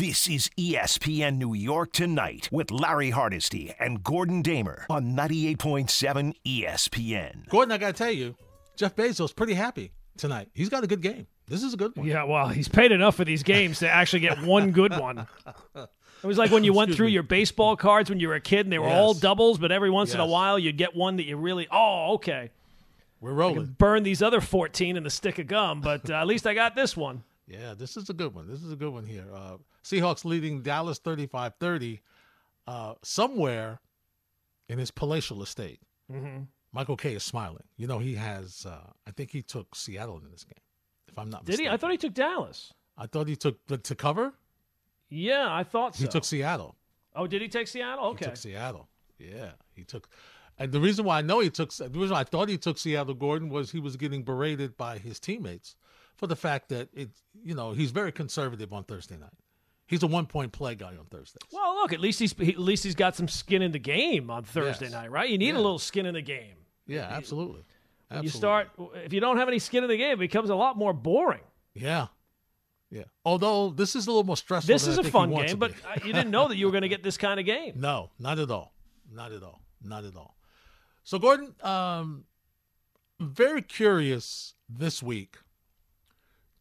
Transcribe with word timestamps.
This 0.00 0.26
is 0.28 0.48
ESPN 0.58 1.36
New 1.36 1.52
York 1.52 1.92
Tonight 1.92 2.48
with 2.50 2.70
Larry 2.70 3.10
Hardesty 3.10 3.74
and 3.78 4.02
Gordon 4.02 4.40
Damer 4.40 4.86
on 4.88 5.14
98.7 5.14 6.32
ESPN. 6.42 7.46
Gordon, 7.50 7.72
I 7.72 7.76
got 7.76 7.88
to 7.88 7.92
tell 7.92 8.10
you, 8.10 8.34
Jeff 8.76 8.96
Bezos 8.96 9.36
pretty 9.36 9.52
happy 9.52 9.92
tonight. 10.16 10.48
He's 10.54 10.70
got 10.70 10.84
a 10.84 10.86
good 10.86 11.02
game. 11.02 11.26
This 11.48 11.62
is 11.62 11.74
a 11.74 11.76
good 11.76 11.94
one. 11.94 12.06
Yeah, 12.06 12.24
well, 12.24 12.48
he's 12.48 12.66
paid 12.66 12.92
enough 12.92 13.14
for 13.14 13.26
these 13.26 13.42
games 13.42 13.80
to 13.80 13.90
actually 13.90 14.20
get 14.20 14.42
one 14.42 14.70
good 14.70 14.98
one. 14.98 15.26
It 16.22 16.26
was 16.26 16.36
like 16.38 16.50
when 16.50 16.64
you 16.64 16.72
went 16.74 16.88
Excuse 16.88 16.96
through 16.96 17.06
me. 17.06 17.12
your 17.12 17.22
baseball 17.22 17.76
cards 17.76 18.10
when 18.10 18.20
you 18.20 18.28
were 18.28 18.34
a 18.34 18.40
kid 18.40 18.66
and 18.66 18.72
they 18.72 18.78
were 18.78 18.88
all 18.88 19.14
doubles, 19.14 19.56
but 19.56 19.72
every 19.72 19.88
once 19.88 20.12
in 20.12 20.20
a 20.20 20.26
while 20.26 20.58
you'd 20.58 20.76
get 20.76 20.94
one 20.94 21.16
that 21.16 21.24
you 21.24 21.36
really, 21.36 21.66
oh, 21.70 22.14
okay. 22.14 22.50
We're 23.22 23.32
rolling. 23.32 23.74
Burn 23.78 24.02
these 24.02 24.22
other 24.22 24.42
14 24.42 24.98
in 24.98 25.02
the 25.02 25.08
stick 25.08 25.38
of 25.38 25.46
gum, 25.46 25.80
but 25.80 26.10
uh, 26.10 26.14
at 26.14 26.26
least 26.26 26.46
I 26.46 26.52
got 26.52 26.74
this 26.74 26.94
one. 26.94 27.22
Yeah, 27.50 27.74
this 27.74 27.96
is 27.96 28.08
a 28.08 28.12
good 28.12 28.32
one. 28.32 28.46
This 28.46 28.62
is 28.62 28.72
a 28.72 28.76
good 28.76 28.92
one 28.92 29.04
here. 29.04 29.26
Uh, 29.34 29.56
Seahawks 29.82 30.24
leading 30.24 30.62
Dallas 30.62 30.98
35 30.98 31.54
30 31.58 32.00
uh, 32.68 32.94
somewhere 33.02 33.80
in 34.68 34.78
his 34.78 34.92
palatial 34.92 35.42
estate. 35.42 35.80
Mm-hmm. 36.12 36.44
Michael 36.72 36.96
Kay 36.96 37.14
is 37.14 37.24
smiling. 37.24 37.64
You 37.76 37.88
know, 37.88 37.98
he 37.98 38.14
has, 38.14 38.64
uh, 38.66 38.90
I 39.06 39.10
think 39.10 39.32
he 39.32 39.42
took 39.42 39.74
Seattle 39.74 40.18
in 40.24 40.30
this 40.30 40.44
game, 40.44 40.62
if 41.08 41.18
I'm 41.18 41.28
not 41.28 41.44
Did 41.44 41.58
he? 41.58 41.68
I 41.68 41.76
thought 41.76 41.90
he 41.90 41.96
took 41.96 42.14
Dallas. 42.14 42.72
I 42.96 43.06
thought 43.06 43.26
he 43.26 43.34
took 43.34 43.66
the, 43.66 43.78
to 43.78 43.94
cover. 43.96 44.32
Yeah, 45.08 45.48
I 45.50 45.64
thought 45.64 45.96
so. 45.96 46.02
He 46.02 46.08
took 46.08 46.24
Seattle. 46.24 46.76
oh, 47.16 47.26
did 47.26 47.42
he 47.42 47.48
take 47.48 47.66
Seattle? 47.66 48.04
He 48.04 48.10
Okay. 48.10 48.24
took 48.26 48.36
Seattle. 48.36 48.88
Yeah, 49.18 49.50
he 49.74 49.82
took. 49.82 50.08
And 50.56 50.70
the 50.70 50.78
reason 50.80 51.04
why 51.04 51.18
I 51.18 51.22
know 51.22 51.40
he 51.40 51.50
took, 51.50 51.72
the 51.72 51.88
reason 51.88 52.10
why 52.10 52.20
I 52.20 52.24
thought 52.24 52.48
he 52.48 52.58
took 52.58 52.78
Seattle, 52.78 53.14
Gordon, 53.14 53.48
was 53.48 53.72
he 53.72 53.80
was 53.80 53.96
getting 53.96 54.22
berated 54.22 54.76
by 54.76 54.98
his 54.98 55.18
teammates 55.18 55.74
for 56.20 56.26
the 56.26 56.36
fact 56.36 56.68
that 56.68 56.90
it, 56.92 57.08
you 57.42 57.54
know, 57.54 57.72
he's 57.72 57.90
very 57.92 58.12
conservative 58.12 58.74
on 58.74 58.84
Thursday 58.84 59.16
night. 59.16 59.32
He's 59.86 60.02
a 60.02 60.06
one 60.06 60.26
point 60.26 60.52
play 60.52 60.74
guy 60.74 60.88
on 60.90 61.06
Thursday. 61.10 61.38
Well, 61.50 61.74
look, 61.76 61.94
at 61.94 61.98
least 62.00 62.20
he's 62.20 62.34
he, 62.34 62.50
at 62.50 62.58
least 62.58 62.84
he's 62.84 62.94
got 62.94 63.16
some 63.16 63.26
skin 63.26 63.62
in 63.62 63.72
the 63.72 63.78
game 63.78 64.30
on 64.30 64.44
Thursday 64.44 64.84
Yes. 64.84 64.92
night, 64.92 65.10
right? 65.10 65.28
You 65.30 65.38
need 65.38 65.54
Yeah. 65.54 65.54
a 65.56 65.62
little 65.62 65.78
skin 65.78 66.04
in 66.04 66.12
the 66.14 66.20
game. 66.22 66.56
Yeah, 66.86 67.08
absolutely. 67.10 67.64
Absolutely. 68.10 68.24
You 68.26 68.30
start 68.30 68.68
if 69.06 69.12
you 69.14 69.20
don't 69.20 69.38
have 69.38 69.48
any 69.48 69.58
skin 69.58 69.82
in 69.82 69.88
the 69.88 69.96
game, 69.96 70.12
it 70.12 70.18
becomes 70.18 70.50
a 70.50 70.54
lot 70.54 70.76
more 70.76 70.92
boring. 70.92 71.40
Yeah, 71.74 72.08
yeah. 72.90 73.04
Although 73.24 73.70
this 73.70 73.96
is 73.96 74.06
a 74.06 74.10
little 74.10 74.24
more 74.24 74.36
stressful. 74.36 74.72
This 74.72 74.86
is 74.86 74.98
I 74.98 75.02
a 75.02 75.10
fun 75.10 75.30
game, 75.34 75.58
but 75.58 75.72
you 76.04 76.12
didn't 76.12 76.30
know 76.30 76.48
that 76.48 76.56
you 76.56 76.66
were 76.66 76.72
going 76.72 76.82
to 76.82 76.88
get 76.88 77.02
this 77.02 77.16
kind 77.16 77.40
of 77.40 77.46
game. 77.46 77.72
No, 77.80 78.10
not 78.18 78.38
at 78.38 78.50
all. 78.50 78.74
Not 79.10 79.32
at 79.32 79.42
all. 79.42 79.62
Not 79.82 80.04
at 80.04 80.14
all. 80.14 80.36
So, 81.02 81.18
Gordon, 81.18 81.54
um, 81.62 82.24
very 83.18 83.62
curious 83.62 84.54
this 84.68 85.02
week 85.02 85.38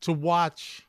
to 0.02 0.14
watch 0.14 0.88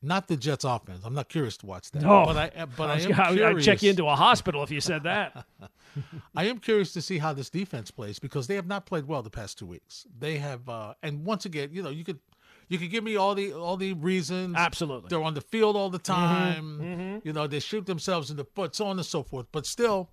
not 0.00 0.28
the 0.28 0.36
Jets 0.36 0.64
offense. 0.64 1.02
I'm 1.04 1.14
not 1.14 1.28
curious 1.28 1.56
to 1.58 1.66
watch 1.66 1.90
that. 1.90 2.02
No. 2.02 2.24
but 2.24 2.36
I 2.36 2.60
uh, 2.60 2.66
but 2.76 2.90
I, 2.90 2.94
was 2.94 3.06
am 3.06 3.12
gonna- 3.12 3.36
curious. 3.36 3.66
I'd 3.66 3.72
check 3.72 3.82
you 3.82 3.90
into 3.90 4.06
a 4.06 4.14
hospital 4.14 4.62
if 4.62 4.70
you 4.70 4.80
said 4.80 5.02
that. 5.04 5.44
I 6.36 6.44
am 6.44 6.58
curious 6.58 6.92
to 6.92 7.02
see 7.02 7.18
how 7.18 7.32
this 7.32 7.50
defense 7.50 7.90
plays 7.90 8.18
because 8.18 8.46
they 8.46 8.54
have 8.54 8.66
not 8.66 8.86
played 8.86 9.06
well 9.06 9.22
the 9.22 9.30
past 9.30 9.58
two 9.58 9.66
weeks. 9.66 10.06
They 10.16 10.36
have, 10.36 10.68
uh, 10.68 10.94
and 11.02 11.24
once 11.24 11.44
again, 11.46 11.70
you 11.72 11.82
know, 11.82 11.90
you 11.90 12.04
could 12.04 12.20
you 12.68 12.78
could 12.78 12.90
give 12.90 13.02
me 13.02 13.16
all 13.16 13.34
the 13.34 13.52
all 13.52 13.76
the 13.76 13.94
reasons. 13.94 14.54
Absolutely. 14.56 15.08
they're 15.08 15.22
on 15.22 15.34
the 15.34 15.40
field 15.40 15.74
all 15.74 15.90
the 15.90 15.98
mm-hmm. 15.98 16.12
time. 16.12 16.78
Mm-hmm. 16.80 17.26
You 17.26 17.32
know, 17.32 17.46
they 17.46 17.60
shoot 17.60 17.86
themselves 17.86 18.30
in 18.30 18.36
the 18.36 18.44
foot, 18.44 18.76
so 18.76 18.86
on 18.86 18.98
and 18.98 19.06
so 19.06 19.22
forth. 19.22 19.46
But 19.50 19.66
still, 19.66 20.10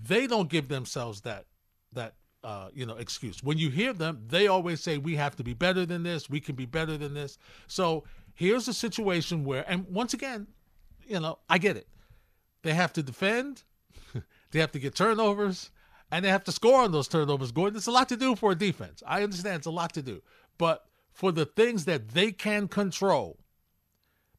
they 0.00 0.26
don't 0.26 0.48
give 0.48 0.68
themselves 0.68 1.20
that 1.22 1.44
that 1.92 2.14
uh, 2.42 2.68
you 2.72 2.86
know 2.86 2.96
excuse. 2.96 3.42
When 3.42 3.58
you 3.58 3.70
hear 3.70 3.92
them, 3.92 4.24
they 4.28 4.46
always 4.46 4.80
say 4.80 4.98
we 4.98 5.16
have 5.16 5.36
to 5.36 5.44
be 5.44 5.54
better 5.54 5.84
than 5.84 6.02
this. 6.02 6.30
We 6.30 6.40
can 6.40 6.54
be 6.54 6.66
better 6.66 6.96
than 6.96 7.14
this. 7.14 7.38
So 7.66 8.04
here's 8.34 8.68
a 8.68 8.74
situation 8.74 9.44
where, 9.44 9.64
and 9.70 9.86
once 9.88 10.14
again, 10.14 10.46
you 11.06 11.20
know, 11.20 11.38
I 11.48 11.58
get 11.58 11.76
it. 11.76 11.88
They 12.62 12.74
have 12.74 12.92
to 12.94 13.02
defend. 13.02 13.62
they 14.50 14.60
have 14.60 14.72
to 14.72 14.78
get 14.78 14.94
turnovers, 14.94 15.70
and 16.10 16.24
they 16.24 16.28
have 16.30 16.44
to 16.44 16.52
score 16.52 16.82
on 16.82 16.92
those 16.92 17.08
turnovers. 17.08 17.52
Gordon, 17.52 17.76
it's 17.76 17.86
a 17.86 17.92
lot 17.92 18.08
to 18.08 18.16
do 18.16 18.36
for 18.36 18.52
a 18.52 18.54
defense. 18.54 19.02
I 19.06 19.22
understand 19.22 19.56
it's 19.56 19.66
a 19.66 19.70
lot 19.70 19.92
to 19.94 20.02
do, 20.02 20.22
but 20.58 20.86
for 21.12 21.32
the 21.32 21.44
things 21.44 21.84
that 21.84 22.10
they 22.10 22.32
can 22.32 22.68
control, 22.68 23.38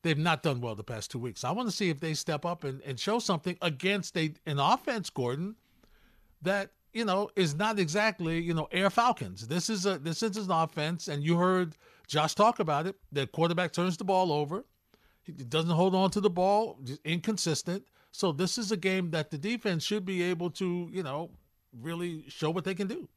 they've 0.01 0.17
not 0.17 0.43
done 0.43 0.61
well 0.61 0.75
the 0.75 0.83
past 0.83 1.11
two 1.11 1.19
weeks. 1.19 1.43
I 1.43 1.51
want 1.51 1.69
to 1.69 1.75
see 1.75 1.89
if 1.89 1.99
they 1.99 2.13
step 2.13 2.45
up 2.45 2.63
and, 2.63 2.81
and 2.81 2.99
show 2.99 3.19
something 3.19 3.57
against 3.61 4.17
a 4.17 4.33
an 4.45 4.59
offense, 4.59 5.09
Gordon, 5.09 5.55
that 6.41 6.71
you 6.93 7.05
know 7.05 7.29
is 7.35 7.55
not 7.55 7.79
exactly 7.79 8.39
you 8.39 8.53
know 8.53 8.67
Air 8.71 8.89
Falcons. 8.89 9.47
This 9.47 9.69
is 9.69 9.85
a 9.85 9.97
this 9.97 10.23
is 10.23 10.37
an 10.37 10.51
offense, 10.51 11.07
and 11.07 11.23
you 11.23 11.37
heard 11.37 11.75
Josh 12.07 12.35
talk 12.35 12.59
about 12.59 12.87
it. 12.87 12.95
The 13.11 13.27
quarterback 13.27 13.73
turns 13.73 13.97
the 13.97 14.03
ball 14.03 14.31
over. 14.31 14.65
He 15.23 15.31
doesn't 15.31 15.69
hold 15.69 15.95
on 15.95 16.09
to 16.11 16.19
the 16.19 16.29
ball, 16.29 16.79
inconsistent. 17.05 17.85
So 18.11 18.31
this 18.31 18.57
is 18.57 18.71
a 18.71 18.77
game 18.77 19.11
that 19.11 19.31
the 19.31 19.37
defense 19.37 19.83
should 19.83 20.03
be 20.03 20.21
able 20.23 20.49
to, 20.51 20.89
you 20.91 21.03
know, 21.03 21.29
really 21.79 22.25
show 22.27 22.49
what 22.49 22.63
they 22.63 22.75
can 22.75 22.87
do. 22.87 23.07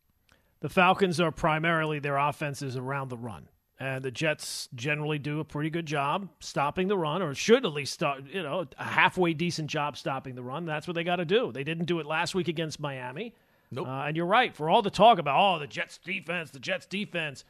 The 0.60 0.68
Falcons 0.68 1.20
are 1.20 1.32
primarily 1.32 1.98
their 1.98 2.16
offenses 2.16 2.76
around 2.76 3.08
the 3.08 3.18
run. 3.18 3.48
And 3.80 4.04
the 4.04 4.12
Jets 4.12 4.68
generally 4.74 5.18
do 5.18 5.40
a 5.40 5.44
pretty 5.44 5.68
good 5.68 5.84
job 5.84 6.28
stopping 6.38 6.86
the 6.86 6.96
run, 6.96 7.22
or 7.22 7.34
should 7.34 7.66
at 7.66 7.72
least 7.72 7.92
start, 7.92 8.22
you 8.32 8.42
know, 8.42 8.66
a 8.78 8.84
halfway 8.84 9.34
decent 9.34 9.68
job 9.68 9.96
stopping 9.96 10.36
the 10.36 10.44
run. 10.44 10.64
That's 10.64 10.86
what 10.86 10.94
they 10.94 11.02
got 11.02 11.16
to 11.16 11.24
do. 11.24 11.50
They 11.50 11.64
didn't 11.64 11.86
do 11.86 11.98
it 11.98 12.06
last 12.06 12.36
week 12.36 12.46
against 12.46 12.78
Miami. 12.78 13.34
Nope. 13.74 13.88
Uh, 13.88 14.04
and 14.06 14.16
you're 14.16 14.26
right. 14.26 14.54
For 14.54 14.68
all 14.70 14.82
the 14.82 14.90
talk 14.90 15.18
about, 15.18 15.38
oh, 15.38 15.58
the 15.58 15.66
Jets 15.66 15.98
defense, 15.98 16.50
the 16.50 16.58
Jets 16.60 16.86
defense, 16.86 17.44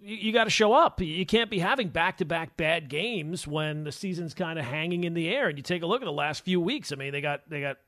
you, 0.00 0.16
you 0.16 0.32
got 0.32 0.44
to 0.44 0.50
show 0.50 0.72
up. 0.72 1.00
You 1.00 1.24
can't 1.26 1.50
be 1.50 1.58
having 1.58 1.88
back 1.88 2.18
to 2.18 2.24
back 2.24 2.56
bad 2.56 2.88
games 2.88 3.46
when 3.46 3.84
the 3.84 3.92
season's 3.92 4.34
kind 4.34 4.58
of 4.58 4.64
hanging 4.64 5.04
in 5.04 5.14
the 5.14 5.28
air. 5.28 5.48
And 5.48 5.58
you 5.58 5.62
take 5.62 5.82
a 5.82 5.86
look 5.86 6.02
at 6.02 6.04
the 6.06 6.12
last 6.12 6.44
few 6.44 6.60
weeks. 6.60 6.92
I 6.92 6.96
mean, 6.96 7.12
they 7.12 7.20
got 7.20 7.48
they 7.48 7.60
got 7.60 7.78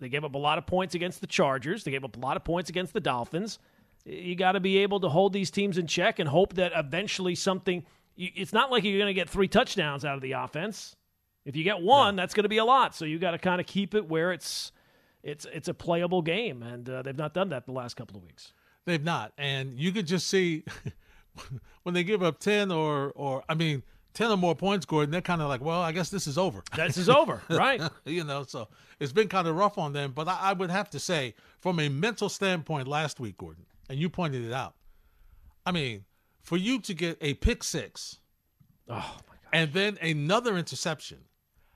they 0.00 0.08
gave 0.08 0.24
up 0.24 0.34
a 0.34 0.38
lot 0.38 0.58
of 0.58 0.66
points 0.66 0.94
against 0.94 1.20
the 1.20 1.26
Chargers. 1.26 1.84
They 1.84 1.90
gave 1.90 2.04
up 2.04 2.16
a 2.16 2.20
lot 2.20 2.36
of 2.36 2.44
points 2.44 2.70
against 2.70 2.92
the 2.92 3.00
Dolphins. 3.00 3.58
You 4.04 4.36
got 4.36 4.52
to 4.52 4.60
be 4.60 4.78
able 4.78 5.00
to 5.00 5.08
hold 5.08 5.32
these 5.32 5.50
teams 5.50 5.78
in 5.78 5.86
check 5.88 6.18
and 6.20 6.28
hope 6.28 6.54
that 6.54 6.72
eventually 6.76 7.34
something. 7.34 7.84
you- 8.14 8.30
It's 8.36 8.52
not 8.52 8.70
like 8.70 8.84
you're 8.84 8.98
going 8.98 9.06
to 9.08 9.14
get 9.14 9.28
three 9.28 9.48
touchdowns 9.48 10.04
out 10.04 10.14
of 10.14 10.20
the 10.22 10.32
offense. 10.32 10.94
If 11.44 11.56
you 11.56 11.64
get 11.64 11.80
one, 11.80 12.14
that's 12.16 12.34
going 12.34 12.44
to 12.44 12.48
be 12.48 12.58
a 12.58 12.64
lot. 12.64 12.94
So 12.94 13.04
you 13.04 13.18
got 13.18 13.32
to 13.32 13.38
kind 13.38 13.60
of 13.60 13.66
keep 13.66 13.94
it 13.94 14.08
where 14.08 14.32
it's 14.32 14.70
it's 15.26 15.46
it's 15.52 15.68
a 15.68 15.74
playable 15.74 16.22
game, 16.22 16.62
and 16.62 16.88
uh, 16.88 17.02
they've 17.02 17.16
not 17.16 17.34
done 17.34 17.48
that 17.50 17.66
the 17.66 17.72
last 17.72 17.94
couple 17.96 18.16
of 18.16 18.22
weeks. 18.22 18.52
They've 18.84 19.02
not, 19.02 19.32
and 19.36 19.78
you 19.78 19.90
could 19.92 20.06
just 20.06 20.28
see 20.28 20.64
when 21.82 21.94
they 21.94 22.04
give 22.04 22.22
up 22.22 22.38
ten 22.38 22.70
or 22.70 23.12
or 23.16 23.42
I 23.48 23.54
mean 23.54 23.82
ten 24.14 24.30
or 24.30 24.36
more 24.36 24.54
points, 24.54 24.86
Gordon. 24.86 25.10
They're 25.10 25.20
kind 25.20 25.42
of 25.42 25.48
like, 25.48 25.60
well, 25.60 25.82
I 25.82 25.90
guess 25.92 26.08
this 26.10 26.26
is 26.26 26.38
over. 26.38 26.62
This 26.76 26.96
is 26.96 27.08
over, 27.08 27.42
right? 27.50 27.82
you 28.04 28.22
know, 28.24 28.44
so 28.44 28.68
it's 29.00 29.12
been 29.12 29.28
kind 29.28 29.48
of 29.48 29.56
rough 29.56 29.76
on 29.78 29.92
them. 29.92 30.12
But 30.14 30.28
I, 30.28 30.38
I 30.40 30.52
would 30.52 30.70
have 30.70 30.88
to 30.90 31.00
say, 31.00 31.34
from 31.58 31.80
a 31.80 31.88
mental 31.88 32.28
standpoint, 32.28 32.86
last 32.86 33.18
week, 33.18 33.36
Gordon, 33.36 33.66
and 33.90 33.98
you 33.98 34.08
pointed 34.08 34.44
it 34.44 34.52
out. 34.52 34.74
I 35.66 35.72
mean, 35.72 36.04
for 36.42 36.56
you 36.56 36.78
to 36.80 36.94
get 36.94 37.18
a 37.20 37.34
pick 37.34 37.64
six, 37.64 38.20
Oh 38.88 38.94
my 38.94 39.34
god! 39.34 39.50
and 39.52 39.72
then 39.72 39.98
another 40.00 40.56
interception, 40.56 41.18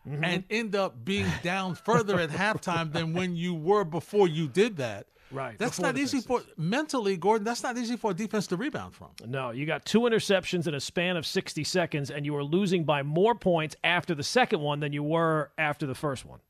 and 0.05 0.45
end 0.51 0.75
up 0.75 1.05
being 1.05 1.27
down 1.43 1.75
further 1.75 2.19
at 2.19 2.31
halftime 2.31 2.93
than 2.93 3.13
when 3.13 3.37
you 3.37 3.55
were 3.55 3.85
before 3.85 4.29
you 4.29 4.49
did 4.49 4.77
that. 4.79 5.07
Right, 5.33 5.57
That's 5.57 5.79
not 5.79 5.97
easy 5.97 6.21
for 6.21 6.43
mentally, 6.57 7.17
Gordon. 7.17 7.45
That's 7.45 7.63
not 7.63 7.79
easy 7.79 7.97
for 7.97 8.11
a 8.11 8.15
defense 8.15 8.49
to 8.49 8.57
rebound 8.57 8.95
from. 8.95 9.11
No, 9.29 9.51
you 9.53 9.65
got 9.65 9.85
two 9.85 10.01
interceptions 10.01 10.67
in 10.67 10.75
a 10.75 10.81
span 10.81 11.17
of 11.17 11.25
60 11.25 11.63
seconds, 11.63 12.11
and 12.11 12.27
you 12.27 12.33
were 12.33 12.43
losing 12.43 12.83
by 12.83 13.05
more 13.05 13.37
points 13.37 13.77
after 13.85 14.13
the 14.13 14.25
second 14.25 14.61
one 14.61 14.81
than 14.81 14.93
you 14.93 15.05
were 15.05 15.53
after 15.57 15.87
the 15.87 15.95
first 15.95 16.27
one. 16.27 16.41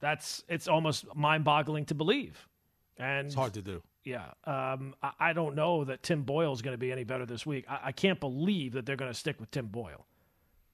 That's 0.00 0.42
it's 0.48 0.68
almost 0.68 1.04
mind-boggling 1.14 1.84
to 1.86 1.94
believe. 1.94 2.48
And 2.96 3.26
It's 3.26 3.34
hard 3.34 3.52
to 3.54 3.62
do. 3.62 3.82
yeah, 4.04 4.30
um, 4.44 4.94
I, 5.02 5.10
I 5.20 5.32
don't 5.34 5.54
know 5.54 5.84
that 5.84 6.02
Tim 6.02 6.22
Boyle 6.22 6.52
is 6.54 6.62
going 6.62 6.74
to 6.74 6.78
be 6.78 6.90
any 6.90 7.04
better 7.04 7.26
this 7.26 7.44
week. 7.44 7.66
I, 7.68 7.78
I 7.84 7.92
can't 7.92 8.18
believe 8.20 8.72
that 8.72 8.86
they're 8.86 8.96
going 8.96 9.10
to 9.12 9.18
stick 9.18 9.38
with 9.38 9.50
Tim 9.50 9.66
Boyle. 9.66 10.06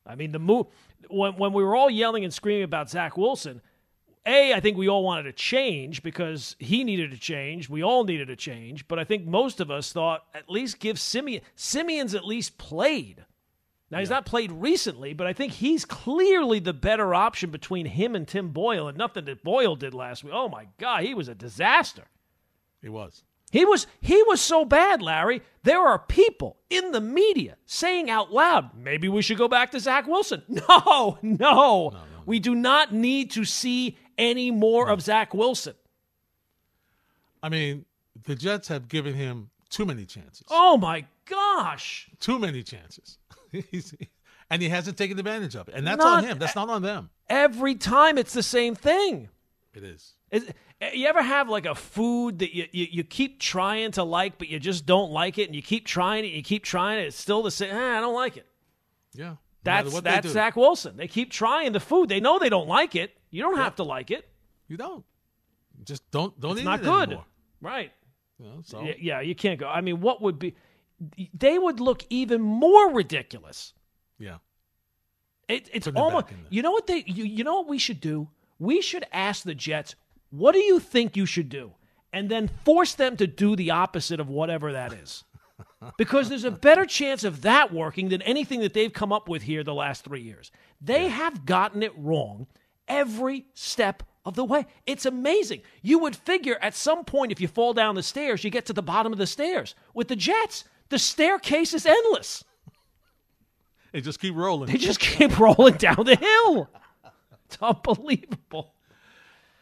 I 0.06 0.14
mean, 0.14 0.32
the 0.32 0.38
move 0.38 0.66
when 1.08 1.36
when 1.36 1.52
we 1.52 1.62
were 1.62 1.76
all 1.76 1.90
yelling 1.90 2.24
and 2.24 2.32
screaming 2.32 2.64
about 2.64 2.90
Zach 2.90 3.16
Wilson. 3.16 3.60
A, 4.26 4.54
I 4.54 4.60
think 4.60 4.78
we 4.78 4.88
all 4.88 5.04
wanted 5.04 5.26
a 5.26 5.32
change 5.34 6.02
because 6.02 6.56
he 6.58 6.82
needed 6.82 7.12
a 7.12 7.18
change. 7.18 7.68
We 7.68 7.82
all 7.82 8.04
needed 8.04 8.30
a 8.30 8.36
change, 8.36 8.88
but 8.88 8.98
I 8.98 9.04
think 9.04 9.26
most 9.26 9.60
of 9.60 9.70
us 9.70 9.92
thought 9.92 10.24
at 10.34 10.48
least 10.48 10.80
give 10.80 10.98
Siemian. 10.98 11.42
Siemian's 11.54 12.14
at 12.14 12.24
least 12.24 12.56
played. 12.56 13.26
Now 13.90 13.98
he's 13.98 14.10
not 14.10 14.24
played 14.24 14.50
recently, 14.50 15.12
but 15.12 15.26
I 15.26 15.34
think 15.34 15.52
he's 15.52 15.84
clearly 15.84 16.58
the 16.58 16.72
better 16.72 17.14
option 17.14 17.50
between 17.50 17.84
him 17.84 18.16
and 18.16 18.26
Tim 18.26 18.48
Boyle, 18.48 18.88
and 18.88 18.96
nothing 18.96 19.26
that 19.26 19.44
Boyle 19.44 19.76
did 19.76 19.92
last 19.92 20.24
week. 20.24 20.32
Oh 20.34 20.48
my 20.48 20.68
God, 20.78 21.04
he 21.04 21.12
was 21.12 21.28
a 21.28 21.34
disaster. 21.34 22.04
He 22.80 22.88
was. 22.88 23.22
He 23.54 23.64
was 23.64 23.86
he 24.00 24.20
was 24.24 24.40
so 24.40 24.64
bad, 24.64 25.00
Larry. 25.00 25.40
There 25.62 25.80
are 25.80 26.00
people 26.00 26.56
in 26.70 26.90
the 26.90 27.00
media 27.00 27.56
saying 27.66 28.10
out 28.10 28.32
loud, 28.32 28.76
maybe 28.76 29.08
we 29.08 29.22
should 29.22 29.38
go 29.38 29.46
back 29.46 29.70
to 29.70 29.78
Zach 29.78 30.08
Wilson. 30.08 30.42
No, 30.48 31.18
no. 31.22 31.92
We 32.26 32.40
do 32.40 32.56
not 32.56 32.92
need 32.92 33.30
to 33.30 33.44
see 33.44 33.96
any 34.18 34.50
more 34.50 34.88
of 34.88 35.02
Zach 35.02 35.32
Wilson. 35.34 35.74
I 37.44 37.48
mean, 37.48 37.84
the 38.24 38.34
Jets 38.34 38.66
have 38.66 38.88
given 38.88 39.14
him 39.14 39.50
too 39.70 39.86
many 39.86 40.04
chances. 40.04 40.48
Oh 40.50 40.76
my 40.76 41.06
gosh. 41.24 42.10
Too 42.18 42.40
many 42.40 42.64
chances. 42.64 43.18
And 44.50 44.60
he 44.60 44.68
hasn't 44.68 44.98
taken 44.98 45.18
advantage 45.18 45.56
of 45.56 45.68
it. 45.68 45.74
And 45.74 45.86
that's 45.86 45.98
Not- 45.98 46.18
on 46.18 46.24
him. 46.24 46.38
That's 46.38 46.54
not 46.54 46.68
on 46.68 46.82
them. 46.82 47.08
Every 47.30 47.74
time 47.76 48.18
it's 48.18 48.34
the 48.34 48.42
same 48.42 48.74
thing. 48.74 49.30
It 49.74 49.82
is. 49.84 50.14
Is, 50.30 50.48
you 50.92 51.06
ever 51.06 51.22
have 51.22 51.48
like 51.48 51.66
a 51.66 51.74
food 51.74 52.38
that 52.40 52.54
you, 52.54 52.66
you, 52.72 52.86
you 52.90 53.04
keep 53.04 53.40
trying 53.40 53.90
to 53.92 54.04
like, 54.04 54.38
but 54.38 54.48
you 54.48 54.58
just 54.60 54.86
don't 54.86 55.10
like 55.10 55.38
it, 55.38 55.46
and 55.46 55.54
you 55.54 55.62
keep 55.62 55.86
trying 55.86 56.24
it, 56.24 56.28
you 56.28 56.42
keep 56.42 56.64
trying 56.64 57.00
it, 57.00 57.06
it's 57.08 57.16
still 57.16 57.42
the 57.42 57.50
same. 57.50 57.74
Eh, 57.74 57.96
I 57.96 58.00
don't 58.00 58.14
like 58.14 58.36
it. 58.36 58.46
Yeah. 59.14 59.36
That's 59.64 60.00
that's. 60.02 60.28
Zach 60.28 60.56
Wilson. 60.56 60.96
They 60.96 61.08
keep 61.08 61.30
trying 61.30 61.72
the 61.72 61.80
food. 61.80 62.08
They 62.08 62.20
know 62.20 62.38
they 62.38 62.50
don't 62.50 62.68
like 62.68 62.94
it. 62.94 63.16
You 63.30 63.42
don't 63.42 63.56
have 63.56 63.76
to 63.76 63.82
like 63.82 64.10
it. 64.10 64.28
You 64.68 64.76
don't. 64.76 65.04
Just 65.84 66.08
don't 66.10 66.38
don't 66.38 66.52
It's 66.52 66.60
eat 66.60 66.64
not 66.64 66.80
it 66.80 66.84
good. 66.84 67.02
anymore. 67.08 67.24
Right. 67.60 67.92
Know, 68.38 68.60
so 68.62 68.82
Yeah, 68.82 69.20
you 69.20 69.34
can't 69.34 69.58
go. 69.58 69.66
I 69.68 69.80
mean, 69.80 70.00
what 70.00 70.20
would 70.20 70.38
be? 70.38 70.54
They 71.32 71.58
would 71.58 71.80
look 71.80 72.04
even 72.10 72.40
more 72.42 72.92
ridiculous. 72.92 73.72
yeah. 74.18 74.38
It, 75.48 75.68
it's 75.72 75.86
almost. 75.88 76.26
You 76.48 76.62
know 76.62 76.70
what 76.70 76.86
they? 76.86 77.04
You, 77.06 77.24
you 77.24 77.44
know 77.44 77.56
what 77.56 77.68
we 77.68 77.78
should 77.78 78.00
do? 78.00 78.28
We 78.58 78.80
should 78.80 79.04
ask 79.12 79.42
the 79.42 79.54
Jets, 79.54 79.94
"What 80.30 80.52
do 80.52 80.58
you 80.58 80.78
think 80.78 81.16
you 81.16 81.26
should 81.26 81.48
do?" 81.48 81.72
And 82.12 82.30
then 82.30 82.48
force 82.64 82.94
them 82.94 83.16
to 83.16 83.26
do 83.26 83.56
the 83.56 83.70
opposite 83.70 84.20
of 84.20 84.28
whatever 84.28 84.72
that 84.72 84.92
is. 84.92 85.24
because 85.98 86.28
there's 86.28 86.44
a 86.44 86.50
better 86.50 86.84
chance 86.84 87.24
of 87.24 87.42
that 87.42 87.72
working 87.72 88.08
than 88.08 88.22
anything 88.22 88.60
that 88.60 88.72
they've 88.72 88.92
come 88.92 89.12
up 89.12 89.28
with 89.28 89.42
here 89.42 89.62
the 89.62 89.74
last 89.74 90.04
three 90.04 90.22
years. 90.22 90.50
They 90.80 91.08
have 91.08 91.44
gotten 91.44 91.82
it 91.82 91.92
wrong 91.96 92.46
every 92.88 93.46
step 93.54 94.02
of 94.24 94.34
the 94.34 94.44
way. 94.44 94.66
It's 94.86 95.06
amazing. 95.06 95.62
You 95.82 95.98
would 96.00 96.16
figure 96.16 96.56
at 96.60 96.74
some 96.74 97.04
point, 97.04 97.32
if 97.32 97.40
you 97.40 97.48
fall 97.48 97.74
down 97.74 97.94
the 97.94 98.02
stairs, 98.02 98.44
you 98.44 98.50
get 98.50 98.66
to 98.66 98.72
the 98.72 98.82
bottom 98.82 99.12
of 99.12 99.18
the 99.18 99.26
stairs. 99.26 99.74
With 99.92 100.08
the 100.08 100.16
Jets, 100.16 100.64
the 100.88 100.98
staircase 100.98 101.74
is 101.74 101.86
endless. 101.86 102.44
They 103.92 104.00
just 104.00 104.20
keep 104.20 104.34
rolling. 104.34 104.70
They 104.70 104.78
just 104.78 105.00
keep 105.00 105.38
rolling 105.38 105.74
down 105.74 106.04
the 106.04 106.16
hill. 106.16 106.68
It's 107.54 107.62
unbelievable. 107.62 108.74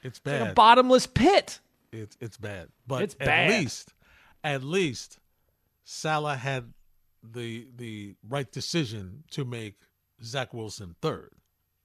It's 0.02 0.20
Like 0.24 0.40
a 0.40 0.44
bad. 0.46 0.54
bottomless 0.54 1.06
pit. 1.06 1.60
It's 1.92 2.16
it's 2.20 2.36
bad. 2.36 2.68
But 2.86 3.02
It's 3.02 3.14
bad. 3.14 3.50
at 3.50 3.60
least 3.60 3.92
at 4.42 4.62
least 4.64 5.18
Salah 5.84 6.36
had 6.36 6.72
the 7.22 7.68
the 7.76 8.14
right 8.28 8.50
decision 8.50 9.24
to 9.30 9.44
make 9.44 9.76
Zach 10.24 10.52
Wilson 10.54 10.96
third. 11.02 11.30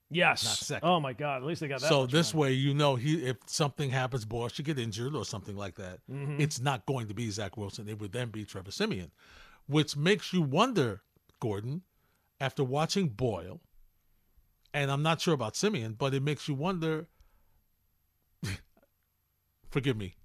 Yes. 0.09 0.45
Not 0.45 0.55
second. 0.57 0.87
Oh 0.89 0.99
my 1.01 1.11
God! 1.13 1.37
At 1.41 1.43
least 1.43 1.59
they 1.61 1.67
got 1.67 1.81
that. 1.81 1.89
so 1.89 2.05
this 2.07 2.33
way 2.33 2.53
you 2.53 2.73
know 2.73 2.95
he 2.95 3.25
if 3.25 3.37
something 3.45 3.89
happens, 3.89 4.23
boy, 4.23 4.47
should 4.47 4.63
get 4.65 4.79
injured 4.79 5.15
or 5.15 5.25
something 5.25 5.57
like 5.57 5.75
that, 5.75 5.99
Mm-hmm. 6.09 6.39
it's 6.39 6.61
not 6.61 6.85
going 6.85 7.07
to 7.09 7.13
be 7.13 7.29
Zach 7.29 7.57
Wilson. 7.57 7.89
It 7.89 7.99
would 7.99 8.13
then 8.13 8.29
be 8.29 8.45
Trevor 8.45 8.71
Siemian. 8.71 9.11
Which 9.67 9.97
makes 9.97 10.31
you 10.31 10.41
wonder, 10.41 11.01
Gordon, 11.41 11.81
after 12.39 12.63
watching 12.63 13.09
Boyle, 13.09 13.59
and 14.77 14.91
I'm 14.91 15.01
not 15.01 15.19
sure 15.19 15.33
about 15.33 15.55
Siemian, 15.55 15.93
but 15.93 16.13
it 16.13 16.21
makes 16.21 16.47
you 16.47 16.53
wonder 16.53 17.07
forgive 19.71 19.97
me. 19.97 20.15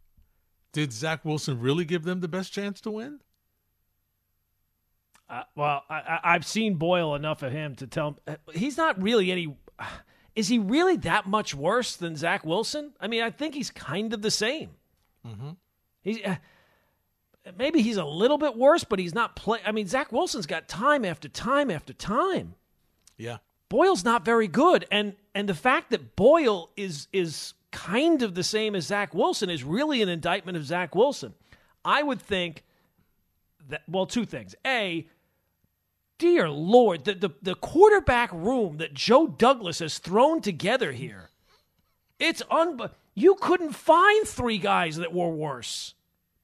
Did 0.72 0.92
Zach 0.92 1.24
Wilson 1.24 1.58
really 1.58 1.86
give 1.86 2.04
them 2.04 2.20
the 2.20 2.28
best 2.28 2.52
chance 2.52 2.80
to 2.82 2.90
win? 2.90 3.20
Uh, 5.28 5.44
well, 5.56 5.84
I, 5.88 5.94
I, 5.94 6.20
I've 6.34 6.46
seen 6.46 6.74
Boyle 6.74 7.14
enough 7.14 7.42
of 7.42 7.50
him 7.50 7.74
to 7.76 7.86
tell 7.86 8.08
him 8.08 8.16
uh, 8.26 8.36
he's 8.52 8.76
not 8.76 9.02
really 9.02 9.32
any. 9.32 9.56
Is 10.34 10.48
he 10.48 10.58
really 10.58 10.96
that 10.98 11.26
much 11.26 11.54
worse 11.54 11.96
than 11.96 12.16
Zach 12.16 12.44
Wilson? 12.44 12.92
I 12.98 13.06
mean, 13.06 13.22
I 13.22 13.30
think 13.30 13.54
he's 13.54 13.70
kind 13.70 14.14
of 14.14 14.22
the 14.22 14.30
same. 14.30 14.70
Mm-hmm. 15.26 15.50
He's 16.00 16.18
uh, 16.24 16.36
maybe 17.58 17.82
he's 17.82 17.98
a 17.98 18.04
little 18.04 18.38
bit 18.38 18.56
worse, 18.56 18.84
but 18.84 18.98
he's 18.98 19.14
not 19.14 19.36
play. 19.36 19.60
I 19.64 19.72
mean, 19.72 19.86
Zach 19.86 20.10
Wilson's 20.10 20.46
got 20.46 20.68
time 20.68 21.04
after 21.04 21.28
time 21.28 21.70
after 21.70 21.92
time. 21.92 22.54
Yeah. 23.18 23.38
Boyle's 23.72 24.04
not 24.04 24.22
very 24.22 24.48
good, 24.48 24.84
and 24.90 25.14
and 25.34 25.48
the 25.48 25.54
fact 25.54 25.92
that 25.92 26.14
Boyle 26.14 26.68
is 26.76 27.08
is 27.10 27.54
kind 27.70 28.20
of 28.20 28.34
the 28.34 28.44
same 28.44 28.74
as 28.74 28.88
Zach 28.88 29.14
Wilson 29.14 29.48
is 29.48 29.64
really 29.64 30.02
an 30.02 30.10
indictment 30.10 30.58
of 30.58 30.66
Zach 30.66 30.94
Wilson. 30.94 31.32
I 31.82 32.02
would 32.02 32.20
think 32.20 32.64
that 33.70 33.80
well, 33.88 34.04
two 34.04 34.26
things. 34.26 34.54
A, 34.66 35.06
dear 36.18 36.50
Lord, 36.50 37.04
the 37.04 37.14
the, 37.14 37.30
the 37.40 37.54
quarterback 37.54 38.30
room 38.34 38.76
that 38.76 38.92
Joe 38.92 39.26
Douglas 39.26 39.78
has 39.78 39.96
thrown 39.96 40.42
together 40.42 40.92
here, 40.92 41.30
it's 42.18 42.42
un. 42.50 42.78
You 43.14 43.36
couldn't 43.36 43.72
find 43.72 44.28
three 44.28 44.58
guys 44.58 44.96
that 44.96 45.14
were 45.14 45.30
worse. 45.30 45.94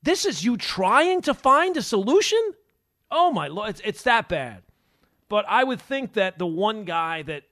This 0.03 0.25
is 0.25 0.47
you 0.47 0.57
trying 0.57 1.21
to 1.23 1.35
find 1.35 1.77
a 1.77 1.83
solution. 1.83 2.41
Oh 3.11 3.31
my 3.33 3.49
lord, 3.49 3.69
it's, 3.69 3.83
it's 3.85 4.03
that 4.05 4.31
bad. 4.31 4.63
But 5.29 5.45
I 5.49 5.63
would 5.65 5.81
think 5.81 6.15
that 6.15 6.39
the 6.39 6.47
one 6.47 6.85
guy 6.85 7.23
that 7.23 7.43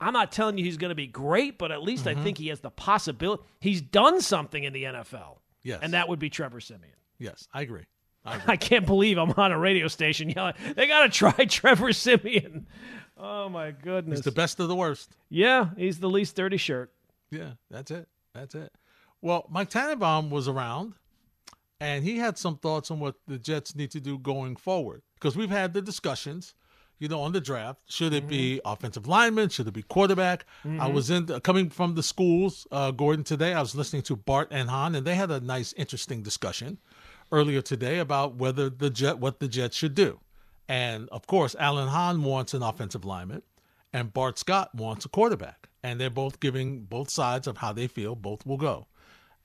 I'm 0.00 0.12
not 0.12 0.30
telling 0.32 0.58
you 0.58 0.64
he's 0.64 0.76
going 0.76 0.90
to 0.90 0.94
be 0.94 1.06
great, 1.06 1.56
but 1.58 1.72
at 1.72 1.82
least 1.82 2.04
Mm-hmm. 2.04 2.20
I 2.20 2.22
think 2.22 2.38
he 2.38 2.48
has 2.48 2.60
the 2.60 2.70
possibility. 2.70 3.42
He's 3.60 3.80
done 3.80 4.20
something 4.20 4.62
in 4.62 4.72
the 4.72 4.84
NFL. 4.84 5.38
Yes. 5.62 5.80
And 5.82 5.94
that 5.94 6.08
would 6.08 6.18
be 6.18 6.28
Trevor 6.30 6.60
Siemian. 6.60 6.92
Yes, 7.18 7.48
I 7.54 7.62
agree. 7.62 7.84
I 8.24 8.34
agree. 8.36 8.44
I 8.52 8.56
can't 8.56 8.84
believe 8.86 9.16
I'm 9.18 9.30
on 9.32 9.52
a 9.52 9.58
radio 9.58 9.88
station 9.88 10.28
yelling, 10.30 10.54
they 10.76 10.86
got 10.86 11.04
to 11.04 11.08
try 11.08 11.32
Trevor 11.48 11.92
Siemian. 11.92 12.66
Oh, 13.16 13.48
my 13.48 13.70
goodness. 13.70 14.18
He's 14.18 14.24
the 14.24 14.32
best 14.32 14.60
of 14.60 14.68
the 14.68 14.76
worst. 14.76 15.16
yeah, 15.30 15.70
he's 15.78 15.98
the 15.98 16.10
least 16.10 16.36
dirty 16.36 16.58
shirt. 16.58 16.92
Yeah, 17.30 17.52
that's 17.70 17.90
it. 17.90 18.06
That's 18.34 18.54
it. 18.54 18.70
Well, 19.22 19.46
Mike 19.48 19.70
Tannenbaum 19.70 20.28
was 20.28 20.46
around, 20.46 20.92
and 21.80 22.04
he 22.04 22.18
had 22.18 22.36
some 22.36 22.58
thoughts 22.58 22.90
on 22.90 23.00
what 23.00 23.14
the 23.26 23.38
Jets 23.38 23.74
need 23.74 23.90
to 23.92 24.00
do 24.00 24.18
going 24.18 24.56
forward. 24.56 25.00
Because 25.14 25.34
we've 25.34 25.48
had 25.50 25.72
the 25.72 25.80
discussions, 25.80 26.54
you 26.98 27.08
know, 27.08 27.20
on 27.20 27.32
the 27.32 27.40
draft. 27.40 27.80
Should 27.88 28.12
it 28.12 28.26
be 28.26 28.56
mm-hmm. 28.56 28.72
offensive 28.72 29.06
lineman? 29.06 29.48
Should 29.48 29.68
it 29.68 29.74
be 29.74 29.82
quarterback? 29.82 30.46
I 30.64 30.68
mm-hmm. 30.68 30.94
was 30.94 31.10
in 31.10 31.30
uh, 31.30 31.40
coming 31.40 31.70
from 31.70 31.94
the 31.94 32.02
schools, 32.02 32.66
uh, 32.72 32.90
Gordon 32.90 33.24
today. 33.24 33.52
I 33.52 33.60
was 33.60 33.74
listening 33.74 34.02
to 34.02 34.16
Bart 34.16 34.48
and 34.50 34.70
Hahn, 34.70 34.94
and 34.94 35.06
they 35.06 35.14
had 35.14 35.30
a 35.30 35.40
nice, 35.40 35.72
interesting 35.74 36.22
discussion 36.22 36.78
earlier 37.32 37.60
today 37.60 37.98
about 37.98 38.36
whether 38.36 38.70
the 38.70 38.90
Jet 38.90 39.18
what 39.18 39.40
the 39.40 39.48
Jets 39.48 39.76
should 39.76 39.94
do. 39.94 40.20
And 40.68 41.08
of 41.10 41.26
course, 41.26 41.54
Alan 41.58 41.88
Hahn 41.88 42.22
wants 42.22 42.54
an 42.54 42.62
offensive 42.62 43.04
lineman, 43.04 43.42
and 43.92 44.12
Bart 44.12 44.38
Scott 44.38 44.74
wants 44.74 45.04
a 45.04 45.08
quarterback. 45.08 45.68
And 45.82 46.00
they're 46.00 46.10
both 46.10 46.40
giving 46.40 46.82
both 46.82 47.10
sides 47.10 47.46
of 47.46 47.58
how 47.58 47.72
they 47.72 47.86
feel 47.86 48.16
both 48.16 48.44
will 48.44 48.56
go. 48.56 48.88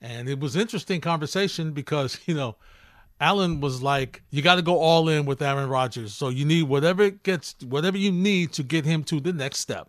And 0.00 0.28
it 0.28 0.40
was 0.40 0.56
interesting 0.56 1.00
conversation 1.00 1.72
because, 1.72 2.18
you 2.26 2.34
know, 2.34 2.56
Alan 3.22 3.60
was 3.60 3.80
like, 3.82 4.20
you 4.30 4.42
got 4.42 4.56
to 4.56 4.62
go 4.62 4.78
all 4.78 5.08
in 5.08 5.24
with 5.26 5.40
Aaron 5.40 5.68
Rodgers. 5.68 6.12
So 6.12 6.28
you 6.28 6.44
need 6.44 6.64
whatever 6.64 7.04
it 7.04 7.22
gets, 7.22 7.54
whatever 7.64 7.96
you 7.96 8.10
need 8.10 8.52
to 8.54 8.64
get 8.64 8.84
him 8.84 9.04
to 9.04 9.20
the 9.20 9.32
next 9.32 9.60
step, 9.60 9.88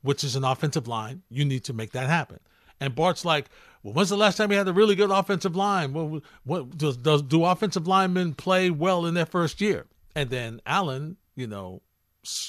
which 0.00 0.24
is 0.24 0.34
an 0.34 0.44
offensive 0.44 0.88
line. 0.88 1.20
You 1.28 1.44
need 1.44 1.62
to 1.64 1.74
make 1.74 1.92
that 1.92 2.08
happen. 2.08 2.40
And 2.80 2.94
Bart's 2.94 3.22
like, 3.22 3.50
well, 3.82 3.92
when's 3.92 4.08
the 4.08 4.16
last 4.16 4.36
time 4.36 4.50
you 4.50 4.56
had 4.56 4.66
a 4.66 4.72
really 4.72 4.94
good 4.94 5.10
offensive 5.10 5.54
line? 5.54 5.92
Well, 5.92 6.22
what 6.44 6.78
does, 6.78 6.96
does 6.96 7.20
do 7.20 7.44
offensive 7.44 7.86
linemen 7.86 8.32
play 8.32 8.70
well 8.70 9.04
in 9.04 9.12
their 9.12 9.26
first 9.26 9.60
year? 9.60 9.84
And 10.16 10.30
then 10.30 10.62
Alan, 10.64 11.18
you 11.36 11.46
know, 11.46 11.82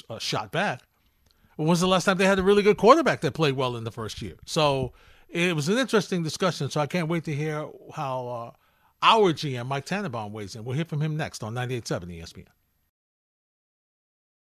uh, 0.10 0.18
shot 0.18 0.54
back. 0.54 0.82
When 1.58 1.68
was 1.68 1.82
the 1.82 1.88
last 1.88 2.06
time 2.06 2.18
they 2.18 2.26
had 2.26 2.40
a 2.40 2.44
really 2.44 2.64
good 2.64 2.78
quarterback 2.78 3.20
that 3.22 3.34
played 3.34 3.58
well 3.58 3.76
in 3.76 3.84
the 3.84 3.92
first 3.92 4.22
year? 4.22 4.36
So 4.46 4.94
it 5.28 5.58
was 5.58 5.68
an 5.68 5.78
interesting 5.78 6.24
discussion. 6.24 6.70
So 6.70 6.80
I 6.80 6.88
can't 6.88 7.10
wait 7.10 7.26
to 7.26 7.36
hear 7.36 7.68
how 7.94 8.28
uh, 8.28 8.52
our 9.02 9.34
GM, 9.34 9.68
Mike 9.68 9.86
Tannenbaum, 9.86 10.32
weighs 10.32 10.56
in. 10.56 10.64
We'll 10.64 10.76
hear 10.76 10.86
from 10.86 11.02
him 11.02 11.18
next 11.18 11.44
on 11.44 11.54
98.7 11.54 12.22
ESPN. 12.22 12.48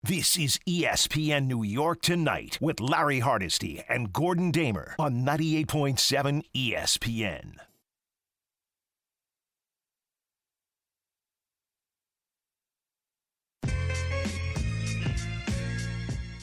This 0.02 0.38
is 0.38 0.60
ESPN 0.68 1.46
New 1.46 1.64
York 1.64 2.00
Tonight 2.00 2.58
with 2.60 2.78
Larry 2.78 3.18
Hardesty 3.18 3.82
and 3.88 4.12
Gordon 4.12 4.52
Damer 4.52 4.94
on 4.98 5.24
98.7 5.24 6.44
ESPN. 6.54 7.56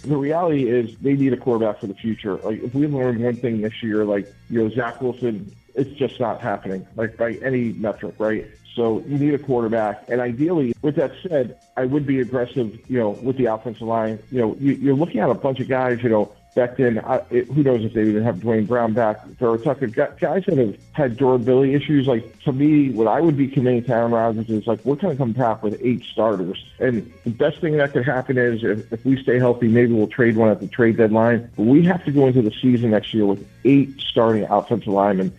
the 0.04 0.18
reality 0.18 0.70
is 0.70 0.98
they 0.98 1.14
need 1.14 1.34
a 1.34 1.38
quarterback 1.38 1.80
for 1.80 1.88
the 1.88 1.94
future. 1.94 2.36
Like 2.38 2.62
if 2.62 2.74
we 2.76 2.88
learn 2.88 3.22
one 3.22 3.36
thing 3.36 3.62
this 3.62 3.82
year, 3.82 4.04
like 4.04 4.28
you 4.50 4.62
know 4.62 4.70
Zach 4.70 5.02
Wilson, 5.02 5.56
it's 5.76 5.92
just 5.92 6.20
not 6.20 6.42
happening. 6.42 6.86
Like 6.96 7.18
by 7.18 7.34
any 7.44 7.74
metric, 7.74 8.16
right? 8.18 8.46
So 8.76 9.04
you 9.08 9.20
need 9.20 9.34
a 9.36 9.40
quarterback, 9.40 10.04
and 10.10 10.20
ideally, 10.20 10.74
with 10.82 10.96
that 10.96 11.12
said, 11.22 11.60
I 11.78 11.86
would 11.86 12.08
be 12.08 12.20
aggressive, 12.20 12.80
you 12.90 12.98
know, 12.98 13.12
with 13.12 13.38
the 13.38 13.46
offensive 13.46 13.84
line. 13.84 14.18
You 14.32 14.42
know, 14.42 14.58
you, 14.60 14.74
you're 14.74 14.96
looking 14.96 15.20
at 15.20 15.30
a 15.30 15.36
bunch 15.36 15.60
of 15.60 15.68
guys, 15.68 16.02
you 16.02 16.10
know, 16.10 16.32
back 16.56 16.78
then. 16.78 16.98
I, 16.98 17.22
it, 17.30 17.46
who 17.50 17.62
knows 17.62 17.86
if 17.86 17.94
they 17.94 18.02
even 18.02 18.24
have 18.24 18.42
Duane 18.42 18.66
Brown 18.66 18.94
back, 18.94 19.20
or 19.40 19.60
Tucker, 19.60 19.86
gu- 19.86 20.14
guys 20.20 20.46
that 20.48 20.58
have 20.58 20.76
had 20.94 21.18
durability 21.18 21.76
issues. 21.76 22.08
Like 22.08 22.40
to 22.46 22.52
me, 22.52 22.90
what 22.90 23.08
I 23.08 23.22
would 23.22 23.38
be 23.38 23.48
committing 23.48 23.84
to 23.84 23.94
Aaron 23.94 24.12
Rodgers 24.12 24.50
is 24.50 24.66
like 24.66 24.84
we're 24.84 24.96
going 24.96 25.14
to 25.14 25.18
come 25.18 25.34
back 25.34 25.62
with 25.62 25.80
eight 25.84 26.04
starters, 26.12 26.66
and 26.80 27.14
the 27.26 27.30
best 27.30 27.60
thing 27.62 27.78
that 27.78 27.94
could 27.94 28.06
happen 28.06 28.40
is 28.40 28.64
if, 28.64 28.92
if 28.92 29.06
we 29.06 29.22
stay 29.22 29.38
healthy, 29.38 29.68
maybe 29.68 29.94
we'll 29.94 30.08
trade 30.08 30.36
one 30.36 30.50
at 30.50 30.60
the 30.60 30.68
trade 30.68 30.98
deadline. 30.98 31.48
But 31.56 31.68
we 31.68 31.84
have 31.84 32.04
to 32.06 32.12
go 32.12 32.26
into 32.26 32.42
the 32.42 32.54
season 32.60 32.90
next 32.90 33.14
year 33.14 33.28
with 33.28 33.48
eight 33.66 34.00
starting 34.00 34.46
offensive 34.46 34.88
linemen. 34.88 35.32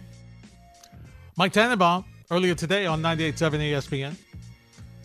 Mike 1.36 1.52
Tannenbaum 1.52 2.04
earlier 2.30 2.54
today 2.54 2.86
on 2.86 3.02
98.7 3.02 3.58
ESPN. 3.58 4.14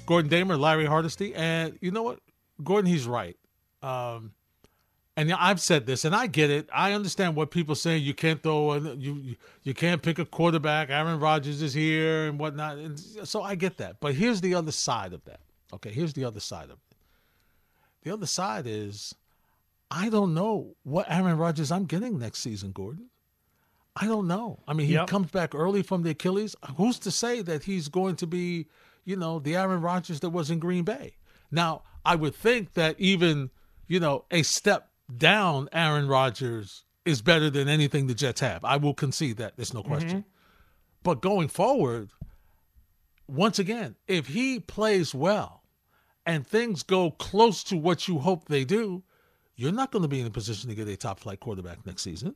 Gordon 0.05 0.29
Damer, 0.29 0.57
Larry 0.57 0.85
Hardesty. 0.85 1.33
And 1.33 1.77
you 1.81 1.91
know 1.91 2.03
what? 2.03 2.19
Gordon, 2.63 2.89
he's 2.89 3.07
right. 3.07 3.35
Um, 3.81 4.33
and 5.17 5.33
I've 5.33 5.59
said 5.59 5.85
this, 5.85 6.05
and 6.05 6.15
I 6.15 6.27
get 6.27 6.49
it. 6.49 6.69
I 6.73 6.93
understand 6.93 7.35
what 7.35 7.51
people 7.51 7.75
say. 7.75 7.97
You 7.97 8.13
can't 8.13 8.41
throw, 8.41 8.73
a, 8.73 8.79
you 8.95 9.35
you 9.63 9.73
can't 9.73 10.01
pick 10.01 10.17
a 10.17 10.25
quarterback. 10.25 10.89
Aaron 10.89 11.19
Rodgers 11.19 11.61
is 11.61 11.73
here 11.73 12.27
and 12.27 12.39
whatnot. 12.39 12.77
And 12.77 12.99
so 12.99 13.41
I 13.41 13.55
get 13.55 13.77
that. 13.77 13.99
But 13.99 14.13
here's 14.13 14.39
the 14.39 14.55
other 14.55 14.71
side 14.71 15.13
of 15.13 15.25
that. 15.25 15.41
Okay, 15.73 15.91
here's 15.91 16.13
the 16.13 16.25
other 16.25 16.39
side 16.39 16.65
of 16.65 16.77
it. 16.91 16.95
The 18.03 18.13
other 18.13 18.27
side 18.27 18.65
is, 18.65 19.13
I 19.91 20.09
don't 20.09 20.33
know 20.33 20.75
what 20.83 21.05
Aaron 21.09 21.37
Rodgers 21.37 21.71
I'm 21.71 21.85
getting 21.85 22.17
next 22.17 22.39
season, 22.39 22.71
Gordon. 22.71 23.09
I 24.01 24.05
don't 24.05 24.27
know. 24.27 24.59
I 24.67 24.73
mean, 24.73 24.87
he 24.87 24.93
Yep. 24.93 25.07
comes 25.07 25.31
back 25.31 25.53
early 25.53 25.83
from 25.83 26.03
the 26.03 26.11
Achilles. 26.11 26.55
Who's 26.77 26.99
to 26.99 27.11
say 27.11 27.41
that 27.41 27.63
he's 27.65 27.89
going 27.89 28.15
to 28.17 28.27
be, 28.27 28.67
you 29.03 29.15
know, 29.15 29.39
the 29.39 29.55
Aaron 29.55 29.81
Rodgers 29.81 30.21
that 30.21 30.29
was 30.29 30.49
in 30.49 30.59
Green 30.59 30.83
Bay? 30.85 31.15
Now, 31.51 31.83
I 32.05 32.15
would 32.15 32.33
think 32.35 32.73
that 32.73 32.99
even, 32.99 33.49
you 33.87 33.99
know, 33.99 34.25
a 34.31 34.43
step 34.43 34.89
down 35.15 35.67
Aaron 35.73 36.07
Rodgers 36.07 36.85
is 37.05 37.21
better 37.21 37.49
than 37.49 37.67
anything 37.67 38.07
the 38.07 38.13
Jets 38.13 38.39
have. 38.41 38.63
I 38.63 38.77
will 38.77 38.93
concede 38.93 39.37
that. 39.37 39.55
There's 39.57 39.73
no 39.73 39.83
question. 39.83 40.09
Mm-hmm. 40.19 40.29
But 41.03 41.21
going 41.21 41.47
forward, 41.47 42.11
once 43.27 43.59
again, 43.59 43.95
if 44.07 44.27
he 44.27 44.59
plays 44.59 45.13
well 45.15 45.63
and 46.25 46.45
things 46.45 46.83
go 46.83 47.11
close 47.11 47.63
to 47.65 47.77
what 47.77 48.07
you 48.07 48.19
hope 48.19 48.45
they 48.47 48.63
do, 48.65 49.03
you're 49.55 49.71
not 49.71 49.91
going 49.91 50.03
to 50.03 50.07
be 50.07 50.19
in 50.21 50.27
a 50.27 50.31
position 50.31 50.69
to 50.69 50.75
get 50.75 50.87
a 50.87 50.95
top 50.95 51.19
flight 51.19 51.39
quarterback 51.39 51.85
next 51.85 52.03
season. 52.03 52.35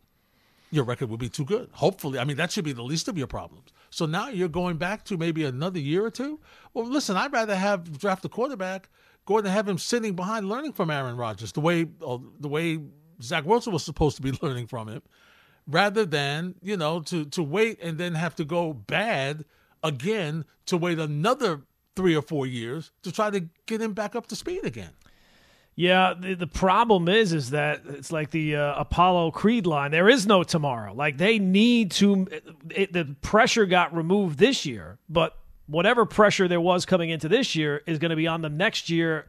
Your 0.74 0.86
record 0.86 1.12
would 1.12 1.20
be 1.20 1.30
too 1.30 1.46
good. 1.46 1.70
Hopefully, 1.74 2.18
I 2.18 2.24
mean, 2.24 2.36
that 2.38 2.52
should 2.52 2.66
be 2.66 2.74
the 2.74 2.82
least 2.82 3.08
of 3.08 3.16
your 3.16 3.28
problems. 3.28 3.70
So 3.92 4.08
now 4.08 4.30
you're 4.30 4.48
going 4.48 4.78
back 4.78 5.06
to 5.06 5.18
maybe 5.18 5.46
another 5.46 5.78
year 5.78 6.04
or 6.04 6.10
two. 6.10 6.40
Well, 6.74 6.88
listen, 6.88 7.16
I'd 7.16 7.32
rather 7.32 7.56
have 7.56 8.00
draft 8.00 8.26
a 8.26 8.30
quarterback, 8.30 8.90
go 9.28 9.38
and 9.38 9.46
have 9.46 9.68
him 9.68 9.78
sitting 9.78 10.16
behind 10.16 10.50
learning 10.50 10.74
from 10.74 10.90
Aaron 10.90 11.16
Rodgers 11.16 11.52
the 11.52 11.62
way 11.62 11.86
uh, 12.04 12.18
the 12.40 12.48
way 12.48 12.80
Zach 13.22 13.46
Wilson 13.46 13.72
was 13.72 13.84
supposed 13.86 14.16
to 14.16 14.24
be 14.24 14.32
learning 14.42 14.66
from 14.66 14.88
him, 14.88 15.04
rather 15.68 16.08
than 16.08 16.56
you 16.64 16.76
know 16.76 17.02
to 17.02 17.26
to 17.26 17.44
wait 17.44 17.78
and 17.80 18.00
then 18.00 18.16
have 18.16 18.34
to 18.38 18.44
go 18.44 18.74
bad 18.74 19.46
again 19.84 20.44
to 20.66 20.76
wait 20.76 20.98
another 20.98 21.62
three 21.96 22.16
or 22.16 22.24
four 22.24 22.48
years 22.48 22.92
to 23.04 23.12
try 23.12 23.30
to 23.30 23.48
get 23.68 23.80
him 23.80 23.94
back 23.94 24.16
up 24.16 24.26
to 24.26 24.36
speed 24.36 24.66
again. 24.66 24.90
Yeah, 25.76 26.14
the, 26.18 26.36
the 26.36 26.48
problem 26.48 27.10
is, 27.10 27.34
is 27.34 27.50
that 27.50 27.82
it's 27.88 28.12
like 28.12 28.30
the 28.30 28.56
uh, 28.58 28.76
Apollo 28.82 29.32
Creed 29.32 29.66
line. 29.66 29.92
There 29.92 30.10
is 30.10 30.28
no 30.28 30.44
tomorrow. 30.44 30.94
Like 30.94 31.18
they 31.18 31.40
need 31.40 31.92
to. 31.92 32.28
It, 32.70 32.94
the 32.94 33.16
pressure 33.22 33.66
got 33.66 33.96
removed 33.96 34.38
this 34.38 34.66
year, 34.66 35.00
but 35.10 35.36
whatever 35.66 36.06
pressure 36.06 36.48
there 36.48 36.62
was 36.62 36.86
coming 36.86 37.10
into 37.10 37.28
this 37.28 37.56
year 37.56 37.82
is 37.88 37.98
going 37.98 38.12
to 38.12 38.16
be 38.16 38.28
on 38.28 38.42
them 38.42 38.56
next 38.56 38.90
year, 38.90 39.28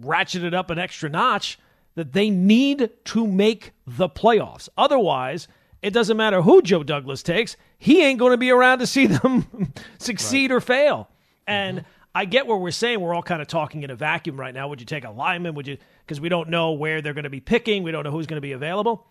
ratcheted 0.00 0.54
up 0.54 0.70
an 0.70 0.78
extra 0.78 1.08
notch. 1.08 1.58
That 1.96 2.12
they 2.12 2.30
need 2.30 2.90
to 3.06 3.26
make 3.26 3.72
the 3.84 4.08
playoffs. 4.08 4.68
Otherwise, 4.78 5.48
it 5.82 5.92
doesn't 5.92 6.16
matter 6.16 6.42
who 6.42 6.62
Joe 6.62 6.84
Douglas 6.84 7.24
takes. 7.24 7.56
He 7.76 8.04
ain't 8.04 8.20
going 8.20 8.30
to 8.30 8.38
be 8.38 8.50
around 8.50 8.78
to 8.78 8.86
see 8.86 9.06
them 9.06 9.72
succeed 9.98 10.52
or 10.52 10.60
fail. 10.60 11.08
And 11.46 11.84
I 12.14 12.24
get 12.24 12.46
where 12.46 12.56
we're 12.56 12.70
saying 12.70 13.00
we're 13.00 13.14
all 13.14 13.22
kind 13.22 13.40
of 13.42 13.48
talking 13.48 13.82
in 13.82 13.90
a 13.90 13.94
vacuum 13.94 14.38
right 14.40 14.52
now. 14.54 14.68
Would 14.68 14.80
you 14.80 14.86
take 14.86 15.04
a 15.04 15.10
lineman? 15.10 15.54
Would 15.54 15.66
you? 15.68 15.78
Because 16.04 16.20
we 16.20 16.28
don't 16.28 16.48
know 16.48 16.72
where 16.72 17.00
they're 17.02 17.14
going 17.14 17.24
to 17.24 17.30
be 17.30 17.40
picking. 17.40 17.82
We 17.82 17.90
don't 17.92 18.02
know 18.04 18.10
who's 18.10 18.26
going 18.26 18.38
to 18.38 18.40
be 18.42 18.52
available. 18.52 19.06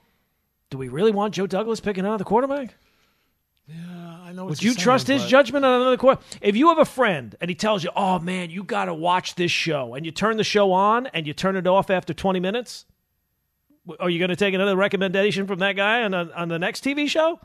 Do 0.70 0.78
we 0.78 0.90
really 0.90 1.12
want 1.12 1.34
Joe 1.36 1.48
Douglas 1.48 1.80
picking 1.80 2.06
another 2.06 2.24
quarterback? 2.26 2.76
Yeah, 3.68 3.76
I 4.24 4.32
know. 4.34 4.44
what 4.46 4.50
Would 4.52 4.64
you're 4.64 4.74
saying, 4.74 4.84
trust 4.84 5.08
his 5.08 5.22
but- 5.24 5.30
judgment 5.30 5.64
on 5.66 5.82
another 5.82 5.98
quarter? 5.98 6.22
If 6.42 6.56
you 6.56 6.70
have 6.70 6.78
a 6.80 6.86
friend 6.86 7.36
and 7.40 7.50
he 7.50 7.56
tells 7.56 7.84
you, 7.84 7.90
"Oh 7.96 8.20
man, 8.20 8.50
you 8.50 8.64
got 8.64 8.86
to 8.86 8.94
watch 8.94 9.36
this 9.36 9.52
show," 9.52 9.94
and 9.94 10.06
you 10.06 10.12
turn 10.12 10.38
the 10.38 10.44
show 10.44 10.72
on 10.72 11.08
and 11.08 11.28
you 11.28 11.34
turn 11.34 11.56
it 11.56 11.68
off 11.68 11.90
after 11.90 12.14
20 12.14 12.40
minutes, 12.40 12.86
are 14.00 14.10
you 14.10 14.20
going 14.20 14.30
to 14.30 14.36
take 14.36 14.54
another 14.54 14.76
recommendation 14.76 15.48
from 15.48 15.60
that 15.60 15.76
guy 15.78 16.04
on 16.04 16.12
the, 16.12 16.32
on 16.36 16.48
the 16.50 16.60
next 16.60 16.84
TV 16.84 17.08
show? 17.08 17.40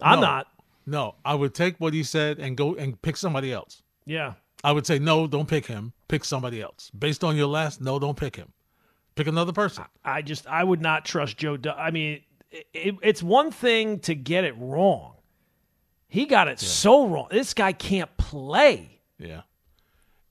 I'm 0.00 0.20
No. 0.20 0.26
not. 0.26 0.46
No, 0.86 1.14
I 1.24 1.34
would 1.34 1.54
take 1.54 1.76
what 1.78 1.94
he 1.94 2.02
said 2.02 2.38
and 2.38 2.56
go 2.56 2.74
and 2.74 3.00
pick 3.00 3.16
somebody 3.16 3.52
else. 3.52 3.82
Yeah. 4.04 4.34
I 4.64 4.72
would 4.72 4.86
say 4.86 4.98
no, 4.98 5.26
don't 5.26 5.46
pick 5.46 5.66
him. 5.66 5.92
Pick 6.08 6.24
somebody 6.24 6.62
else. 6.62 6.90
Based 6.98 7.22
on 7.22 7.36
your 7.36 7.46
last, 7.46 7.82
no, 7.82 7.98
don't 7.98 8.16
pick 8.16 8.36
him. 8.36 8.52
Pick 9.14 9.26
another 9.26 9.52
person. 9.52 9.84
I 10.04 10.22
just 10.22 10.46
I 10.46 10.64
would 10.64 10.80
not 10.80 11.04
trust 11.04 11.36
Joe. 11.36 11.56
Du- 11.56 11.78
I 11.78 11.90
mean, 11.90 12.22
it, 12.50 12.66
it, 12.72 12.94
it's 13.02 13.22
one 13.22 13.50
thing 13.50 14.00
to 14.00 14.14
get 14.14 14.44
it 14.44 14.54
wrong. 14.58 15.12
He 16.08 16.24
got 16.24 16.48
it 16.48 16.58
so 16.58 17.06
wrong. 17.06 17.28
This 17.30 17.54
guy 17.54 17.72
can't 17.72 18.16
play. 18.16 19.00
Yeah. 19.18 19.42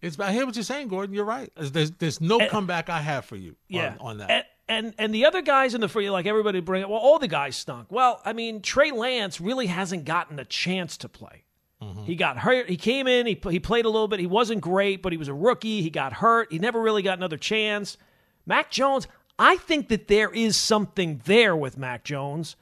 It's 0.01 0.19
I 0.19 0.33
hear 0.33 0.45
what 0.45 0.55
you're 0.55 0.63
saying, 0.63 0.89
Gordon. 0.89 1.13
You're 1.13 1.25
right. 1.25 1.51
There's 1.55 1.91
there's, 1.91 2.19
no 2.19 2.45
comeback 2.47 2.89
I 2.89 2.99
have 2.99 3.25
for 3.25 3.35
you 3.35 3.55
Yeah, 3.69 3.95
on, 3.99 4.07
on 4.07 4.17
that. 4.17 4.29
And, 4.29 4.45
and 4.67 4.93
and 4.97 5.15
the 5.15 5.25
other 5.25 5.41
guys 5.41 5.75
in 5.75 5.81
the 5.81 5.87
free, 5.87 6.09
like 6.09 6.25
everybody 6.25 6.59
bring 6.59 6.81
it. 6.81 6.89
Well, 6.89 6.99
all 6.99 7.19
the 7.19 7.27
guys 7.27 7.55
stunk. 7.55 7.87
Well, 7.91 8.21
I 8.25 8.33
mean, 8.33 8.61
Trey 8.61 8.91
Lance 8.91 9.39
really 9.39 9.67
hasn't 9.67 10.05
gotten 10.05 10.39
a 10.39 10.45
chance 10.45 10.97
to 10.97 11.09
play. 11.09 11.42
Mm-hmm. 11.83 12.03
He 12.03 12.15
got 12.15 12.37
hurt. 12.37 12.69
He 12.69 12.77
came 12.77 13.07
in. 13.07 13.25
He 13.25 13.39
he 13.49 13.59
played 13.59 13.85
a 13.85 13.89
little 13.89 14.07
bit. 14.07 14.19
He 14.19 14.27
wasn't 14.27 14.61
great, 14.61 15.01
but 15.01 15.11
he 15.11 15.17
was 15.17 15.27
a 15.27 15.33
rookie. 15.33 15.81
He 15.81 15.89
got 15.89 16.13
hurt. 16.13 16.51
He 16.51 16.59
never 16.59 16.81
really 16.81 17.01
got 17.01 17.17
another 17.17 17.37
chance. 17.37 17.97
Mac 18.45 18.71
Jones. 18.71 19.07
I 19.39 19.57
think 19.57 19.89
that 19.89 20.07
there 20.07 20.29
is 20.29 20.57
something 20.57 21.21
there 21.25 21.55
with 21.55 21.75
Mac 21.75 22.03
Jones, 22.03 22.55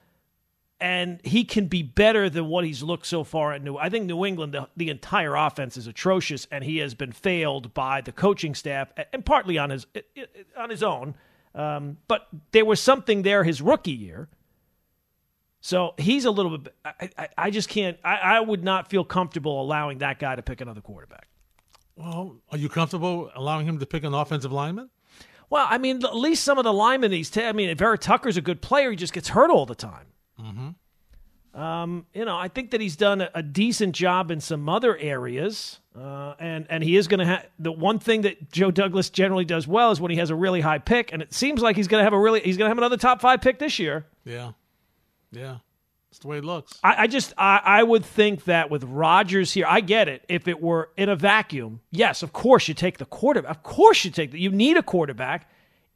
and 0.79 1.19
he 1.23 1.43
can 1.43 1.67
be 1.67 1.83
better 1.83 2.29
than 2.29 2.47
what 2.47 2.63
he's 2.63 2.81
looked 2.81 3.05
so 3.05 3.25
far 3.25 3.51
at 3.51 3.61
New. 3.61 3.77
I 3.77 3.89
think 3.89 4.05
New 4.05 4.25
England, 4.25 4.53
the, 4.53 4.69
the 4.77 4.89
entire 4.89 5.35
offense 5.35 5.75
is 5.75 5.85
atrocious, 5.85 6.47
and 6.49 6.63
he 6.63 6.77
has 6.77 6.95
been 6.95 7.11
failed 7.11 7.73
by 7.73 7.99
the 7.99 8.13
coaching 8.13 8.55
staff, 8.55 8.91
and 9.11 9.25
partly 9.25 9.57
on 9.57 9.69
his 9.69 9.85
on 10.57 10.69
his 10.69 10.81
own. 10.81 11.15
Um, 11.53 11.97
but 12.07 12.27
there 12.51 12.63
was 12.63 12.79
something 12.79 13.23
there 13.23 13.43
his 13.43 13.61
rookie 13.61 13.91
year. 13.91 14.29
So 15.61 15.93
he's 15.97 16.25
a 16.25 16.31
little 16.31 16.57
bit. 16.57 16.73
I, 16.83 17.09
I, 17.17 17.27
I 17.37 17.49
just 17.51 17.69
can't. 17.69 17.97
I, 18.03 18.15
I 18.17 18.39
would 18.39 18.63
not 18.63 18.89
feel 18.89 19.03
comfortable 19.03 19.61
allowing 19.61 19.99
that 19.99 20.17
guy 20.19 20.35
to 20.35 20.41
pick 20.41 20.59
another 20.59 20.81
quarterback. 20.81 21.27
well, 21.95 22.37
are 22.51 22.57
you 22.57 22.67
comfortable 22.67 23.29
allowing 23.35 23.67
him 23.67 23.77
to 23.79 23.85
pick 23.85 24.03
an 24.03 24.13
offensive 24.13 24.51
lineman? 24.51 24.89
Well, 25.51 25.67
I 25.69 25.77
mean, 25.77 26.03
at 26.03 26.15
least 26.15 26.43
some 26.43 26.57
of 26.57 26.63
the 26.63 26.73
linemen 26.73 27.11
he's. 27.11 27.29
ta- 27.29 27.47
I 27.47 27.51
mean, 27.51 27.75
Vera 27.77 27.97
Tucker's 27.97 28.37
a 28.37 28.41
good 28.41 28.61
player. 28.61 28.89
He 28.89 28.95
just 28.95 29.13
gets 29.13 29.29
hurt 29.29 29.51
all 29.51 29.65
the 29.65 29.75
time. 29.75 30.07
Um, 31.53 32.05
you 32.13 32.23
know, 32.23 32.37
I 32.37 32.47
think 32.47 32.71
that 32.71 32.79
he's 32.79 32.95
done 32.95 33.19
a, 33.19 33.29
a 33.35 33.43
decent 33.43 33.93
job 33.93 34.31
in 34.31 34.39
some 34.39 34.69
other 34.69 34.95
areas, 34.97 35.79
uh, 35.99 36.33
and 36.39 36.65
and 36.69 36.81
he 36.81 36.95
is 36.95 37.09
going 37.09 37.19
to 37.19 37.25
have 37.25 37.45
the 37.59 37.73
one 37.73 37.99
thing 37.99 38.21
that 38.21 38.51
Joe 38.53 38.71
Douglas 38.71 39.09
generally 39.09 39.43
does 39.43 39.67
well 39.67 39.91
is 39.91 39.99
when 39.99 40.11
he 40.11 40.17
has 40.17 40.29
a 40.29 40.35
really 40.35 40.61
high 40.61 40.77
pick, 40.77 41.11
and 41.11 41.21
it 41.21 41.33
seems 41.33 41.61
like 41.61 41.75
he's 41.75 41.89
going 41.89 41.99
to 41.99 42.05
have 42.05 42.13
a 42.13 42.19
really 42.19 42.39
he's 42.39 42.55
going 42.55 42.67
to 42.67 42.69
have 42.69 42.77
another 42.77 42.95
top 42.95 43.19
five 43.19 43.41
pick 43.41 43.59
this 43.59 43.79
year. 43.79 44.05
Yeah. 44.23 44.53
Yeah. 45.31 45.57
It's 46.09 46.19
the 46.19 46.27
way 46.27 46.39
it 46.39 46.45
looks. 46.45 46.77
I, 46.83 47.03
I 47.03 47.07
just 47.07 47.33
I, 47.37 47.61
I 47.63 47.83
would 47.83 48.03
think 48.03 48.43
that 48.43 48.69
with 48.69 48.83
Rodgers 48.83 49.53
here, 49.53 49.65
I 49.67 49.79
get 49.79 50.09
it. 50.09 50.25
If 50.27 50.49
it 50.49 50.61
were 50.61 50.89
in 50.97 51.07
a 51.07 51.15
vacuum, 51.15 51.79
yes, 51.89 52.21
of 52.21 52.33
course 52.33 52.67
you 52.67 52.73
take 52.73 52.97
the 52.97 53.05
quarterback. 53.05 53.49
Of 53.49 53.63
course 53.63 54.03
you 54.03 54.11
take 54.11 54.31
the, 54.31 54.39
you 54.39 54.51
need 54.51 54.75
a 54.75 54.83
quarterback. 54.83 55.49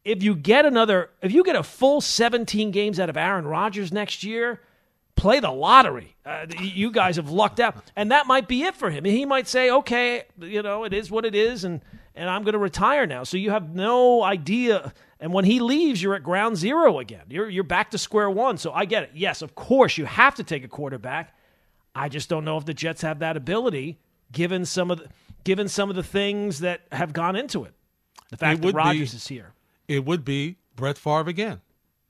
If 0.05 0.23
you 0.23 0.33
get 0.33 0.65
another, 0.65 1.09
if 1.21 1.33
you 1.33 1.43
get 1.43 1.57
a 1.57 1.63
full 1.63 1.99
17 1.99 2.71
games 2.71 2.97
out 2.97 3.09
of 3.09 3.17
Aaron 3.17 3.45
Rodgers 3.45 3.91
next 3.91 4.23
year, 4.23 4.61
play 5.17 5.41
the 5.41 5.51
lottery. 5.51 6.15
Uh, 6.25 6.45
you 6.61 6.91
guys 6.91 7.17
have 7.17 7.29
lucked 7.29 7.59
out, 7.59 7.91
and 7.97 8.11
that 8.11 8.25
might 8.25 8.47
be 8.47 8.63
it 8.63 8.75
for 8.75 8.89
him. 8.89 9.03
He 9.03 9.25
might 9.25 9.49
say, 9.49 9.69
"Okay, 9.69 10.23
you 10.39 10.61
know, 10.61 10.85
it 10.85 10.93
is 10.93 11.11
what 11.11 11.25
it 11.25 11.35
is," 11.35 11.65
and 11.65 11.81
and 12.15 12.29
I'm 12.29 12.43
going 12.43 12.53
to 12.53 12.59
retire 12.59 13.05
now. 13.05 13.23
So 13.23 13.35
you 13.35 13.51
have 13.51 13.75
no 13.75 14.23
idea. 14.23 14.93
And 15.25 15.34
when 15.34 15.46
he 15.46 15.60
leaves, 15.60 16.03
you're 16.03 16.13
at 16.13 16.22
ground 16.22 16.55
zero 16.55 17.00
again. 17.00 17.24
You're 17.29 17.50
you're 17.50 17.63
back 17.63 17.89
to 17.89 17.98
square 17.98 18.29
one. 18.29 18.60
So 18.60 18.72
I 18.72 18.86
get 18.86 19.01
it. 19.01 19.10
Yes, 19.15 19.41
of 19.41 19.55
course 19.55 19.98
you 19.98 20.05
have 20.05 20.36
to 20.36 20.44
take 20.44 20.63
a 20.63 20.67
quarterback. 20.67 21.36
I 21.96 22.10
just 22.10 22.29
don't 22.29 22.46
know 22.46 22.58
if 22.58 22.65
the 22.65 22.75
Jets 22.75 23.01
have 23.01 23.17
that 23.20 23.36
ability, 23.36 23.98
given 24.32 24.65
some 24.65 24.91
of 24.91 25.00
the 25.00 25.10
given 25.44 25.67
some 25.67 25.89
of 25.89 25.96
the 25.96 26.03
things 26.03 26.60
that 26.60 26.82
have 26.91 27.12
gone 27.12 27.36
into 27.36 27.63
it. 27.63 27.74
The 28.29 28.38
fact 28.38 28.60
It 28.60 28.62
that 28.62 28.67
be- 28.67 28.74
Rodgers 28.74 29.15
is 29.15 29.27
here. 29.27 29.53
It 29.88 30.05
would 30.05 30.24
be 30.24 30.58
Brett 30.75 31.00
Favre 31.00 31.27
again. 31.27 31.62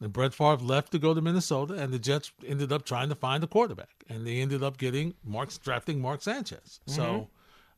And 0.02 0.12
Brett 0.12 0.34
Favre 0.34 0.58
left 0.58 0.92
to 0.92 1.00
go 1.00 1.14
to 1.14 1.22
Minnesota, 1.22 1.76
and 1.76 1.94
the 1.94 2.00
Jets 2.00 2.34
ended 2.46 2.74
up 2.74 2.84
trying 2.84 3.08
to 3.08 3.16
find 3.16 3.42
a 3.46 3.48
quarterback, 3.48 4.04
and 4.10 4.28
they 4.28 4.42
ended 4.42 4.62
up 4.62 4.78
getting 4.78 5.14
Mark 5.24 5.52
drafting 5.64 6.02
Mark 6.02 6.22
Sanchez. 6.22 6.82
So, 6.86 7.30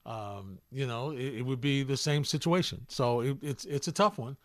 um, 0.03 0.57
you 0.71 0.87
know, 0.87 1.11
it, 1.11 1.35
it 1.35 1.41
would 1.43 1.61
be 1.61 1.83
the 1.83 1.95
same 1.95 2.25
situation. 2.25 2.87
So 2.87 3.19
it, 3.19 3.37
it's 3.43 3.65
it's 3.65 3.87
a 3.87 3.91
tough 3.91 4.17
one. 4.17 4.35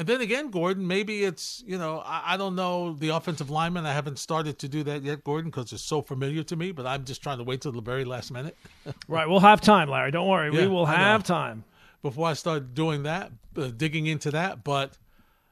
And 0.00 0.08
then 0.08 0.22
again, 0.22 0.50
Gordon, 0.50 0.86
maybe 0.86 1.24
it's 1.24 1.62
you 1.66 1.76
know 1.76 1.98
I, 1.98 2.32
I 2.32 2.36
don't 2.38 2.54
know 2.56 2.94
the 2.94 3.10
offensive 3.10 3.50
lineman. 3.50 3.84
I 3.84 3.92
haven't 3.92 4.18
started 4.18 4.58
to 4.60 4.66
do 4.66 4.82
that 4.84 5.02
yet, 5.02 5.22
Gordon, 5.24 5.50
because 5.50 5.74
it's 5.74 5.82
so 5.82 6.00
familiar 6.00 6.42
to 6.44 6.56
me. 6.56 6.72
But 6.72 6.86
I'm 6.86 7.04
just 7.04 7.22
trying 7.22 7.36
to 7.36 7.44
wait 7.44 7.60
till 7.60 7.72
the 7.72 7.82
very 7.82 8.06
last 8.06 8.32
minute 8.32 8.56
Right. 9.08 9.28
We'll 9.28 9.40
have 9.40 9.60
time, 9.60 9.90
Larry. 9.90 10.10
Don't 10.10 10.26
worry. 10.26 10.48
we 10.50 10.66
will 10.66 10.86
have 10.86 11.22
time. 11.22 11.64
before 12.00 12.26
I 12.28 12.32
start 12.32 12.72
doing 12.72 13.02
that, 13.02 13.30
uh, 13.58 13.66
digging 13.76 14.06
into 14.06 14.30
that. 14.30 14.64
But 14.64 14.96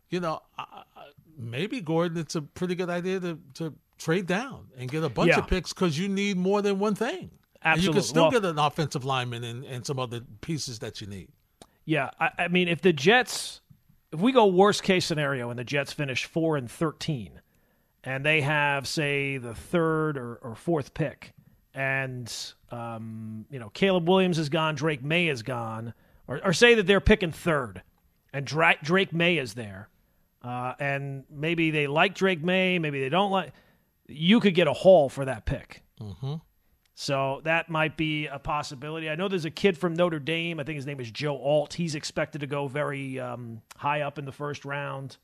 you 0.09 0.19
know, 0.21 0.41
I, 0.59 0.85
maybe 1.37 1.83
Gordon, 1.83 2.17
it's 2.17 2.35
a 2.35 2.41
pretty 2.41 2.75
good 2.75 2.89
idea 2.89 3.21
to 3.21 3.39
to 3.57 3.75
trade 3.99 4.27
down 4.27 4.69
and 4.79 4.91
get 4.91 5.05
a 5.05 5.11
bunch 5.11 5.29
Yeah. 5.29 5.41
of 5.41 5.47
picks 5.47 5.75
because 5.75 5.99
you 5.99 6.09
need 6.09 6.39
more 6.39 6.63
than 6.63 6.79
one 6.79 6.95
thing. 6.95 7.33
And 7.61 7.83
you 7.83 7.93
can 7.93 8.01
still 8.01 8.23
Well- 8.23 8.31
get 8.31 8.47
an 8.47 8.59
offensive 8.59 9.05
lineman 9.05 9.45
and, 9.45 9.63
and 9.67 9.85
some 9.85 9.99
other 9.99 10.23
pieces 10.41 10.79
that 10.79 11.03
you 11.03 11.07
need. 11.07 11.29
Yeah, 11.85 12.09
I, 12.19 12.31
I 12.39 12.49
mean, 12.49 12.67
if 12.69 12.81
the 12.81 12.95
Jets 12.95 13.61
if 14.13 14.21
we 14.21 14.33
go 14.33 14.47
worst 14.47 14.83
case 14.83 15.05
scenario 15.05 15.51
and 15.51 15.59
the 15.59 15.65
Jets 15.65 15.93
finish 15.93 16.25
four 16.25 16.57
and 16.57 16.71
thirteen, 16.71 17.41
and 18.05 18.25
they 18.25 18.41
have 18.41 18.87
say 18.87 19.39
the 19.39 19.55
third 19.55 20.17
or, 20.17 20.37
or 20.37 20.55
fourth 20.55 20.95
pick, 20.95 21.33
and 21.75 22.33
um, 22.71 23.47
you 23.51 23.59
know 23.59 23.71
Caleb 23.71 24.09
Williams 24.09 24.39
is 24.39 24.49
gone, 24.49 24.75
Drake 24.75 25.03
Maye 25.03 25.29
is 25.29 25.43
gone, 25.43 25.95
or, 26.27 26.41
or 26.45 26.53
say 26.53 26.75
that 26.75 26.87
they're 26.87 27.01
picking 27.01 27.33
third, 27.33 27.83
and 28.33 28.47
Dra- 28.47 28.79
Drake 28.83 29.13
Maye 29.13 29.39
is 29.39 29.55
there, 29.55 29.89
uh, 30.43 30.75
and 30.79 31.25
maybe 31.31 31.71
they 31.71 31.87
like 31.87 32.15
Drake 32.15 32.43
Maye, 32.43 32.79
maybe 32.79 33.01
they 33.01 33.09
don't 33.11 33.31
like. 33.31 33.53
You 34.07 34.41
could 34.41 34.55
get 34.55 34.67
a 34.67 34.73
haul 34.73 35.11
for 35.11 35.27
that 35.27 35.45
pick. 35.45 35.83
Mm-hmm. 36.01 36.35
So 37.01 37.41
that 37.45 37.71
might 37.71 37.97
be 37.97 38.27
a 38.27 38.41
possibility. 38.41 39.09
I 39.09 39.15
know 39.15 39.29
there's 39.29 39.45
a 39.45 39.53
kid 39.53 39.79
from 39.79 39.95
Notre 39.95 40.19
Dame. 40.19 40.59
I 40.59 40.65
think 40.65 40.75
his 40.75 40.85
name 40.85 40.99
is 40.99 41.09
Joe 41.13 41.39
Alt. 41.41 41.75
He's 41.75 41.95
expected 41.95 42.41
to 42.41 42.49
go 42.49 42.67
very 42.67 43.21
um, 43.21 43.63
high 43.77 44.01
up 44.01 44.19
in 44.19 44.25
the 44.25 44.33
first 44.33 44.65
round. 44.65 45.17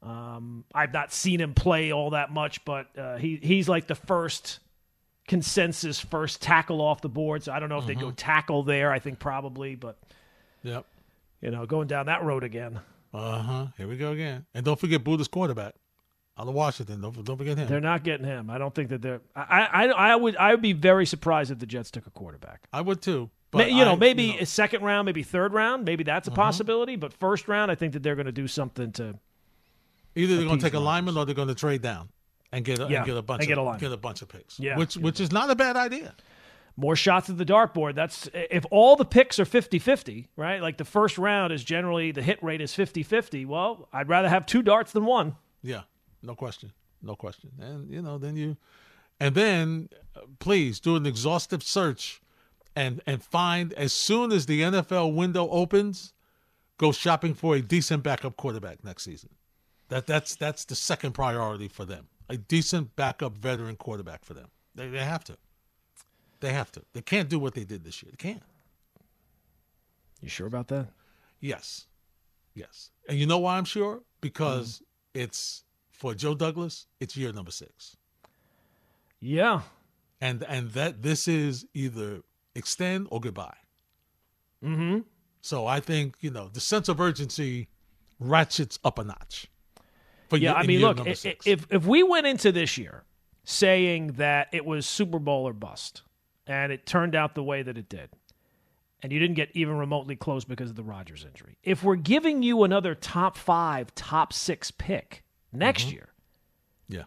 Um, 0.00 0.64
I've 0.72 0.92
not 0.92 1.12
seen 1.12 1.40
him 1.40 1.54
play 1.54 1.92
all 1.92 2.10
that 2.10 2.30
much, 2.30 2.64
but 2.64 2.96
uh, 2.96 3.16
he 3.16 3.40
he's 3.42 3.68
like 3.68 3.88
the 3.88 3.96
first 3.96 4.60
consensus 5.26 5.98
first 5.98 6.40
tackle 6.40 6.80
off 6.80 7.00
the 7.00 7.08
board. 7.08 7.42
So 7.42 7.52
I 7.52 7.58
don't 7.58 7.68
know 7.68 7.78
if 7.78 7.86
they 7.86 7.96
go 7.96 8.12
tackle 8.12 8.62
there. 8.62 8.92
I 8.92 9.00
think 9.00 9.18
probably, 9.18 9.74
but 9.74 9.98
Yep. 10.62 10.86
you 11.40 11.50
know, 11.50 11.66
going 11.66 11.88
down 11.88 12.06
that 12.06 12.22
road 12.22 12.44
again. 12.44 12.78
Uh 13.12 13.42
huh. 13.42 13.66
Here 13.76 13.88
we 13.88 13.96
go 13.96 14.12
again. 14.12 14.46
And 14.54 14.64
don't 14.64 14.78
forget 14.78 15.02
Buddha's 15.02 15.26
quarterback 15.26 15.74
out 16.38 16.46
of 16.46 16.54
Washington. 16.54 17.00
Don't 17.00 17.24
don't 17.24 17.36
forget 17.36 17.58
him. 17.58 17.68
They're 17.68 17.80
not 17.80 18.04
getting 18.04 18.26
him. 18.26 18.50
I 18.50 18.58
don't 18.58 18.74
think 18.74 18.90
that 18.90 19.02
they're. 19.02 19.20
I 19.34 19.68
I, 19.72 19.84
I 19.86 20.16
would 20.16 20.36
I 20.36 20.52
would 20.52 20.62
be 20.62 20.72
very 20.72 21.06
surprised 21.06 21.50
if 21.50 21.58
the 21.58 21.66
Jets 21.66 21.90
took 21.90 22.06
a 22.06 22.10
quarterback. 22.10 22.68
I 22.72 22.80
would 22.80 23.02
too. 23.02 23.30
But 23.50 23.72
you 23.72 23.84
know, 23.84 23.92
I- 23.92 23.96
maybe 23.96 24.24
you 24.24 24.32
know, 24.34 24.40
a 24.40 24.46
second 24.46 24.82
round, 24.82 25.06
maybe 25.06 25.22
third 25.22 25.52
round, 25.52 25.84
maybe 25.84 26.04
that's 26.04 26.28
a 26.28 26.30
uh-huh. 26.30 26.36
possibility. 26.36 26.96
But 26.96 27.12
first 27.14 27.48
round, 27.48 27.70
I 27.70 27.74
think 27.74 27.94
that 27.94 28.02
they're 28.02 28.14
going 28.14 28.26
to 28.26 28.32
do 28.32 28.46
something 28.46 28.92
to. 28.92 29.18
either 30.14 30.36
they're 30.36 30.46
going 30.46 30.58
to 30.58 30.64
take 30.64 30.74
a 30.74 30.80
lineman 30.80 31.16
or 31.16 31.24
they're 31.24 31.34
going 31.34 31.48
to 31.48 31.54
trade 31.54 31.82
down 31.82 32.10
and 32.52 32.64
get 32.64 32.78
a, 32.78 32.86
Yeah, 32.88 32.98
and 32.98 33.06
get 33.06 33.16
a 33.16 33.22
bunch 33.22 33.42
of 33.42 33.48
get 33.48 33.58
a 33.58 33.76
get 33.78 33.92
a 33.92 33.96
bunch 33.96 34.22
of 34.22 34.28
picks. 34.28 34.60
Yeah. 34.60 34.76
which 34.76 34.96
which 34.96 35.20
is 35.20 35.32
not 35.32 35.50
a 35.50 35.54
bad 35.54 35.76
idea. 35.76 36.14
more 36.76 36.94
shots 36.94 37.28
at 37.28 37.38
the 37.38 37.44
dartboard. 37.44 37.94
That's 37.94 38.28
if 38.32 38.64
all 38.70 38.96
the 38.96 39.04
picks 39.04 39.38
are 39.40 39.44
50-50, 39.44 40.26
right? 40.36 40.62
Like 40.62 40.76
the 40.76 40.84
first 40.84 41.18
round 41.18 41.52
is 41.52 41.64
generally 41.64 42.12
the 42.12 42.22
hit 42.22 42.42
rate 42.42 42.60
is 42.60 42.72
50-50. 42.72 43.46
Well, 43.46 43.88
I'd 43.92 44.08
rather 44.08 44.28
have 44.28 44.46
two 44.46 44.62
darts 44.62 44.92
than 44.92 45.04
one. 45.04 45.36
Yeah, 45.62 45.82
no 46.22 46.34
question, 46.34 46.72
no 47.02 47.14
question. 47.14 47.50
And 47.60 47.90
you 47.90 48.02
know, 48.02 48.18
then 48.18 48.36
you, 48.36 48.56
and 49.20 49.34
then 49.34 49.88
please 50.38 50.80
do 50.80 50.96
an 50.96 51.06
exhaustive 51.06 51.62
search, 51.62 52.20
and 52.76 53.00
and 53.06 53.22
find 53.22 53.72
as 53.74 53.92
soon 53.92 54.32
as 54.32 54.46
the 54.46 54.62
NFL 54.62 55.14
window 55.14 55.48
opens, 55.50 56.12
go 56.78 56.92
shopping 56.92 57.34
for 57.34 57.56
a 57.56 57.60
decent 57.60 58.02
backup 58.02 58.36
quarterback 58.36 58.84
next 58.84 59.04
season. 59.04 59.30
That 59.88 60.06
that's 60.06 60.36
that's 60.36 60.64
the 60.64 60.74
second 60.74 61.12
priority 61.12 61.68
for 61.68 61.84
them. 61.84 62.08
A 62.28 62.36
decent 62.36 62.94
backup 62.96 63.38
veteran 63.38 63.76
quarterback 63.76 64.24
for 64.24 64.34
them. 64.34 64.48
They 64.74 64.88
they 64.88 65.04
have 65.04 65.24
to. 65.24 65.36
They 66.40 66.52
have 66.52 66.70
to. 66.72 66.82
They 66.92 67.02
can't 67.02 67.28
do 67.28 67.38
what 67.38 67.54
they 67.54 67.64
did 67.64 67.84
this 67.84 68.02
year. 68.02 68.12
They 68.12 68.16
can't. 68.16 68.42
You 70.20 70.28
sure 70.28 70.46
about 70.46 70.68
that? 70.68 70.88
Yes. 71.40 71.86
Yes. 72.54 72.90
And 73.08 73.18
you 73.18 73.26
know 73.26 73.38
why 73.38 73.56
I'm 73.56 73.64
sure? 73.64 74.02
Because 74.20 74.76
mm-hmm. 74.76 75.22
it's 75.22 75.64
for 75.98 76.14
Joe 76.14 76.34
Douglas, 76.34 76.86
it's 77.00 77.16
year 77.16 77.32
number 77.32 77.50
six. 77.50 77.96
Yeah. 79.20 79.62
And 80.20 80.42
and 80.44 80.70
that 80.70 81.02
this 81.02 81.28
is 81.28 81.66
either 81.74 82.20
extend 82.54 83.08
or 83.10 83.20
goodbye. 83.20 83.56
Mm-hmm. 84.64 85.00
So 85.40 85.66
I 85.66 85.80
think, 85.80 86.16
you 86.20 86.30
know, 86.30 86.48
the 86.52 86.60
sense 86.60 86.88
of 86.88 87.00
urgency 87.00 87.68
ratchets 88.18 88.78
up 88.84 88.98
a 88.98 89.04
notch. 89.04 89.46
For 90.28 90.36
Yeah, 90.36 90.54
I 90.54 90.66
mean, 90.66 90.80
look, 90.80 90.96
number 90.96 91.10
i- 91.10 91.12
i- 91.12 91.14
six. 91.14 91.46
if 91.46 91.66
if 91.70 91.84
we 91.86 92.02
went 92.02 92.26
into 92.26 92.50
this 92.52 92.76
year 92.78 93.04
saying 93.44 94.12
that 94.14 94.48
it 94.52 94.64
was 94.64 94.86
Super 94.86 95.18
Bowl 95.18 95.46
or 95.48 95.52
bust, 95.52 96.02
and 96.46 96.70
it 96.72 96.84
turned 96.86 97.14
out 97.14 97.34
the 97.34 97.42
way 97.42 97.62
that 97.62 97.78
it 97.78 97.88
did, 97.88 98.10
and 99.02 99.10
you 99.12 99.18
didn't 99.18 99.36
get 99.36 99.50
even 99.54 99.76
remotely 99.76 100.16
close 100.16 100.44
because 100.44 100.70
of 100.70 100.76
the 100.76 100.82
Rodgers 100.82 101.24
injury, 101.24 101.56
if 101.62 101.82
we're 101.82 101.96
giving 101.96 102.42
you 102.42 102.62
another 102.64 102.94
top 102.94 103.36
five, 103.38 103.94
top 103.94 104.32
six 104.32 104.70
pick 104.70 105.22
next 105.52 105.84
Mm-hmm. 105.86 105.92
year, 105.94 106.08
yeah. 106.88 107.02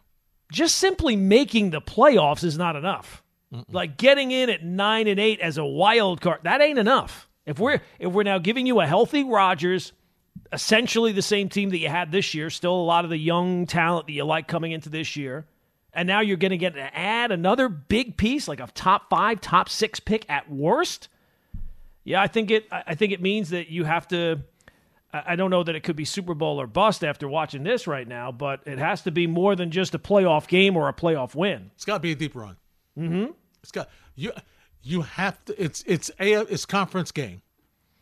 just 0.52 0.76
simply 0.76 1.16
making 1.16 1.70
the 1.72 1.82
playoffs 1.82 2.44
is 2.44 2.58
not 2.58 2.76
enough. 2.76 3.24
Like 3.70 3.98
getting 3.98 4.32
in 4.32 4.50
at 4.50 4.64
nine 4.64 5.08
and 5.08 5.20
eight 5.20 5.42
as 5.42 5.58
a 5.58 5.66
wild 5.66 6.22
card, 6.22 6.40
that 6.44 6.62
ain't 6.62 6.80
enough. 6.80 7.28
If 7.46 7.60
we're 7.60 7.82
if 8.00 8.12
we're 8.14 8.24
now 8.24 8.38
giving 8.38 8.66
you 8.66 8.80
a 8.80 8.88
healthy 8.88 9.26
Rodgers, 9.26 9.92
essentially 10.54 11.12
the 11.12 11.22
same 11.22 11.50
team 11.50 11.70
that 11.72 11.78
you 11.80 11.90
had 11.90 12.14
this 12.14 12.34
year, 12.34 12.50
still 12.50 12.74
a 12.74 12.82
lot 12.86 13.04
of 13.04 13.10
the 13.10 13.18
young 13.18 13.66
talent 13.66 14.08
that 14.08 14.14
you 14.14 14.24
like 14.24 14.48
coming 14.48 14.72
into 14.72 14.88
this 14.88 15.18
year, 15.18 15.46
and 15.94 16.08
now 16.08 16.22
you're 16.22 16.38
going 16.38 16.52
to 16.52 16.58
get 16.58 16.76
to 16.76 16.98
add 16.98 17.32
another 17.32 17.68
big 17.68 18.16
piece, 18.16 18.48
like 18.48 18.62
a 18.62 18.68
top 18.74 19.10
five, 19.10 19.42
top 19.42 19.68
six 19.68 20.00
pick 20.00 20.26
at 20.30 20.50
worst. 20.50 21.10
Yeah, 22.06 22.22
I 22.22 22.28
think 22.28 22.52
it. 22.52 22.68
I 22.72 22.96
think 22.96 23.12
it 23.12 23.22
means 23.22 23.50
that 23.50 23.68
you 23.68 23.84
have 23.84 24.08
to. 24.10 24.44
I 25.14 25.36
don't 25.36 25.50
know 25.50 25.64
that 25.64 25.76
it 25.76 25.84
could 25.84 25.96
be 25.96 26.06
Super 26.06 26.34
Bowl 26.34 26.60
or 26.62 26.68
bust 26.68 27.04
after 27.04 27.28
watching 27.28 27.64
this 27.64 27.86
right 27.86 28.08
now, 28.08 28.32
but 28.32 28.62
it 28.66 28.78
has 28.78 29.02
to 29.04 29.12
be 29.12 29.28
more 29.28 29.56
than 29.56 29.70
just 29.70 29.94
a 29.94 30.00
playoff 30.00 30.48
game 30.48 30.78
or 30.78 30.88
a 30.88 30.94
playoff 30.94 31.36
win. 31.36 31.72
It's 31.76 31.84
got 31.84 31.96
to 31.96 32.00
be 32.00 32.14
a 32.14 32.16
deep 32.16 32.36
run. 32.36 32.56
Mm-hmm. 32.98 33.32
It's 33.62 33.72
got 33.72 33.90
you. 34.16 34.32
You 34.84 35.02
have 35.02 35.44
to. 35.46 35.62
It's 35.62 35.84
it's 35.86 36.10
a 36.20 36.42
it's 36.42 36.66
conference 36.66 37.12
game. 37.12 37.42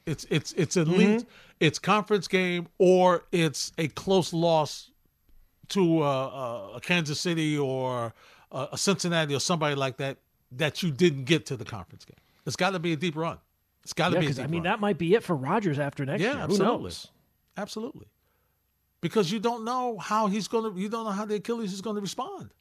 It's 0.05 0.25
it's 0.29 0.53
it's 0.53 0.77
elite. 0.77 1.25
It's 1.59 1.77
conference 1.79 2.27
game 2.27 2.67
or 2.77 3.25
it's 3.31 3.73
a 3.77 3.87
close 3.89 4.31
loss 4.31 4.91
to 5.69 6.01
uh, 6.01 6.05
uh, 6.05 6.77
a 6.77 6.79
Kansas 6.79 7.19
City 7.19 7.57
or 7.57 8.13
uh, 8.51 8.67
a 8.71 8.77
Cincinnati 8.77 9.35
or 9.35 9.39
somebody 9.39 9.75
like 9.75 9.97
that 9.97 10.17
that 10.53 10.81
you 10.81 10.91
didn't 10.91 11.25
get 11.25 11.45
to 11.47 11.57
the 11.57 11.65
conference 11.65 12.05
game. 12.05 12.17
It's 12.45 12.55
got 12.55 12.71
to 12.71 12.79
be 12.79 12.93
a 12.93 12.95
deep 12.95 13.15
run. 13.15 13.37
It's 13.83 13.93
got 13.93 14.09
to 14.09 14.21
Yeah, 14.21 14.31
be 14.31 14.41
I 14.41 14.47
mean 14.47 14.63
run. 14.63 14.71
that 14.71 14.79
might 14.79 14.97
be 14.97 15.13
it 15.15 15.23
for 15.23 15.35
Rodgers 15.35 15.79
after 15.79 16.05
next 16.05 16.21
Yeah, 16.21 16.33
year. 16.33 16.43
absolutely. 16.43 16.83
Knows? 16.83 17.07
Absolutely. 17.57 18.07
Because 19.01 19.31
you 19.31 19.39
don't 19.39 19.63
know 19.63 19.97
how 19.97 20.27
he's 20.27 20.47
going 20.47 20.73
to. 20.73 20.79
You 20.79 20.89
don't 20.89 21.05
know 21.05 21.11
how 21.11 21.25
the 21.25 21.35
Achilles 21.35 21.71
is 21.73 21.81
going 21.81 21.95
to 21.95 22.01
respond. 22.01 22.53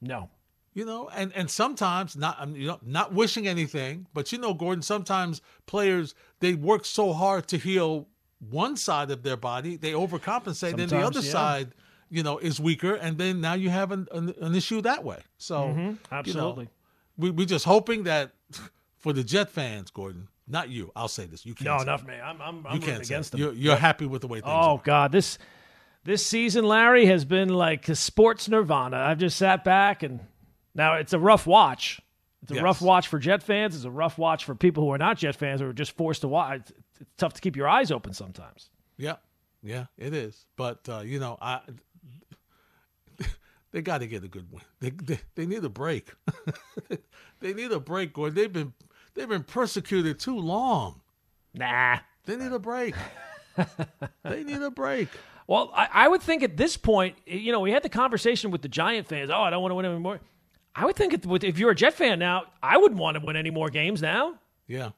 No. 0.00 0.30
you 0.74 0.84
know 0.84 1.08
and 1.14 1.32
and 1.34 1.50
sometimes 1.50 2.16
not 2.16 2.36
I'm, 2.40 2.56
you 2.56 2.66
know 2.66 2.78
not 2.82 3.12
wishing 3.12 3.46
anything 3.46 4.06
but 4.14 4.32
you 4.32 4.38
know 4.38 4.54
gordon 4.54 4.82
sometimes 4.82 5.40
players 5.66 6.14
they 6.40 6.54
work 6.54 6.84
so 6.84 7.12
hard 7.12 7.46
to 7.48 7.58
heal 7.58 8.08
one 8.50 8.76
side 8.76 9.10
of 9.10 9.22
their 9.22 9.36
body 9.36 9.76
they 9.76 9.92
overcompensate 9.92 10.76
then 10.76 10.88
the 10.88 10.98
other 10.98 11.20
yeah. 11.20 11.30
side 11.30 11.68
you 12.10 12.22
know 12.22 12.38
is 12.38 12.58
weaker 12.58 12.94
and 12.94 13.18
then 13.18 13.40
now 13.40 13.52
you 13.54 13.70
have 13.70 13.92
an, 13.92 14.08
an, 14.12 14.34
an 14.40 14.54
issue 14.54 14.80
that 14.80 15.04
way 15.04 15.20
so 15.36 15.56
mm-hmm. 15.56 15.80
you 15.80 15.86
know, 15.92 15.98
Absolutely. 16.10 16.68
we, 17.16 17.30
we're 17.30 17.46
just 17.46 17.64
hoping 17.66 18.04
that 18.04 18.32
for 18.98 19.12
the 19.12 19.22
jet 19.22 19.50
fans 19.50 19.90
gordon 19.90 20.26
not 20.48 20.68
you 20.68 20.90
i'll 20.96 21.08
say 21.08 21.24
this 21.26 21.46
you 21.46 21.54
can't 21.54 21.86
No, 21.86 21.94
it. 21.94 22.06
me. 22.06 22.14
I'm 22.14 22.40
I'm, 22.42 22.56
you 22.56 22.62
I'm 22.66 22.72
rooting 22.74 22.80
can't 22.80 23.04
against 23.04 23.32
them. 23.32 23.40
you're, 23.40 23.52
you're 23.52 23.76
happy 23.76 24.06
with 24.06 24.20
the 24.22 24.26
way 24.28 24.40
things 24.40 24.50
Oh 24.52 24.76
are 24.76 24.80
God, 24.84 25.12
this 25.12 25.38
this 26.04 26.26
season, 26.26 26.64
Larry, 26.64 27.06
has 27.06 27.24
been 27.24 27.48
like 27.48 27.88
a 27.88 27.94
sports 27.94 28.48
nirvana. 28.48 28.96
I've 28.96 29.18
just 29.18 29.36
sat 29.36 29.62
back 29.62 30.02
and 30.02 30.18
now 30.74 30.94
it's 30.94 31.12
a 31.12 31.18
rough 31.18 31.46
watch. 31.46 32.00
It's 32.42 32.50
a 32.50 32.54
Yes. 32.56 32.64
rough 32.64 32.82
watch 32.82 33.06
for 33.06 33.20
Jet 33.20 33.40
fans. 33.40 33.76
It's 33.76 33.84
a 33.84 33.90
rough 33.90 34.18
watch 34.18 34.44
for 34.44 34.56
people 34.56 34.82
who 34.82 34.90
are 34.90 34.98
not 34.98 35.18
Jet 35.18 35.36
fans 35.36 35.60
who 35.60 35.68
are 35.68 35.72
just 35.72 35.96
forced 35.96 36.22
to 36.22 36.28
watch. 36.28 36.58
It's, 36.62 36.72
it's 37.00 37.10
tough 37.16 37.34
to 37.34 37.40
keep 37.40 37.54
your 37.54 37.68
eyes 37.68 37.92
open 37.92 38.12
sometimes. 38.14 38.68
Yeah, 38.96 39.16
yeah, 39.62 39.86
it 39.96 40.12
is. 40.12 40.44
But 40.56 40.88
uh, 40.88 41.02
you 41.04 41.20
know, 41.20 41.38
I 41.40 41.60
they 43.70 43.80
got 43.82 43.98
to 43.98 44.06
get 44.06 44.24
a 44.24 44.28
good 44.28 44.50
win. 44.50 44.62
They, 44.80 44.90
they 44.90 45.20
they 45.36 45.46
need 45.46 45.64
a 45.64 45.68
break. 45.68 46.12
they 47.40 47.54
need 47.54 47.70
a 47.72 47.80
break, 47.80 48.12
Gordon. 48.12 48.34
They've 48.34 48.52
been 48.52 48.72
they've 49.14 49.28
been 49.28 49.44
persecuted 49.44 50.18
too 50.18 50.38
long. 50.38 51.00
Nah. 51.54 51.98
They 52.24 52.36
need 52.36 52.52
a 52.52 52.58
break. 52.58 52.94
they 54.24 54.44
need 54.44 54.62
a 54.62 54.70
break. 54.70 55.08
Well, 55.46 55.72
I, 55.74 55.88
I 55.92 56.08
would 56.08 56.22
think 56.22 56.42
at 56.42 56.56
this 56.56 56.76
point, 56.76 57.16
you 57.26 57.52
know, 57.52 57.60
we 57.60 57.72
had 57.72 57.82
the 57.82 57.88
conversation 57.88 58.50
with 58.50 58.62
the 58.62 58.68
Giant 58.68 59.08
fans. 59.08 59.30
Oh, 59.30 59.40
I 59.40 59.50
don't 59.50 59.60
want 59.60 59.72
to 59.72 59.76
win 59.76 59.86
anymore. 59.86 60.20
I 60.74 60.86
would 60.86 60.96
think 60.96 61.12
if, 61.12 61.44
if 61.44 61.58
you're 61.58 61.70
a 61.70 61.74
Jet 61.74 61.94
fan 61.94 62.18
now, 62.18 62.44
I 62.62 62.78
wouldn't 62.78 63.00
want 63.00 63.18
to 63.18 63.24
win 63.24 63.36
any 63.36 63.50
more 63.50 63.68
games 63.68 64.00
now. 64.00 64.38
Yeah. 64.66 64.90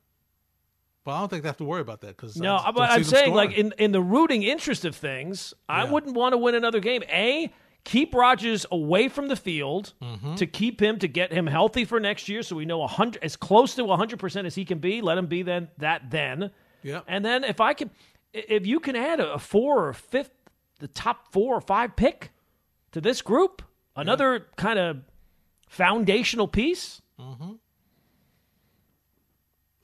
But 1.04 1.12
I 1.12 1.20
don't 1.20 1.28
think 1.28 1.42
they 1.42 1.48
have 1.48 1.56
to 1.58 1.64
worry 1.64 1.80
about 1.80 2.00
that 2.02 2.16
because 2.16 2.40
uh, 2.40 2.42
No, 2.42 2.60
but 2.74 2.90
I'm 2.90 3.04
saying 3.04 3.34
like 3.34 3.52
in, 3.52 3.74
in 3.78 3.92
the 3.92 4.00
rooting 4.00 4.42
interest 4.42 4.84
of 4.84 4.96
things, 4.96 5.52
I 5.68 5.84
wouldn't 5.84 6.14
want 6.14 6.32
to 6.32 6.38
win 6.38 6.54
another 6.54 6.80
game. 6.80 7.02
A, 7.10 7.52
keep 7.84 8.14
Rodgers 8.14 8.64
away 8.70 9.08
from 9.08 9.28
the 9.28 9.36
field 9.36 9.92
Mm-hmm. 10.02 10.34
to 10.36 10.46
keep 10.46 10.80
him 10.80 10.98
to 10.98 11.08
get 11.08 11.32
him 11.32 11.46
healthy 11.46 11.84
for 11.84 12.00
next 12.00 12.28
year, 12.28 12.42
so 12.42 12.56
we 12.56 12.64
know 12.64 12.78
100 12.78 13.22
as 13.22 13.36
close 13.36 13.74
to 13.76 13.84
100 13.84 14.18
percent 14.18 14.46
as 14.46 14.54
he 14.54 14.64
can 14.64 14.78
be. 14.78 15.00
Let 15.00 15.18
him 15.18 15.26
be 15.26 15.42
then 15.42 15.68
that 15.78 16.10
then. 16.10 16.50
Yeah. 16.82 17.00
And 17.06 17.24
then 17.24 17.44
if 17.44 17.60
I 17.60 17.74
can, 17.74 17.90
if 18.32 18.66
you 18.66 18.80
can 18.80 18.96
add 18.96 19.20
a, 19.20 19.34
a 19.34 19.38
four 19.38 19.86
or 19.88 19.92
fifth, 19.92 20.30
the 20.80 20.88
top 20.88 21.32
four 21.32 21.54
or 21.56 21.60
five 21.60 21.94
pick 21.96 22.30
to 22.92 23.00
this 23.00 23.22
group, 23.22 23.62
another 23.96 24.46
kind 24.56 24.78
of 24.78 24.98
foundational 25.68 26.48
piece. 26.48 27.00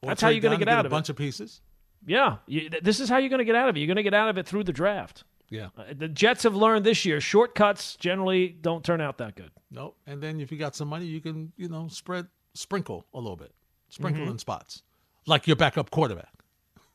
Or 0.03 0.09
That's 0.09 0.23
how 0.23 0.29
you're 0.29 0.41
gonna 0.41 0.57
get 0.57 0.69
and 0.69 0.71
out 0.71 0.77
a 0.79 0.81
of 0.81 0.87
it. 0.87 0.91
bunch 0.91 1.09
of 1.11 1.17
pieces. 1.17 1.61
Yeah, 2.07 2.37
you, 2.47 2.71
th- 2.71 2.83
this 2.83 2.99
is 3.01 3.11
how 3.11 3.19
you're 3.19 3.29
going 3.29 3.41
to 3.41 3.45
get 3.45 3.55
out 3.55 3.69
of 3.69 3.77
it. 3.77 3.81
You're 3.81 3.87
going 3.87 3.97
to 3.99 4.03
get 4.03 4.15
out 4.15 4.31
of 4.31 4.39
it 4.39 4.47
through 4.47 4.65
the 4.65 4.73
draft. 4.73 5.25
Yeah. 5.51 5.69
Uh, 5.77 5.85
the 5.97 6.09
Jets 6.09 6.45
have 6.45 6.55
learned 6.55 6.87
this 6.87 7.05
year 7.05 7.21
shortcuts 7.21 7.97
generally 7.97 8.49
don't 8.49 8.85
turn 8.85 9.01
out 9.01 9.19
that 9.19 9.35
good. 9.35 9.51
No. 9.71 9.95
And 10.07 10.23
then 10.23 10.41
if 10.41 10.51
you 10.53 10.59
got 10.59 10.75
some 10.77 10.89
money, 10.89 11.07
you 11.07 11.21
can, 11.21 11.53
you 11.57 11.69
know, 11.69 11.89
spread, 11.89 12.29
sprinkle 12.55 13.05
a 13.15 13.19
little 13.19 13.37
bit, 13.37 13.53
sprinkle 13.89 14.23
Mm-hmm. 14.23 14.33
in 14.33 14.39
spots, 14.39 14.83
like 15.27 15.47
your 15.47 15.57
backup 15.57 15.91
quarterback. 15.91 16.33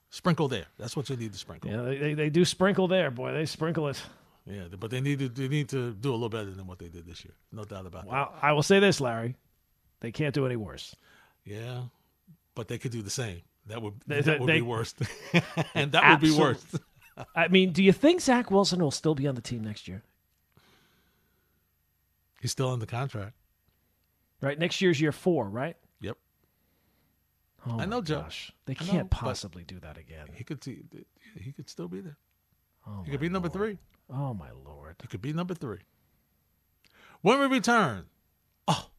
Sprinkle 0.10 0.48
there. 0.48 0.66
That's 0.78 0.96
what 0.96 1.10
you 1.10 1.18
need 1.18 1.34
to 1.34 1.38
sprinkle. 1.40 1.70
Yeah, 1.70 1.82
they, 1.82 1.98
they, 1.98 2.14
they 2.14 2.30
do 2.30 2.46
sprinkle 2.46 2.88
there, 2.88 3.12
boy. 3.12 3.34
They 3.34 3.46
sprinkle 3.46 3.90
it. 3.90 4.02
Yeah, 4.46 4.64
but 4.80 4.90
they 4.92 5.02
need 5.02 5.20
to 5.20 5.28
they 5.28 5.48
need 5.50 5.68
to 5.70 5.92
do 5.94 6.12
a 6.12 6.14
little 6.14 6.30
better 6.30 6.52
than 6.52 6.68
what 6.68 6.80
they 6.80 6.88
did 6.88 7.06
this 7.06 7.26
year. 7.26 7.34
No 7.52 7.64
doubt 7.66 7.86
about 7.88 8.06
Wow. 8.06 8.32
I 8.42 8.54
will 8.54 8.64
say 8.64 8.80
this, 8.80 9.02
Larry. 9.02 9.36
They 10.00 10.12
can't 10.12 10.34
do 10.34 10.46
any 10.46 10.56
worse. 10.56 10.96
Yeah, 11.44 11.82
but 12.54 12.68
they 12.70 12.78
could 12.78 12.92
do 12.92 13.02
the 13.02 13.10
same. 13.10 13.42
That 13.68 13.82
would 13.82 13.96
They- 14.08 14.22
that 14.22 14.40
would 14.40 14.48
they- 14.48 14.58
be 14.60 14.62
worse, 14.62 14.94
and 15.76 15.92
that 15.94 16.10
would 16.12 16.22
be 16.22 16.38
worse. 16.38 16.64
I 17.36 17.48
mean, 17.48 17.72
do 17.72 17.82
you 17.82 17.94
think 17.94 18.22
Zach 18.22 18.52
Wilson 18.52 18.80
will 18.80 18.92
still 18.92 19.16
be 19.16 19.28
on 19.28 19.36
the 19.36 19.42
team 19.42 19.64
next 19.64 19.88
year? 19.88 20.04
He's 22.42 22.52
still 22.52 22.70
on 22.70 22.80
the 22.80 22.86
contract. 22.86 23.34
Right? 24.42 24.60
Next 24.60 24.82
year's 24.82 25.00
year 25.00 25.12
four, 25.12 25.50
right? 25.50 25.78
Yep, 26.02 26.18
Oh 27.68 27.80
I 27.80 27.86
know, 27.86 28.02
Josh. 28.02 28.52
They 28.66 28.74
I 28.74 28.76
can't 28.76 29.12
know, 29.12 29.18
possibly 29.18 29.64
do 29.64 29.80
that 29.80 29.98
again. 29.98 30.28
he 30.34 30.44
could 30.44 30.64
see, 30.64 30.84
he 31.40 31.52
could 31.52 31.70
still 31.70 31.88
be 31.88 32.02
there. 32.02 32.18
Oh, 32.88 33.02
He 33.04 33.12
could 33.12 33.20
be 33.20 33.30
number 33.30 33.48
Lord. 33.48 33.54
three. 33.54 33.78
Oh, 34.14 34.34
my 34.34 34.52
Lord. 34.52 34.98
He 35.02 35.08
could 35.08 35.22
be 35.22 35.34
number 35.34 35.56
three. 35.56 35.80
When 37.22 37.40
we 37.40 37.48
return, 37.48 38.06
oh, 38.68 38.90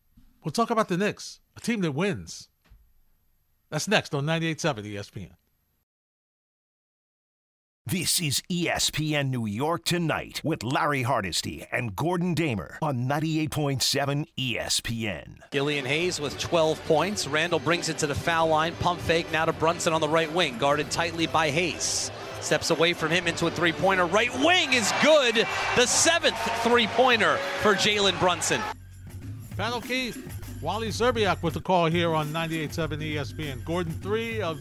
we'll 0.42 0.50
talk 0.50 0.70
about 0.70 0.88
the 0.88 0.96
Knicks, 0.96 1.38
a 1.56 1.60
team 1.60 1.82
that 1.82 1.92
wins. 1.92 2.48
That's 3.70 3.86
next 3.86 4.14
on 4.14 4.24
98.7 4.26 4.84
ESPN. 4.94 5.30
This 7.88 8.20
is 8.20 8.42
ESPN 8.50 9.30
New 9.30 9.46
York 9.46 9.84
Tonight 9.84 10.40
with 10.42 10.64
Larry 10.64 11.02
Hardesty 11.02 11.68
and 11.70 11.94
Gordon 11.94 12.34
Damer 12.34 12.80
on 12.82 13.06
98.7 13.08 14.26
ESPN. 14.36 15.48
Killian 15.52 15.84
Hayes 15.84 16.20
with 16.20 16.36
12 16.36 16.84
points. 16.86 17.28
Randle 17.28 17.60
brings 17.60 17.88
it 17.88 17.96
to 17.98 18.08
the 18.08 18.14
foul 18.16 18.48
line. 18.48 18.74
Pump 18.80 18.98
fake 19.00 19.30
now 19.30 19.44
to 19.44 19.52
Brunson 19.52 19.92
on 19.92 20.00
the 20.00 20.08
right 20.08 20.32
wing, 20.32 20.58
guarded 20.58 20.90
tightly 20.90 21.28
by 21.28 21.48
Hayes. 21.48 22.10
Steps 22.40 22.70
away 22.70 22.92
from 22.92 23.12
him 23.12 23.28
into 23.28 23.46
a 23.46 23.52
three 23.52 23.70
pointer. 23.70 24.06
Right 24.06 24.36
wing 24.40 24.72
is 24.72 24.92
good. 25.00 25.46
The 25.76 25.86
seventh 25.86 26.36
three 26.64 26.88
pointer 26.88 27.36
for 27.62 27.76
Jalen 27.76 28.18
Brunson. 28.18 28.60
Panel 29.56 29.80
Keith, 29.80 30.20
Wally 30.60 30.88
Szczerbiak 30.88 31.40
with 31.40 31.54
the 31.54 31.60
call 31.60 31.86
here 31.86 32.16
on 32.16 32.30
98.7 32.30 33.14
ESPN. 33.14 33.64
Gordon, 33.64 33.92
three 34.02 34.42
of 34.42 34.58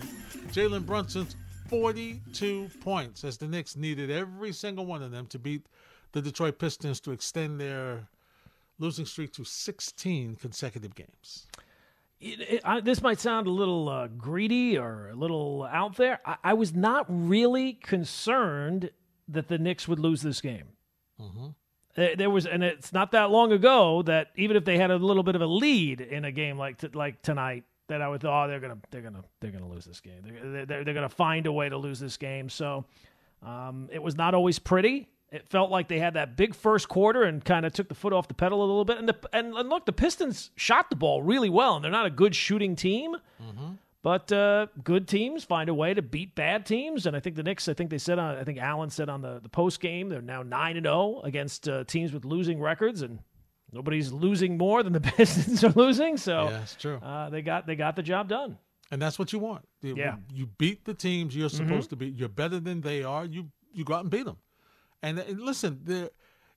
Jalen 0.51 0.85
Brunson's 0.85 1.35
42 1.67 2.69
points 2.81 3.23
as 3.23 3.37
the 3.37 3.47
Knicks 3.47 3.75
needed 3.75 4.11
every 4.11 4.51
single 4.51 4.85
one 4.85 5.01
of 5.01 5.11
them 5.11 5.25
to 5.27 5.39
beat 5.39 5.65
the 6.11 6.21
Detroit 6.21 6.59
Pistons 6.59 6.99
to 7.01 7.11
extend 7.11 7.59
their 7.59 8.07
losing 8.79 9.05
streak 9.05 9.33
to 9.33 9.43
16 9.43 10.35
consecutive 10.35 10.95
games. 10.95 11.47
It, 12.19 12.39
it, 12.41 12.61
I, 12.63 12.79
this 12.79 13.01
might 13.01 13.19
sound 13.19 13.47
a 13.47 13.51
little 13.51 13.89
uh, 13.89 14.07
greedy 14.07 14.77
or 14.77 15.09
a 15.09 15.15
little 15.15 15.67
out 15.69 15.97
there. 15.97 16.19
I, 16.25 16.37
I 16.43 16.53
was 16.53 16.73
not 16.73 17.05
really 17.09 17.73
concerned 17.73 18.89
that 19.27 19.47
the 19.47 19.57
Knicks 19.57 19.87
would 19.87 19.99
lose 19.99 20.21
this 20.21 20.41
game. 20.41 20.65
There, 21.95 22.15
there 22.15 22.29
was, 22.29 22.45
and 22.45 22.63
it's 22.63 22.93
not 22.93 23.11
that 23.11 23.31
long 23.31 23.51
ago 23.51 24.01
that 24.03 24.27
even 24.35 24.57
if 24.57 24.65
they 24.65 24.77
had 24.77 24.91
a 24.91 24.97
little 24.97 25.23
bit 25.23 25.35
of 25.35 25.41
a 25.41 25.47
lead 25.47 26.01
in 26.01 26.25
a 26.25 26.31
game 26.31 26.57
like 26.57 26.77
t- 26.77 26.89
like 26.93 27.21
tonight, 27.21 27.63
that 27.87 28.01
I 28.01 28.07
would 28.07 28.21
thought, 28.21 28.45
oh, 28.45 28.49
they're 28.49 28.59
gonna 28.59 28.77
they're 28.91 29.01
gonna 29.01 29.23
they're 29.39 29.51
gonna 29.51 29.67
lose 29.67 29.85
this 29.85 29.99
game. 29.99 30.21
They're 30.23 30.65
they're, 30.65 30.83
they're 30.83 30.93
gonna 30.93 31.09
find 31.09 31.45
a 31.45 31.51
way 31.51 31.69
to 31.69 31.77
lose 31.77 31.99
this 31.99 32.17
game. 32.17 32.49
So 32.49 32.85
um, 33.43 33.89
it 33.91 34.01
was 34.01 34.15
not 34.15 34.33
always 34.33 34.59
pretty. 34.59 35.07
It 35.31 35.47
felt 35.49 35.69
like 35.71 35.87
they 35.87 35.99
had 35.99 36.13
that 36.13 36.37
big 36.37 36.55
first 36.55 36.87
quarter 36.87 37.23
and 37.23 37.43
kind 37.43 37.65
of 37.65 37.73
took 37.73 37.89
the 37.89 37.95
foot 37.95 38.13
off 38.13 38.27
the 38.27 38.33
pedal 38.33 38.59
a 38.59 38.65
little 38.65 38.85
bit. 38.85 38.97
And, 38.99 39.09
the, 39.09 39.17
and 39.33 39.53
and 39.55 39.69
look, 39.69 39.85
the 39.85 39.91
Pistons 39.91 40.51
shot 40.55 40.89
the 40.89 40.95
ball 40.95 41.21
really 41.23 41.49
well, 41.49 41.75
and 41.75 41.83
they're 41.83 41.91
not 41.91 42.05
a 42.05 42.11
good 42.11 42.35
shooting 42.35 42.75
team. 42.75 43.15
But 44.01 44.31
uh, 44.31 44.67
good 44.83 45.07
teams 45.07 45.43
find 45.43 45.67
a 45.67 45.73
way 45.73 45.95
to 45.95 46.01
beat 46.03 46.35
bad 46.35 46.63
teams, 46.67 47.07
and 47.07 47.15
I 47.15 47.19
think 47.19 47.35
the 47.35 47.41
Knicks. 47.41 47.67
I 47.67 47.73
think 47.73 47.89
they 47.89 47.97
said 47.97 48.19
on. 48.19 48.37
I 48.37 48.43
think 48.43 48.59
Allen 48.59 48.91
said 48.91 49.09
on 49.09 49.21
the, 49.21 49.39
the 49.41 49.49
post 49.49 49.79
game 49.79 50.09
they're 50.09 50.21
now 50.21 50.43
nine 50.43 50.77
and 50.77 50.85
zero 50.85 51.21
against 51.23 51.67
uh, 51.67 51.83
teams 51.85 52.13
with 52.13 52.23
losing 52.23 52.61
records, 52.61 53.01
and 53.01 53.17
nobody's 53.75 54.11
losing 54.11 54.57
more 54.57 54.81
than 54.83 54.93
the 54.93 55.01
Pistons 55.17 55.63
are 55.63 55.69
losing. 55.71 56.17
So 56.17 56.49
Yeah, 56.49 56.61
it's 56.61 56.75
true. 56.75 56.97
uh, 56.97 57.29
they 57.29 57.41
got 57.41 57.67
they 57.67 57.75
got 57.75 57.95
the 57.95 58.03
job 58.03 58.27
done. 58.29 58.57
And 58.91 59.01
that's 59.01 59.17
what 59.19 59.33
you 59.33 59.39
want. 59.39 59.67
You- 59.81 59.95
Yeah. 59.97 60.15
You 60.33 60.45
beat 60.47 60.85
the 60.85 60.93
teams 60.93 61.35
you're 61.35 61.49
supposed 61.49 61.89
to 61.91 61.95
beat. 61.95 62.15
You're 62.15 62.29
better 62.29 62.59
than 62.59 62.81
they 62.81 63.03
are. 63.03 63.25
You 63.25 63.49
you 63.73 63.83
go 63.83 63.93
out 63.95 64.01
and 64.01 64.09
beat 64.11 64.25
them. 64.25 64.37
And, 65.03 65.19
and 65.19 65.39
listen, 65.41 66.09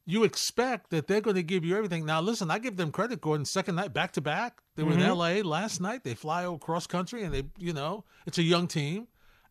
you 0.07 0.25
expect 0.25 0.91
that 0.91 1.07
they're 1.07 1.21
going 1.21 1.37
to 1.37 1.43
give 1.43 1.65
you 1.65 1.77
everything. 1.77 2.07
Now, 2.07 2.21
listen, 2.23 2.51
I 2.51 2.59
give 2.59 2.77
them 2.77 2.91
credit, 2.93 3.21
Gordon. 3.21 3.45
Second 3.45 3.75
night, 3.75 3.93
back 3.93 4.13
to 4.13 4.21
back. 4.23 4.61
They 4.77 4.83
were 4.85 4.93
in 4.93 5.03
L.A. 5.03 5.43
last 5.43 5.81
night. 5.83 6.03
They 6.05 6.15
fly 6.15 6.45
across 6.45 6.87
country, 6.87 7.25
and 7.25 7.35
they, 7.35 7.43
you 7.59 7.73
know, 7.75 8.05
it's 8.27 8.39
a 8.39 8.43
young 8.43 8.69
team, 8.69 9.09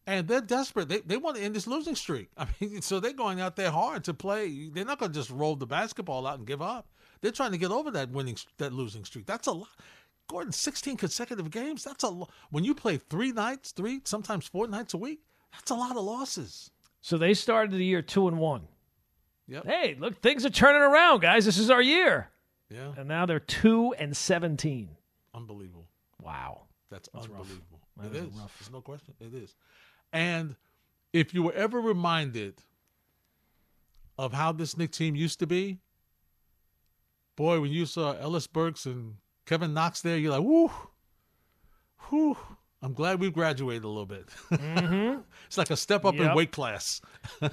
and 0.08 0.27
they're 0.27 0.41
desperate. 0.41 0.88
They, 0.89 1.01
they 1.01 1.17
want 1.17 1.36
to 1.36 1.43
end 1.43 1.56
this 1.56 1.67
losing 1.67 1.93
streak. 1.95 2.30
I 2.38 2.47
mean, 2.60 2.82
so 2.82 2.99
they're 2.99 3.13
going 3.13 3.39
out 3.39 3.56
there 3.56 3.69
hard 3.69 4.03
to 4.06 4.13
play. 4.15 4.69
They're 4.69 4.86
not 4.86 4.97
going 4.97 5.12
to 5.12 5.19
just 5.19 5.30
roll 5.30 5.56
the 5.58 5.67
basketball 5.67 6.25
out 6.25 6.39
and 6.39 6.47
give 6.47 6.62
up. 6.62 6.88
They're 7.21 7.32
trying 7.32 7.51
to 7.51 7.58
get 7.58 7.71
over 7.71 7.91
that 7.91 8.10
winning, 8.12 8.38
that 8.58 8.73
losing 8.73 9.03
streak. 9.06 9.25
That's 9.25 9.47
a 9.47 9.51
lot. 9.51 9.69
Gordon, 10.27 10.51
16 10.51 10.97
consecutive 10.97 11.49
games. 11.51 11.84
That's 11.84 12.03
a 12.03 12.10
lot. 12.10 12.30
When 12.49 12.63
you 12.63 12.75
play 12.75 12.97
three 12.97 13.32
nights, 13.32 13.71
three, 13.71 14.01
sometimes 14.03 14.45
four 14.47 14.67
nights 14.67 14.93
a 14.93 14.97
week, 14.97 15.21
that's 15.53 15.71
a 15.71 15.75
lot 15.75 15.95
of 15.95 16.03
losses. 16.03 16.69
So 17.01 17.17
they 17.17 17.34
started 17.34 17.71
the 17.71 17.84
year 17.86 18.01
two 18.01 18.27
and 18.27 18.38
one. 18.38 18.67
Yep. 19.47 19.65
Hey, 19.65 19.95
look, 19.97 20.21
things 20.21 20.45
are 20.45 20.49
turning 20.49 20.82
around, 20.82 21.21
guys. 21.21 21.45
This 21.45 21.58
is 21.58 21.69
our 21.71 21.82
year, 21.82 22.30
Yeah. 22.69 22.91
and 22.97 23.08
now 23.08 23.25
they're 23.25 23.39
two 23.39 23.93
and 23.97 24.15
seventeen. 24.17 24.89
Unbelievable. 25.34 25.88
Wow. 26.21 26.63
That's, 26.89 27.08
rough. 27.13 27.23
unbelievable. 27.30 27.80
That 27.95 28.08
It 28.08 28.15
is 28.17 28.23
is. 28.34 28.34
rough. 28.39 28.60
There's 28.60 28.71
no 28.71 28.82
question. 28.82 29.13
It 29.21 29.34
is. 29.34 29.56
And 30.12 30.56
if 31.13 31.34
you 31.34 31.43
were 31.43 31.53
ever 31.53 31.80
reminded 31.80 32.62
of 34.17 34.34
how 34.34 34.51
this 34.51 34.77
Knick 34.77 34.91
team 34.91 35.15
used 35.15 35.39
to 35.39 35.47
be, 35.47 35.80
boy, 37.38 37.62
when 37.62 37.71
you 37.71 37.86
saw 37.86 38.13
Alec 38.17 38.52
Burks 38.52 38.86
and 38.86 39.15
Kevin 39.45 39.73
Knox 39.73 40.02
there, 40.02 40.17
you're 40.17 40.34
like, 40.34 40.43
whoo, 40.43 40.69
whoo. 42.12 42.36
I'm 42.82 42.93
glad 42.93 43.19
we've 43.19 43.34
graduated 43.34 43.86
a 43.86 43.88
little 43.88 44.06
bit. 44.06 44.26
it's 45.47 45.58
like 45.58 45.71
a 45.71 45.78
step 45.78 46.06
up 46.06 46.13
in 46.15 46.36
weight 46.36 46.52
class. 46.52 47.02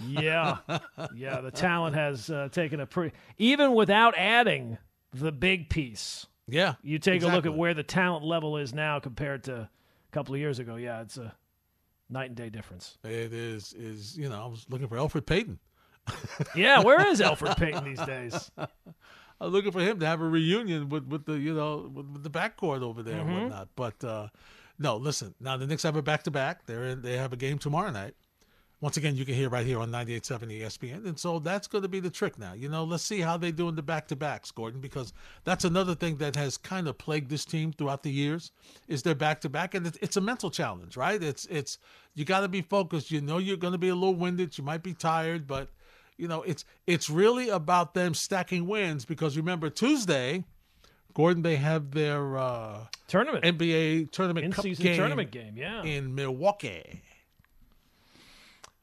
Yeah, 0.06 0.58
yeah. 1.14 1.40
The 1.40 1.50
talent 1.50 1.94
has 1.94 2.28
uh, 2.28 2.48
taken 2.52 2.80
a 2.80 2.86
pretty. 2.86 3.16
Even 3.38 3.74
without 3.74 4.14
adding 4.18 4.76
the 5.14 5.32
big 5.32 5.70
piece, 5.70 6.26
Yeah. 6.46 6.74
you 6.82 6.98
take 6.98 7.22
a 7.22 7.28
look 7.28 7.46
at 7.46 7.54
where 7.54 7.72
the 7.72 7.82
talent 7.82 8.24
level 8.24 8.58
is 8.58 8.74
now 8.74 9.00
compared 9.00 9.44
to 9.44 9.54
a 9.60 9.70
couple 10.12 10.34
of 10.34 10.40
years 10.40 10.58
ago. 10.58 10.76
Yeah, 10.76 11.00
it's 11.00 11.16
a 11.16 11.34
night 12.10 12.26
and 12.26 12.36
day 12.36 12.50
difference. 12.50 12.98
It 13.02 13.32
is, 13.32 13.72
is 13.72 14.18
you 14.18 14.28
know, 14.28 14.42
I 14.42 14.46
was 14.46 14.66
looking 14.68 14.88
for 14.88 14.96
Elfrid 14.96 15.24
Payton. 15.24 15.58
Yeah, 16.54 16.82
where 16.82 17.06
is 17.06 17.20
Elfrid 17.22 17.56
Payton 17.56 17.82
these 17.84 18.00
days? 18.04 18.50
I'm 19.40 19.50
looking 19.50 19.72
for 19.72 19.80
him 19.80 19.98
to 20.00 20.06
have 20.06 20.20
a 20.20 20.28
reunion 20.28 20.88
with, 20.88 21.06
with 21.06 21.26
the 21.26 21.34
you 21.34 21.54
know 21.54 21.90
with, 21.92 22.06
with 22.06 22.22
the 22.22 22.30
backcourt 22.30 22.82
over 22.82 23.02
there 23.02 23.20
and 23.20 23.32
whatnot. 23.32 23.68
But 23.76 24.04
uh, 24.04 24.28
no, 24.78 24.96
listen. 24.96 25.34
Now 25.40 25.56
the 25.56 25.66
Knicks 25.66 25.82
have 25.82 25.96
a 25.96 26.02
back 26.02 26.22
to 26.24 26.30
back. 26.30 26.66
They're 26.66 26.84
in, 26.84 27.02
they 27.02 27.16
have 27.16 27.32
a 27.32 27.36
game 27.36 27.58
tomorrow 27.58 27.90
night. 27.90 28.14
Once 28.80 28.98
again, 28.98 29.16
you 29.16 29.24
can 29.24 29.34
hear 29.34 29.48
right 29.48 29.64
here 29.64 29.78
on 29.78 29.90
98.7 29.90 30.60
ESPN, 30.60 31.06
and 31.06 31.18
so 31.18 31.38
that's 31.38 31.66
going 31.66 31.80
to 31.80 31.88
be 31.88 32.00
the 32.00 32.10
trick 32.10 32.38
now. 32.38 32.52
You 32.52 32.68
know, 32.68 32.84
let's 32.84 33.02
see 33.02 33.20
how 33.20 33.38
they 33.38 33.50
do 33.50 33.66
in 33.70 33.76
the 33.76 33.82
back 33.82 34.08
to 34.08 34.16
backs, 34.16 34.50
Gordon, 34.50 34.82
because 34.82 35.14
that's 35.44 35.64
another 35.64 35.94
thing 35.94 36.16
that 36.18 36.36
has 36.36 36.58
kind 36.58 36.86
of 36.86 36.98
plagued 36.98 37.30
this 37.30 37.46
team 37.46 37.72
throughout 37.72 38.02
the 38.02 38.10
years 38.10 38.52
is 38.86 39.02
their 39.02 39.14
back 39.14 39.40
to 39.40 39.48
back, 39.48 39.74
and 39.74 39.86
it's, 39.86 39.96
it's 40.02 40.18
a 40.18 40.20
mental 40.20 40.50
challenge, 40.50 40.98
right? 40.98 41.22
It's 41.22 41.46
it's 41.46 41.78
you 42.14 42.26
got 42.26 42.40
to 42.40 42.48
be 42.48 42.60
focused. 42.60 43.10
You 43.10 43.22
know, 43.22 43.38
you're 43.38 43.56
going 43.56 43.72
to 43.72 43.78
be 43.78 43.88
a 43.88 43.94
little 43.94 44.16
winded. 44.16 44.58
You 44.58 44.64
might 44.64 44.82
be 44.82 44.92
tired, 44.92 45.46
but 45.46 45.68
you 46.16 46.28
know, 46.28 46.42
it's 46.42 46.64
it's 46.86 47.08
really 47.10 47.48
about 47.48 47.94
them 47.94 48.14
stacking 48.14 48.66
wins 48.66 49.04
because 49.04 49.36
remember 49.36 49.70
Tuesday, 49.70 50.44
Gordon, 51.14 51.42
they 51.42 51.56
have 51.56 51.90
their 51.92 52.36
uh, 52.36 52.86
Tournament, 53.08 53.44
NBA 53.44 54.10
tournament 54.10 54.54
cup 54.54 54.64
in-season 54.64 54.82
game 54.84 54.96
tournament 54.96 55.30
game. 55.30 55.56
Yeah, 55.56 55.82
in 55.82 56.14
Milwaukee. 56.14 57.02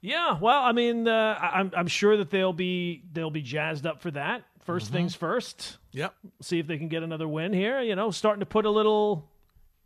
Yeah, 0.04 0.39
well, 0.39 0.63
I 0.63 0.72
mean, 0.72 1.08
uh, 1.08 1.38
I'm 1.39 1.72
I'm 1.76 1.88
sure 1.88 2.17
that 2.17 2.32
they'll 2.32 2.54
be 2.54 3.04
they'll 3.13 3.30
be 3.30 3.41
jazzed 3.44 3.86
up 3.86 4.02
for 4.02 4.12
that. 4.12 4.44
1st 4.67 4.84
Mm-hmm. 4.84 4.94
things 4.94 5.15
first. 5.15 5.78
Yep. 5.91 6.13
See 6.41 6.60
if 6.60 6.67
they 6.67 6.78
can 6.78 6.88
get 6.88 7.02
another 7.02 7.28
win 7.28 7.52
here. 7.52 7.82
You 7.82 7.96
know, 7.96 8.12
starting 8.12 8.41
to 8.41 8.46
put 8.46 8.65
a 8.65 8.70
little 8.70 9.28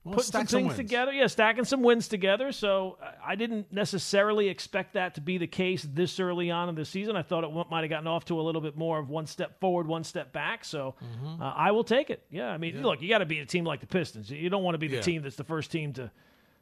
Well, 0.05 0.15
put 0.15 0.23
some 0.25 0.29
stack 0.45 0.49
some 0.49 0.61
things 0.61 0.75
together. 0.75 1.11
Yeah, 1.11 1.27
stacking 1.27 1.65
some 1.65 1.81
wins 1.81 2.07
together. 2.07 2.51
So 2.51 2.97
I- 3.25 3.35
didn't 3.35 3.73
necessarily 3.73 4.47
expect 4.49 4.93
that 4.93 5.15
to 5.15 5.21
be 5.21 5.37
the 5.39 5.47
case 5.47 5.81
this 5.91 6.19
early 6.19 6.51
on 6.51 6.69
in 6.69 6.75
the 6.75 6.85
season. 6.85 7.15
I 7.15 7.23
thought 7.23 7.43
it 7.43 7.69
might 7.71 7.81
have 7.81 7.89
gotten 7.89 8.07
off 8.07 8.23
to 8.25 8.39
a 8.39 8.43
little 8.43 8.61
bit 8.61 8.77
more 8.77 8.99
of 8.99 9.09
one 9.09 9.25
step 9.25 9.59
forward, 9.59 9.87
one 9.87 10.03
step 10.03 10.31
back. 10.31 10.63
So 10.63 10.95
Mm-hmm. 11.03 11.41
uh, 11.41 11.53
I 11.53 11.71
will 11.71 11.83
take 11.83 12.09
it. 12.11 12.23
Yeah, 12.29 12.49
I 12.49 12.57
mean, 12.57 12.81
look, 12.81 13.01
you 13.01 13.09
got 13.09 13.17
to 13.17 13.25
beat 13.25 13.39
a 13.39 13.45
team 13.45 13.65
like 13.65 13.79
the 13.81 13.87
Pistons. 13.87 14.29
You 14.29 14.49
don't 14.49 14.63
want 14.63 14.75
to 14.75 14.79
be 14.79 14.87
the 14.87 14.97
Yeah. 14.97 15.01
team 15.01 15.21
that's 15.23 15.35
the 15.35 15.43
first 15.43 15.71
team 15.71 15.91
to 15.93 16.11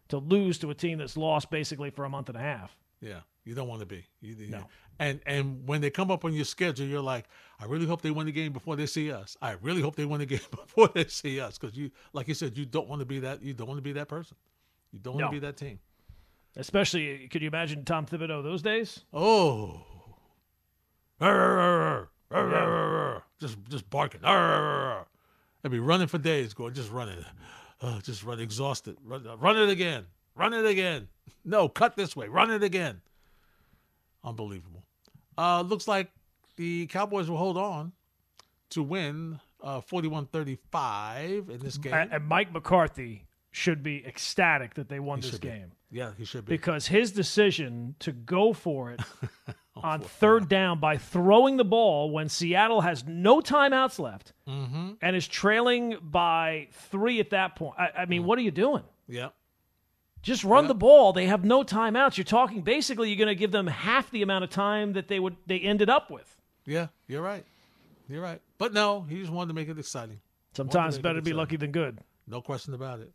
to 0.09 0.17
lose 0.17 0.57
to 0.59 0.69
a 0.69 0.73
team 0.75 0.97
that's 0.97 1.15
lost 1.17 1.49
basically 1.49 1.89
for 1.89 2.03
a 2.05 2.09
month 2.09 2.29
and 2.29 2.37
a 2.37 2.41
half. 2.41 2.75
Yeah, 3.01 3.21
you 3.45 3.55
don't 3.55 3.67
want 3.67 3.79
to 3.81 3.85
be. 3.85 4.05
You, 4.21 4.35
you- 4.35 4.47
No. 4.51 4.65
And 4.99 5.19
and 5.25 5.67
when 5.67 5.81
they 5.81 5.89
come 5.89 6.11
up 6.11 6.23
on 6.23 6.33
your 6.33 6.45
schedule, 6.45 6.85
you're 6.85 7.01
like, 7.01 7.25
I 7.59 7.65
really 7.65 7.85
hope 7.87 8.01
they 8.01 8.11
win 8.11 8.25
the 8.27 8.31
game 8.31 8.53
before 8.53 8.75
they 8.75 8.85
see 8.85 9.11
us. 9.11 9.35
I 9.41 9.55
really 9.61 9.81
hope 9.81 9.95
they 9.95 10.05
win 10.05 10.19
the 10.19 10.25
game 10.35 10.39
before 10.51 10.87
they 10.89 11.05
see 11.05 11.39
us 11.39 11.57
because 11.57 11.75
you, 11.75 11.91
like 12.13 12.27
you 12.27 12.33
said, 12.33 12.57
you 12.57 12.65
don't 12.65 12.87
want 12.87 12.99
to 12.99 13.05
be 13.05 13.19
that. 13.19 13.41
You 13.41 13.53
don't 13.53 13.67
want 13.67 13.77
to 13.79 13.83
be 13.83 13.93
that 13.93 14.07
person. 14.07 14.37
You 14.91 14.99
don't 14.99 15.15
want 15.15 15.21
No. 15.21 15.27
to 15.27 15.31
be 15.31 15.39
that 15.39 15.57
team. 15.57 15.79
Especially, 16.55 17.27
could 17.29 17.41
you 17.41 17.47
imagine 17.47 17.83
Tom 17.83 18.05
Thibodeau 18.05 18.43
those 18.43 18.61
days? 18.61 19.03
Oh. 19.11 19.81
Arr. 21.19 22.09
Just 23.39 23.57
just 23.69 23.89
barking. 23.89 24.21
I'd 24.23 25.05
be 25.69 25.79
running 25.79 26.07
for 26.07 26.17
days, 26.17 26.53
going 26.53 26.73
just 26.73 26.91
running. 26.91 27.23
Oh, 27.81 27.99
just 28.03 28.23
run 28.23 28.39
exhausted. 28.39 28.97
Run, 29.03 29.25
run 29.39 29.57
it 29.57 29.69
again. 29.69 30.05
Run 30.35 30.53
it 30.53 30.65
again. 30.65 31.07
No, 31.45 31.67
cut 31.69 31.95
this 31.95 32.15
way. 32.15 32.27
Run 32.27 32.51
it 32.51 32.63
again. 32.63 33.01
Unbelievable. 34.23 34.83
Uh, 35.37 35.61
looks 35.61 35.87
like 35.87 36.11
the 36.57 36.87
Cowboys 36.87 37.29
will 37.29 37.37
hold 37.37 37.57
on 37.57 37.91
to 38.71 38.83
win 38.83 39.39
uh, 39.61 39.81
41-35 39.81 41.49
in 41.49 41.59
this 41.59 41.77
game. 41.77 41.93
And, 41.93 42.11
and 42.13 42.25
Mike 42.25 42.51
McCarthy 42.53 43.25
should 43.51 43.83
be 43.83 44.03
ecstatic 44.05 44.73
that 44.75 44.89
they 44.89 44.99
won 44.99 45.19
this 45.19 45.31
should 45.31 45.41
be. 45.41 45.47
game 45.47 45.71
yeah, 45.91 46.11
he 46.17 46.25
should 46.25 46.43
be. 46.45 46.49
because 46.53 46.87
his 46.87 47.11
decision 47.11 47.95
to 47.99 48.11
go 48.11 48.51
for 48.51 48.91
it 48.91 48.99
on 49.75 49.99
third 50.01 50.49
down 50.49 50.79
by 50.79 50.97
throwing 50.97 51.57
the 51.57 51.63
ball 51.63 52.09
when 52.09 52.29
Seattle 52.29 52.81
has 52.81 53.05
no 53.05 53.41
timeouts 53.41 53.99
left 53.99 54.33
Mm-hmm. 54.47 54.93
and 55.01 55.15
is 55.15 55.27
trailing 55.27 55.97
by 56.01 56.67
three 56.71 57.19
at 57.19 57.29
that 57.29 57.55
point. 57.55 57.75
I, 57.77 57.89
I 58.01 58.05
mean, 58.05 58.23
what 58.25 58.37
are 58.39 58.41
you 58.41 58.51
doing? 58.51 58.83
yeah. 59.07 59.29
Just 60.23 60.43
run 60.43 60.67
the 60.67 60.73
ball. 60.75 61.13
They 61.13 61.25
have 61.27 61.43
no 61.45 61.63
timeouts. 61.63 62.17
You're 62.17 62.23
talking 62.23 62.61
basically 62.61 63.09
you're 63.09 63.17
going 63.17 63.27
to 63.27 63.35
give 63.35 63.51
them 63.51 63.67
half 63.67 64.09
the 64.09 64.21
amount 64.23 64.45
of 64.45 64.49
time 64.49 64.93
that 64.93 65.07
they 65.09 65.19
would 65.19 65.35
they 65.45 65.59
ended 65.59 65.89
up 65.89 66.09
with. 66.09 66.35
Yeah, 66.65 66.87
you're 67.07 67.21
right. 67.21 67.45
You're 68.09 68.21
right. 68.21 68.41
But 68.57 68.73
no, 68.73 69.05
he 69.09 69.19
just 69.19 69.31
wanted 69.31 69.49
to 69.49 69.53
make 69.53 69.67
it 69.69 69.77
exciting. 69.77 70.19
Sometimes 70.55 70.97
better 70.97 71.15
to 71.15 71.21
be 71.21 71.31
excited. 71.31 71.37
lucky 71.37 71.55
than 71.57 71.71
good. 71.71 71.99
No 72.27 72.41
question 72.41 72.73
about 72.73 72.99
it. 73.01 73.11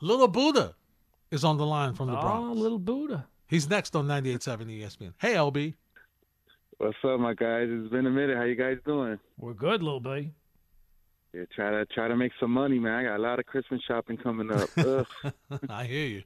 Little 0.00 0.28
Buddha 0.28 0.74
is 1.32 1.44
on 1.44 1.56
the 1.56 1.66
line 1.66 1.94
from 1.94 2.06
the 2.06 2.16
Oh, 2.16 2.20
Bronx. 2.20 2.58
little 2.58 2.78
Buddha. 2.78 3.26
He's 3.48 3.68
next 3.68 3.96
on 3.96 4.06
98.7 4.06 4.66
ESPN. 4.80 5.14
Hey, 5.18 5.34
LB. 5.34 5.74
What's 6.76 6.96
up, 7.04 7.18
my 7.18 7.34
guys? 7.34 7.66
It's 7.68 7.90
been 7.90 8.06
a 8.06 8.10
minute. 8.10 8.36
How 8.36 8.44
you 8.44 8.54
guys 8.54 8.76
doing? 8.86 9.18
We're 9.38 9.54
good, 9.54 9.82
little 9.82 9.98
B. 10.00 10.30
Yeah, 11.38 11.44
try 11.54 11.70
to 11.70 11.86
try 11.86 12.08
to 12.08 12.16
make 12.16 12.32
some 12.40 12.50
money, 12.50 12.78
man. 12.78 12.92
I 12.94 13.02
got 13.04 13.16
a 13.16 13.22
lot 13.22 13.38
of 13.38 13.46
Christmas 13.46 13.80
shopping 13.86 14.16
coming 14.16 14.50
up. 14.50 14.68
I 15.70 15.84
hear 15.84 16.06
you. 16.06 16.22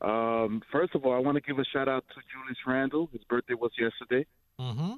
um, 0.00 0.62
first 0.72 0.94
of 0.94 1.04
all, 1.04 1.14
I 1.14 1.18
want 1.18 1.36
to 1.36 1.40
give 1.42 1.58
a 1.58 1.64
shout 1.64 1.88
out 1.88 2.04
to 2.08 2.14
Julius 2.32 2.58
Randle. 2.66 3.08
His 3.12 3.22
birthday 3.24 3.54
was 3.54 3.70
yesterday, 3.78 4.26
Mm-hmm. 4.60 4.92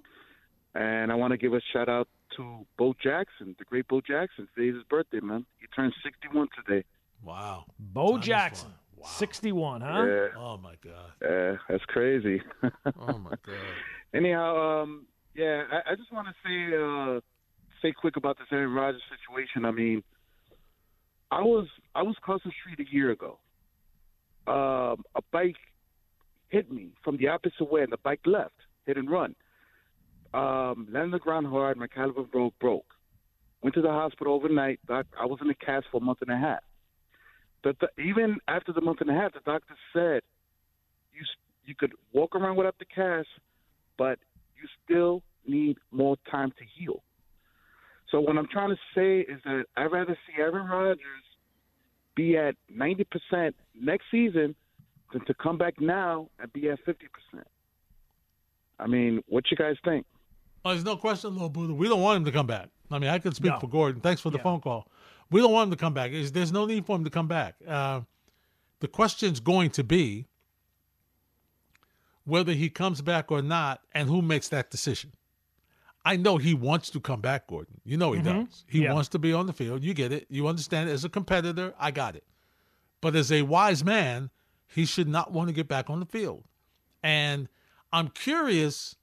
and 0.75 1.13
I 1.13 1.15
want 1.15 1.33
to 1.33 1.37
give 1.37 1.53
a 1.55 1.61
shout 1.73 1.89
out 1.89 2.09
to 2.37 2.67
Bo 2.79 2.95
Jackson, 3.03 3.55
the 3.59 3.65
great 3.65 3.87
Bo 3.89 4.01
Jackson. 4.01 4.49
Today's 4.55 4.75
his 4.75 4.85
birthday, 4.85 5.21
man. 5.21 5.45
He 5.61 5.67
turned 5.77 5.93
61 6.03 6.49
today. 6.67 6.85
Wow. 7.23 7.65
Bo 7.79 8.13
Time 8.13 8.21
Jackson. 8.23 8.71
Wow. 8.97 9.09
61, 9.09 9.81
huh? 9.83 10.05
Yeah, 10.07 10.27
Oh, 10.37 10.57
my 10.57 10.75
God. 10.83 11.11
yeah, 11.23 11.57
that's 11.69 11.85
crazy. 11.87 12.41
Oh, 12.99 13.19
my 13.19 13.31
God. 13.47 13.55
Anyhow, 14.15 14.83
um, 14.83 15.07
yeah, 15.35 15.65
I, 15.71 15.93
I 15.93 15.95
just 15.97 16.13
want 16.13 16.29
to 16.29 16.35
say 16.45 16.77
uh, 16.77 17.21
say 17.85 17.93
quick 17.93 18.17
about 18.17 18.39
this 18.39 18.47
Aaron 18.51 18.73
Rodgers 18.73 19.03
situation. 19.11 19.65
I 19.65 19.71
mean, 19.71 20.03
I 21.31 21.41
was 21.41 21.67
I 21.95 22.03
was 22.03 22.17
crossing 22.21 22.51
the 22.51 22.55
street 22.61 22.87
a 22.87 22.93
year 22.93 23.11
ago. 23.11 23.39
Um, 24.47 25.05
a 25.15 25.23
bike 25.33 25.57
hit 26.49 26.71
me 26.71 26.89
from 27.03 27.17
the 27.17 27.29
opposite 27.29 27.71
way, 27.71 27.83
and 27.83 27.93
the 27.93 27.99
bike 27.99 28.21
left, 28.27 28.55
hit 28.87 28.97
and 28.97 29.11
run. 29.11 29.35
Um, 30.33 30.89
landed 30.91 31.05
on 31.05 31.11
the 31.13 31.19
ground 31.19 31.47
hard. 31.47 31.77
My 31.77 31.87
collarbone 31.87 32.29
broke. 32.33 32.59
Broke. 32.59 32.87
Went 33.63 33.75
to 33.75 33.83
the 33.83 33.89
hospital 33.89 34.35
overnight. 34.35 34.81
Doc, 34.87 35.07
I 35.19 35.27
was 35.27 35.39
in 35.41 35.49
a 35.49 35.55
cast 35.55 35.87
for 35.91 35.99
a 35.99 36.05
month 36.05 36.19
and 36.21 36.31
a 36.31 36.37
half. 36.37 36.63
But 37.63 37.77
the, 37.81 38.03
even 38.03 38.39
after 38.47 38.73
the 38.73 38.83
month 38.83 39.01
and 39.01 39.11
a 39.11 39.15
half, 39.15 39.33
the 39.33 39.41
doctor 39.45 39.75
said 39.93 40.23
you 41.13 41.25
you 41.67 41.75
could 41.75 41.93
walk 42.13 42.35
around 42.35 42.57
without 42.57 42.79
the 42.79 42.85
cast, 42.85 43.29
but 43.97 44.19
you 44.61 44.69
still 44.85 45.23
need 45.47 45.77
more 45.91 46.17
time 46.31 46.51
to 46.59 46.65
heal. 46.77 47.03
So 48.15 48.21
what 48.21 48.39
I'm 48.39 48.47
trying 48.47 48.71
to 48.71 48.77
say 48.95 49.21
is 49.29 49.41
that 49.45 49.65
I'd 49.77 49.91
rather 49.91 50.17
see 50.25 50.41
Aaron 50.41 50.69
Rodgers 50.69 50.99
be 52.15 52.37
at 52.37 52.55
90% 52.73 53.53
next 53.75 54.05
season 54.09 54.55
than 55.13 55.25
to 55.25 55.35
come 55.35 55.59
back 55.59 55.81
now 55.81 56.29
and 56.39 56.53
be 56.53 56.71
at 56.71 56.79
50%. 56.87 56.95
I 58.79 58.87
mean, 58.87 59.21
what 59.27 59.51
you 59.51 59.57
guys 59.57 59.75
think? 59.85 60.07
Oh, 60.65 60.71
there's 60.71 60.85
no 60.85 60.97
question, 60.97 61.33
little 61.33 61.49
Buddha. 61.49 61.75
We 61.75 61.89
don't 61.89 62.03
want 62.03 62.19
him 62.19 62.25
to 62.27 62.31
come 62.31 62.47
back. 62.47 62.69
I 62.89 63.01
mean, 63.01 63.11
I 63.11 63.19
could 63.19 63.35
speak 63.35 63.51
No. 63.51 63.59
for 63.59 63.67
Gordon. 63.69 64.01
Thanks 64.01 64.21
for 64.21 64.31
the 64.31 64.39
Yeah. 64.39 64.45
phone 64.45 64.61
call. 64.61 64.89
We 65.33 65.41
don't 65.41 65.51
want 65.53 65.67
him 65.67 65.71
to 65.73 65.77
come 65.77 65.93
back. 65.95 66.13
There's, 66.13 66.31
there's 66.31 66.53
no 66.53 66.67
need 66.67 66.87
for 66.87 66.95
him 66.95 67.03
to 67.03 67.11
come 67.11 67.27
back. 67.27 67.57
Uh, 67.67 68.03
the 68.79 68.87
question's 68.87 69.41
going 69.41 69.71
to 69.71 69.83
be 69.83 70.29
whether 72.23 72.53
he 72.53 72.71
comes 72.71 73.03
back 73.03 73.33
or 73.33 73.43
not 73.43 73.81
and 73.93 74.09
who 74.09 74.23
makes 74.23 74.49
that 74.51 74.71
decision. 74.71 75.15
I 76.05 76.17
know 76.17 76.37
he 76.37 76.53
wants 76.55 76.91
to 76.91 77.01
come 77.01 77.21
back, 77.21 77.47
Gordon. 77.47 77.81
You 77.85 77.97
know 77.97 78.13
he 78.13 78.21
does. 78.21 78.65
He 78.69 78.83
Yeah. 78.83 78.93
wants 78.93 79.09
to 79.11 79.19
be 79.19 79.33
on 79.33 79.47
the 79.47 79.53
field. 79.53 79.83
You 79.83 79.95
get 79.95 80.13
it. 80.13 80.27
You 80.29 80.47
understand 80.47 80.91
it. 80.91 80.93
As 80.93 81.05
a 81.05 81.09
competitor, 81.09 81.75
I 81.79 81.91
got 81.91 82.15
it. 82.15 82.25
But 83.01 83.17
as 83.17 83.33
a 83.33 83.43
wise 83.43 83.85
man, 83.85 84.31
he 84.67 84.85
should 84.85 85.09
not 85.09 85.33
want 85.33 85.49
to 85.49 85.55
get 85.55 85.69
back 85.69 85.89
on 85.89 86.01
the 86.01 86.07
field. 86.07 86.45
And 87.03 87.49
I'm 87.93 88.09
curious 88.09 88.97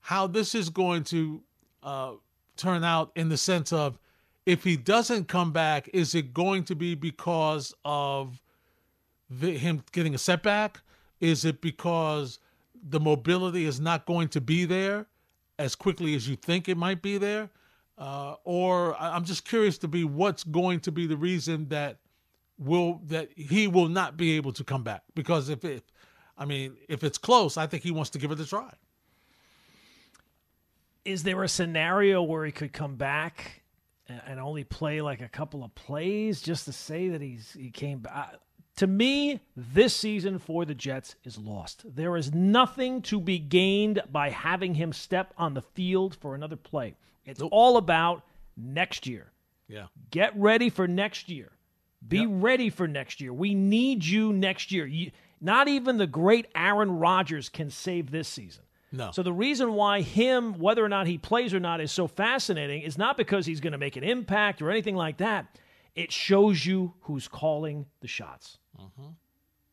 how 0.00 0.26
this 0.26 0.54
is 0.54 0.68
going 0.68 1.04
to 1.04 1.42
uh, 1.82 2.12
turn 2.56 2.82
out 2.82 3.12
in 3.14 3.28
the 3.28 3.36
sense 3.36 3.72
of 3.72 3.98
if 4.46 4.64
he 4.64 4.76
doesn't 4.76 5.28
come 5.28 5.52
back, 5.52 5.88
is 5.92 6.14
it 6.14 6.34
going 6.34 6.64
to 6.64 6.74
be 6.74 6.94
because 6.96 7.72
of 7.84 8.40
the, 9.30 9.56
him 9.56 9.84
getting 9.92 10.14
a 10.14 10.18
setback? 10.18 10.80
Is 11.20 11.44
it 11.44 11.60
because 11.60 12.40
the 12.82 12.98
mobility 12.98 13.64
is 13.64 13.78
not 13.80 14.06
going 14.06 14.28
to 14.28 14.40
be 14.40 14.64
there 14.64 15.06
as 15.62 15.74
quickly 15.74 16.14
as 16.14 16.28
you 16.28 16.36
think 16.36 16.68
it 16.68 16.76
might 16.76 17.02
be 17.02 17.18
there? 17.18 17.50
Uh, 17.96 18.34
or 18.44 19.00
I'm 19.00 19.24
just 19.24 19.44
curious 19.44 19.78
to 19.78 19.88
be 19.88 20.04
what's 20.04 20.44
going 20.44 20.80
to 20.80 20.92
be 20.92 21.06
the 21.06 21.16
reason 21.16 21.68
that 21.68 21.98
will 22.58 23.00
that 23.06 23.28
he 23.36 23.66
will 23.66 23.88
not 23.88 24.16
be 24.16 24.36
able 24.36 24.52
to 24.52 24.64
come 24.64 24.82
back 24.82 25.02
because 25.14 25.48
if 25.48 25.64
it 25.64 25.84
I 26.36 26.44
mean 26.44 26.76
if 26.88 27.02
it's 27.02 27.18
close 27.18 27.56
I 27.56 27.66
think 27.66 27.82
he 27.82 27.90
wants 27.90 28.10
to 28.10 28.18
give 28.18 28.30
it 28.30 28.40
a 28.40 28.46
try. 28.46 28.72
Is 31.04 31.22
there 31.22 31.42
a 31.42 31.48
scenario 31.48 32.22
where 32.22 32.44
he 32.44 32.52
could 32.52 32.72
come 32.72 32.96
back 32.96 33.62
and, 34.08 34.20
and 34.26 34.40
only 34.40 34.64
play 34.64 35.00
like 35.00 35.20
a 35.20 35.28
couple 35.28 35.64
of 35.64 35.74
plays 35.74 36.40
just 36.40 36.64
to 36.64 36.72
say 36.72 37.08
that 37.08 37.20
he's 37.20 37.52
he 37.52 37.70
came 37.70 37.98
back? 38.00 38.34
To 38.76 38.86
me, 38.86 39.40
this 39.54 39.94
season 39.94 40.38
for 40.38 40.64
the 40.64 40.74
Jets 40.74 41.14
is 41.24 41.36
lost. 41.36 41.84
There 41.94 42.16
is 42.16 42.32
nothing 42.32 43.02
to 43.02 43.20
be 43.20 43.38
gained 43.38 44.02
by 44.10 44.30
having 44.30 44.74
him 44.74 44.92
step 44.92 45.34
on 45.36 45.54
the 45.54 45.62
field 45.62 46.16
for 46.16 46.34
another 46.34 46.56
play. 46.56 46.96
It's 47.24 47.42
all 47.42 47.76
about 47.76 48.24
next 48.56 49.06
year. 49.06 49.30
Yeah. 49.68 49.86
Get 50.10 50.36
ready 50.36 50.70
for 50.70 50.88
next 50.88 51.28
year. 51.28 51.52
Be 52.06 52.26
ready 52.26 52.68
for 52.68 52.88
next 52.88 53.20
year. 53.20 53.32
We 53.32 53.54
need 53.54 54.04
you 54.04 54.32
next 54.32 54.72
year. 54.72 54.86
You, 54.86 55.12
not 55.40 55.68
even 55.68 55.98
the 55.98 56.06
great 56.06 56.46
Aaron 56.54 56.98
Rodgers 56.98 57.48
can 57.48 57.70
save 57.70 58.10
this 58.10 58.26
season. 58.26 58.64
No. 58.90 59.10
So 59.12 59.22
the 59.22 59.32
reason 59.32 59.72
why 59.72 60.02
him, 60.02 60.58
whether 60.58 60.84
or 60.84 60.88
not 60.88 61.06
he 61.06 61.16
plays 61.16 61.54
or 61.54 61.60
not, 61.60 61.80
is 61.80 61.92
so 61.92 62.06
fascinating 62.06 62.82
is 62.82 62.98
not 62.98 63.16
because 63.16 63.46
he's 63.46 63.60
going 63.60 63.72
to 63.72 63.78
make 63.78 63.96
an 63.96 64.04
impact 64.04 64.60
or 64.60 64.70
anything 64.70 64.96
like 64.96 65.18
that. 65.18 65.58
It 65.94 66.10
shows 66.12 66.64
you 66.64 66.94
who's 67.02 67.28
calling 67.28 67.86
the 68.00 68.08
shots. 68.08 68.58
Mm-hmm. 68.80 69.08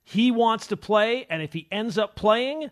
He 0.04 0.32
wants 0.32 0.68
to 0.68 0.78
play, 0.78 1.26
and 1.30 1.42
if 1.42 1.54
he 1.54 1.68
ends 1.72 1.98
up 1.98 2.16
playing, 2.16 2.72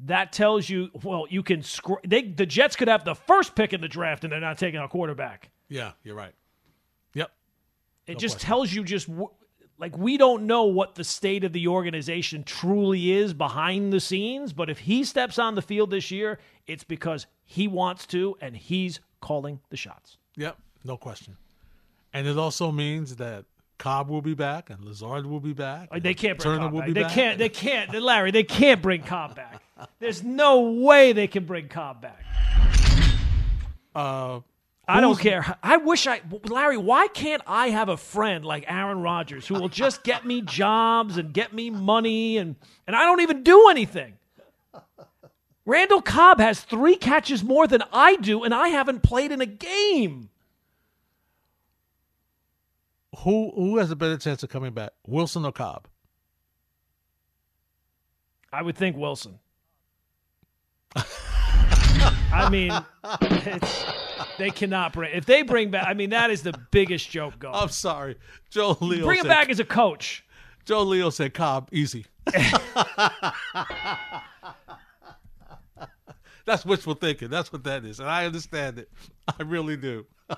that 0.00 0.32
tells 0.32 0.68
you, 0.68 0.90
well, 1.02 1.26
you 1.28 1.42
can. 1.42 1.62
Scr- 1.62 1.94
they, 2.06 2.22
the 2.22 2.46
Jets 2.46 2.76
could 2.76 2.88
have 2.88 3.04
the 3.04 3.14
first 3.14 3.54
pick 3.54 3.72
in 3.72 3.80
the 3.80 3.88
draft, 3.88 4.24
and 4.24 4.32
they're 4.32 4.40
not 4.40 4.58
taking 4.58 4.80
a 4.80 4.88
quarterback. 4.88 5.50
Yeah, 5.68 5.92
you're 6.04 6.14
right. 6.14 6.34
Yep. 7.14 7.30
It 8.06 8.18
just 8.18 8.38
tells 8.40 8.72
you 8.72 8.84
just 8.84 9.08
w- 9.08 9.30
like 9.78 9.96
we 9.96 10.16
don't 10.16 10.46
know 10.46 10.64
what 10.64 10.94
the 10.94 11.04
state 11.04 11.44
of 11.44 11.52
the 11.52 11.68
organization 11.68 12.44
truly 12.44 13.12
is 13.12 13.34
behind 13.34 13.92
the 13.92 14.00
scenes, 14.00 14.52
but 14.52 14.70
if 14.70 14.78
he 14.78 15.04
steps 15.04 15.38
on 15.38 15.54
the 15.54 15.62
field 15.62 15.90
this 15.90 16.10
year, 16.10 16.38
it's 16.66 16.84
because 16.84 17.26
he 17.44 17.68
wants 17.68 18.06
to 18.06 18.36
and 18.40 18.56
he's 18.56 19.00
calling 19.20 19.60
the 19.70 19.76
shots. 19.76 20.18
Yep. 20.36 20.56
No 20.84 20.96
question. 20.96 21.36
And 22.16 22.26
it 22.26 22.38
also 22.38 22.72
means 22.72 23.16
that 23.16 23.44
Cobb 23.78 24.08
will 24.08 24.22
be 24.22 24.32
back 24.32 24.70
and 24.70 24.82
Lazard 24.82 25.26
will 25.26 25.38
be 25.40 25.52
back. 25.52 25.90
They 26.00 26.14
can't 26.14 26.38
bring 26.38 26.54
Turner 26.54 26.64
Cobb 26.64 26.72
will 26.72 26.80
back. 26.80 26.86
be 26.86 26.92
They 26.94 27.02
back. 27.02 27.12
can't. 27.12 27.38
They 27.38 27.48
can't. 27.50 28.02
Larry, 28.02 28.30
they 28.30 28.42
can't 28.42 28.80
bring 28.80 29.02
Cobb 29.02 29.36
back. 29.36 29.62
There's 29.98 30.22
no 30.24 30.62
way 30.62 31.12
they 31.12 31.26
can 31.26 31.44
bring 31.44 31.68
Cobb 31.68 32.00
back. 32.00 32.24
Uh, 33.94 34.40
I 34.88 35.00
don't 35.02 35.18
care. 35.18 35.58
I 35.62 35.76
wish 35.76 36.06
I, 36.06 36.22
Larry. 36.48 36.78
Why 36.78 37.08
can't 37.08 37.42
I 37.46 37.68
have 37.68 37.90
a 37.90 37.96
friend 37.98 38.46
like 38.46 38.64
Aaron 38.66 39.02
Rodgers 39.02 39.46
who 39.46 39.54
will 39.54 39.68
just 39.68 40.02
get 40.02 40.24
me 40.24 40.40
jobs 40.46 41.18
and 41.18 41.34
get 41.34 41.52
me 41.52 41.68
money 41.68 42.38
and 42.38 42.56
and 42.86 42.96
I 42.96 43.02
don't 43.02 43.20
even 43.20 43.42
do 43.42 43.68
anything. 43.68 44.14
Randall 45.66 46.00
Cobb 46.00 46.38
has 46.38 46.60
three 46.60 46.96
catches 46.96 47.42
more 47.44 47.66
than 47.66 47.82
I 47.92 48.16
do, 48.16 48.42
and 48.44 48.54
I 48.54 48.68
haven't 48.68 49.02
played 49.02 49.32
in 49.32 49.40
a 49.42 49.46
game. 49.46 50.30
Who 53.18 53.52
who 53.54 53.78
has 53.78 53.90
a 53.90 53.96
better 53.96 54.18
chance 54.18 54.42
of 54.42 54.50
coming 54.50 54.72
back, 54.72 54.90
Wilson 55.06 55.44
or 55.44 55.52
Cobb? 55.52 55.88
I 58.52 58.62
would 58.62 58.76
think 58.76 58.96
Wilson. 58.96 59.38
I 62.32 62.48
mean, 62.50 62.72
it's, 63.22 63.84
they 64.38 64.50
cannot 64.50 64.92
bring. 64.92 65.14
If 65.14 65.24
they 65.26 65.42
bring 65.42 65.70
back, 65.70 65.86
I 65.86 65.94
mean, 65.94 66.10
that 66.10 66.30
is 66.30 66.42
the 66.42 66.52
biggest 66.70 67.10
joke 67.10 67.38
going. 67.38 67.54
I'm 67.54 67.70
sorry, 67.70 68.16
Joe 68.50 68.76
Leo. 68.80 69.04
bring 69.04 69.20
him 69.20 69.26
back 69.26 69.48
as 69.48 69.60
a 69.60 69.64
coach. 69.64 70.24
Joe 70.64 70.82
Leo 70.82 71.10
said 71.10 71.32
Cobb 71.32 71.68
easy. 71.72 72.06
That's 76.44 76.64
wishful 76.64 76.94
thinking. 76.94 77.28
That's 77.28 77.52
what 77.52 77.64
that 77.64 77.84
is, 77.84 77.98
and 77.98 78.08
I 78.08 78.26
understand 78.26 78.78
it. 78.78 78.90
I 79.26 79.42
really 79.42 79.76
do. 79.76 80.06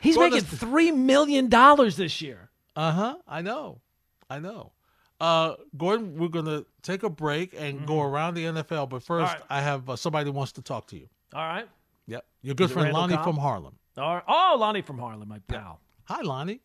He's 0.00 0.16
Well, 0.16 0.28
making 0.30 0.44
that's- 0.44 0.60
three 0.60 0.90
million 0.92 1.48
dollars 1.48 1.96
this 1.96 2.20
year. 2.20 2.50
Uh 2.74 2.92
huh. 2.92 3.16
I 3.26 3.42
know. 3.42 3.80
I 4.28 4.38
know. 4.38 4.72
Uh, 5.18 5.54
Gordon, 5.76 6.18
we're 6.18 6.28
gonna 6.28 6.64
take 6.82 7.02
a 7.02 7.08
break 7.08 7.54
and 7.56 7.86
go 7.86 8.02
around 8.02 8.34
the 8.34 8.44
NFL, 8.44 8.88
but 8.90 9.02
first, 9.02 9.32
right. 9.32 9.42
I 9.48 9.62
have 9.62 9.88
uh, 9.88 9.96
somebody 9.96 10.26
who 10.26 10.32
wants 10.32 10.52
to 10.52 10.62
talk 10.62 10.86
to 10.88 10.96
you. 10.98 11.08
All 11.34 11.40
right. 11.46 11.66
Yep, 12.06 12.24
your 12.42 12.54
good 12.54 12.70
it 12.70 12.74
friend 12.74 12.92
Lonnie 12.92 13.14
Cobb? 13.14 13.24
from 13.24 13.36
Harlem. 13.38 13.78
All 13.96 14.14
right. 14.16 14.24
Oh, 14.28 14.56
Lonnie 14.60 14.82
from 14.82 14.98
Harlem, 14.98 15.26
my 15.28 15.38
pal. 15.48 15.80
Hi, 16.04 16.20
Lonnie. 16.20 16.60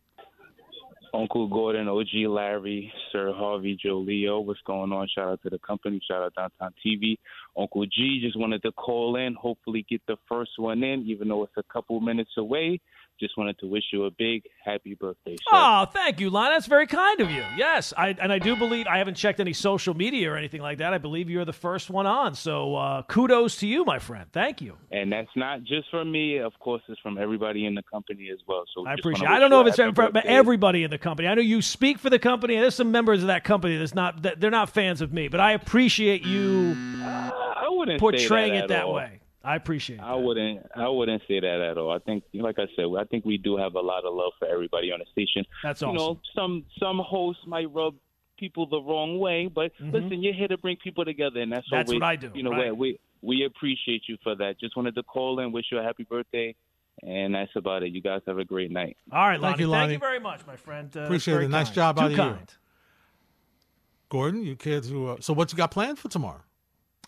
Uncle 1.14 1.46
Gordon, 1.48 1.88
OG 1.88 2.26
Larry, 2.26 2.90
Sir 3.10 3.32
Harvey, 3.34 3.76
Joe 3.82 3.98
Leo. 3.98 4.40
What's 4.40 4.60
going 4.66 4.92
on? 4.92 5.08
Shout 5.14 5.28
out 5.28 5.42
to 5.42 5.50
the 5.50 5.58
company. 5.58 6.00
Shout 6.08 6.22
out 6.22 6.34
Downtown 6.34 6.72
TV. 6.84 7.16
Uncle 7.58 7.84
G 7.84 8.18
just 8.22 8.38
wanted 8.38 8.62
to 8.62 8.72
call 8.72 9.16
in, 9.16 9.34
hopefully 9.34 9.84
get 9.90 10.00
the 10.06 10.16
first 10.26 10.52
one 10.56 10.82
in, 10.82 11.02
even 11.06 11.28
though 11.28 11.42
it's 11.44 11.52
a 11.58 11.62
couple 11.70 12.00
minutes 12.00 12.30
away. 12.38 12.80
Just 13.20 13.38
wanted 13.38 13.58
to 13.60 13.66
wish 13.66 13.84
you 13.92 14.04
a 14.06 14.10
big 14.10 14.42
happy 14.64 14.94
birthday, 14.94 15.36
sir. 15.36 15.50
Oh, 15.52 15.86
thank 15.92 16.18
you, 16.18 16.28
Lonnie. 16.28 16.54
That's 16.54 16.66
very 16.66 16.86
kind 16.88 17.20
of 17.20 17.30
you. 17.30 17.44
Yes, 17.56 17.92
I 17.96 18.16
and 18.20 18.32
I 18.32 18.38
do 18.38 18.56
believe 18.56 18.86
I 18.88 18.98
haven't 18.98 19.14
checked 19.14 19.38
any 19.38 19.52
social 19.52 19.94
media 19.94 20.32
or 20.32 20.36
anything 20.36 20.60
like 20.60 20.78
that. 20.78 20.92
I 20.92 20.98
believe 20.98 21.30
you're 21.30 21.44
the 21.44 21.52
first 21.52 21.88
one 21.88 22.06
on. 22.06 22.34
So 22.34 22.74
uh, 22.74 23.02
kudos 23.02 23.56
to 23.58 23.66
you, 23.68 23.84
my 23.84 23.98
friend. 24.00 24.26
Thank 24.32 24.60
you. 24.60 24.76
And 24.90 25.12
that's 25.12 25.30
not 25.36 25.62
just 25.62 25.88
from 25.90 26.10
me. 26.10 26.38
Of 26.38 26.52
course, 26.58 26.82
it's 26.88 27.00
from 27.00 27.16
everybody 27.16 27.64
in 27.66 27.74
the 27.74 27.82
company 27.84 28.28
as 28.32 28.40
well. 28.48 28.64
So 28.74 28.86
I 28.86 28.94
appreciate. 28.94 29.28
it. 29.28 29.32
I 29.32 29.38
don't 29.38 29.50
know 29.50 29.60
if 29.60 29.68
it's 29.68 29.76
for 29.76 29.92
birthday. 29.92 30.22
everybody 30.24 30.82
in 30.82 30.90
the 30.90 30.98
company. 30.98 31.28
I 31.28 31.34
know 31.34 31.42
you 31.42 31.62
speak 31.62 31.98
for 31.98 32.10
the 32.10 32.18
company, 32.18 32.56
there's 32.56 32.74
some 32.74 32.90
members 32.90 33.20
of 33.20 33.28
that 33.28 33.44
company 33.44 33.76
that's 33.76 33.94
not 33.94 34.22
that 34.22 34.40
they're 34.40 34.50
not 34.50 34.70
fans 34.70 35.00
of 35.00 35.12
me, 35.12 35.28
but 35.28 35.40
I 35.40 35.52
appreciate 35.52 36.24
you 36.24 36.74
I 36.76 37.66
wouldn't 37.70 38.00
portraying 38.00 38.54
it 38.54 38.56
that 38.56 38.62
at 38.64 38.68
that 38.68 38.84
all. 38.84 38.94
way. 38.94 39.20
I 39.44 39.56
appreciate. 39.56 40.00
I 40.00 40.12
that. 40.12 40.18
wouldn't. 40.18 40.66
I 40.76 40.88
wouldn't 40.88 41.22
say 41.26 41.40
that 41.40 41.60
at 41.70 41.78
all. 41.78 41.90
I 41.92 41.98
think, 41.98 42.24
like 42.34 42.58
I 42.58 42.66
said, 42.76 42.86
I 42.98 43.04
think 43.04 43.24
we 43.24 43.38
do 43.38 43.56
have 43.56 43.74
a 43.74 43.80
lot 43.80 44.04
of 44.04 44.14
love 44.14 44.32
for 44.38 44.46
everybody 44.48 44.92
on 44.92 45.00
the 45.00 45.06
station. 45.12 45.44
That's 45.62 45.82
awesome. 45.82 45.92
you 45.94 45.98
know, 45.98 46.20
some 46.34 46.64
some 46.78 46.98
hosts 46.98 47.42
might 47.46 47.72
rub 47.72 47.94
people 48.38 48.66
the 48.66 48.80
wrong 48.80 49.18
way, 49.18 49.46
but 49.46 49.70
listen, 49.80 50.22
you're 50.22 50.34
here 50.34 50.48
to 50.48 50.58
bring 50.58 50.76
people 50.82 51.04
together, 51.04 51.40
and 51.40 51.52
that's, 51.52 51.66
Mm-hmm. 51.66 51.76
That's 51.76 51.90
we, 51.90 51.96
what 51.96 52.02
I 52.04 52.16
do, 52.16 52.30
You 52.34 52.42
know, 52.42 52.50
right. 52.50 52.76
we 52.76 52.98
we 53.20 53.44
appreciate 53.44 54.02
you 54.08 54.16
for 54.22 54.34
that. 54.36 54.58
Just 54.58 54.76
wanted 54.76 54.94
to 54.96 55.02
call 55.04 55.38
and 55.38 55.52
wish 55.52 55.66
you 55.70 55.78
a 55.78 55.82
happy 55.82 56.02
birthday, 56.04 56.54
and 57.02 57.34
that's 57.34 57.52
about 57.56 57.82
it. 57.84 57.92
You 57.92 58.00
guys 58.02 58.20
have 58.26 58.38
a 58.38 58.44
great 58.44 58.70
night. 58.70 58.96
All 59.12 59.28
right, 59.28 59.40
Lonnie. 59.40 59.60
you, 59.60 59.68
Lonnie. 59.68 59.92
Thank 59.92 60.02
you 60.02 60.06
very 60.08 60.18
much, 60.20 60.46
my 60.46 60.56
friend. 60.56 60.90
Uh, 60.96 61.00
Appreciate 61.02 61.34
very 61.34 61.44
it. 61.46 61.50
Nice 61.50 61.70
job 61.70 61.96
Too 61.96 62.02
out 62.02 62.06
of 62.06 62.10
you. 62.12 62.16
kind. 62.18 62.54
Gordon, 64.08 64.42
you 64.44 64.56
care 64.56 64.80
to? 64.80 65.08
Uh, 65.10 65.16
so, 65.20 65.32
what 65.32 65.52
you 65.52 65.56
got 65.56 65.70
planned 65.70 65.98
for 65.98 66.08
tomorrow? 66.08 66.42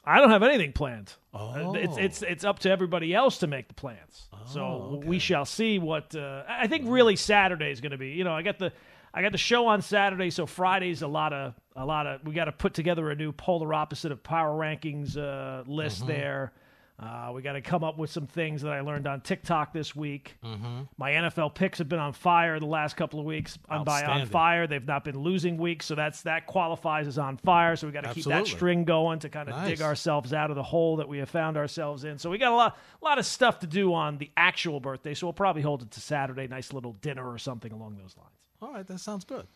I 0.06 0.20
don't 0.20 0.30
have 0.30 0.42
anything 0.42 0.72
planned. 0.72 1.12
Oh. 1.32 1.74
It's 1.74 1.96
it's 1.96 2.22
it's 2.22 2.44
up 2.44 2.58
to 2.60 2.70
everybody 2.70 3.14
else 3.14 3.38
to 3.38 3.46
make 3.46 3.68
the 3.68 3.74
plans. 3.74 4.28
so 4.46 5.00
we 5.04 5.18
shall 5.18 5.44
see 5.44 5.78
what. 5.78 6.14
Uh, 6.14 6.42
I 6.48 6.62
I 6.62 6.66
think 6.66 6.84
really 6.88 7.16
Saturday 7.16 7.70
is 7.70 7.80
going 7.80 7.92
to 7.92 7.98
be. 7.98 8.10
You 8.10 8.24
know, 8.24 8.32
I 8.34 8.42
got 8.42 8.58
the 8.58 8.72
I 9.12 9.22
got 9.22 9.32
the 9.32 9.38
show 9.38 9.66
on 9.68 9.80
Saturday, 9.82 10.30
so 10.30 10.44
Friday's 10.46 11.02
a 11.02 11.06
lot 11.08 11.32
of 11.32 11.54
a 11.76 11.84
lot 11.86 12.06
of. 12.06 12.22
We 12.24 12.34
got 12.34 12.44
to 12.46 12.52
put 12.52 12.74
together 12.74 13.10
a 13.10 13.14
new 13.16 13.32
polar 13.32 13.72
opposite 13.72 14.12
of 14.12 14.22
power 14.22 14.56
rankings 14.58 15.16
uh, 15.16 15.62
list 15.66 16.00
Mm-hmm. 16.00 16.08
there. 16.08 16.52
Uh, 16.96 17.32
we 17.34 17.42
got 17.42 17.54
to 17.54 17.60
come 17.60 17.82
up 17.82 17.98
with 17.98 18.08
some 18.08 18.26
things 18.28 18.62
that 18.62 18.72
I 18.72 18.80
learned 18.80 19.08
on 19.08 19.20
TikTok 19.20 19.72
this 19.72 19.96
week. 19.96 20.36
Mm-hmm. 20.44 20.82
My 20.96 21.10
NFL 21.10 21.52
picks 21.54 21.78
have 21.78 21.88
been 21.88 21.98
on 21.98 22.12
fire 22.12 22.60
the 22.60 22.66
last 22.66 22.96
couple 22.96 23.18
of 23.18 23.26
weeks. 23.26 23.58
I'm 23.68 23.82
by 23.82 24.04
on 24.04 24.26
fire, 24.26 24.68
they've 24.68 24.86
not 24.86 25.02
been 25.02 25.18
losing 25.18 25.56
weeks, 25.56 25.86
so 25.86 25.96
that's 25.96 26.22
that 26.22 26.46
qualifies 26.46 27.08
as 27.08 27.18
on 27.18 27.36
fire. 27.38 27.74
So 27.74 27.88
we 27.88 27.92
got 27.92 28.04
to 28.04 28.14
keep 28.14 28.24
that 28.26 28.46
string 28.46 28.84
going 28.84 29.18
to 29.20 29.28
kind 29.28 29.48
of 29.48 29.56
Nice. 29.56 29.68
dig 29.70 29.82
ourselves 29.82 30.32
out 30.32 30.50
of 30.50 30.56
the 30.56 30.62
hole 30.62 30.96
that 30.98 31.08
we 31.08 31.18
have 31.18 31.28
found 31.28 31.56
ourselves 31.56 32.04
in. 32.04 32.16
So 32.18 32.30
we 32.30 32.38
got 32.38 32.52
a 32.52 32.56
lot, 32.56 32.78
a 33.02 33.04
lot 33.04 33.18
of 33.18 33.26
stuff 33.26 33.58
to 33.60 33.66
do 33.66 33.92
on 33.92 34.18
the 34.18 34.30
actual 34.36 34.78
birthday. 34.78 35.14
So 35.14 35.26
we'll 35.26 35.32
probably 35.32 35.62
hold 35.62 35.82
it 35.82 35.90
to 35.92 36.00
Saturday, 36.00 36.46
nice 36.46 36.72
little 36.72 36.92
dinner 36.92 37.28
or 37.28 37.38
something 37.38 37.72
along 37.72 37.96
those 37.96 38.14
lines. 38.16 38.30
All 38.62 38.72
right, 38.72 38.86
that 38.86 39.00
sounds 39.00 39.24
good. 39.24 39.48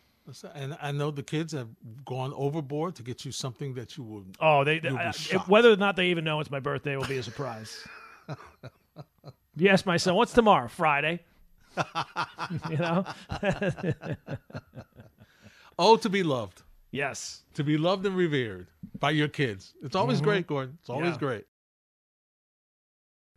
And 0.55 0.77
I 0.81 0.91
know 0.91 1.11
the 1.11 1.23
kids 1.23 1.53
have 1.53 1.69
gone 2.05 2.33
overboard 2.35 2.95
to 2.95 3.03
get 3.03 3.25
you 3.25 3.31
something 3.31 3.73
that 3.75 3.97
you 3.97 4.03
would. 4.03 4.35
Oh, 4.39 4.63
they 4.63 4.79
uh, 4.81 5.11
whether 5.47 5.71
or 5.71 5.75
not 5.77 5.95
they 5.95 6.07
even 6.07 6.23
know 6.23 6.39
it's 6.39 6.51
my 6.51 6.59
birthday 6.59 6.95
will 6.95 7.05
be 7.07 7.17
a 7.17 7.23
surprise. 7.23 7.87
yes, 9.55 9.85
my 9.85 9.97
son. 9.97 10.15
What's 10.15 10.33
tomorrow? 10.33 10.67
Friday. 10.67 11.21
you 12.69 12.77
know. 12.77 13.05
Oh, 15.81 15.95
to 15.95 16.09
be 16.09 16.23
loved, 16.23 16.61
Yes. 16.91 17.43
to 17.53 17.63
be 17.63 17.77
loved 17.77 18.05
and 18.05 18.13
revered 18.15 18.67
by 18.99 19.11
your 19.11 19.29
kids. 19.29 19.73
It's 19.81 19.95
always 19.95 20.19
great, 20.19 20.45
Gordon. 20.45 20.77
It's 20.81 20.89
always 20.89 21.11
Mm-hmm. 21.13 21.13
Yeah. 21.13 21.17
great. 21.19 21.45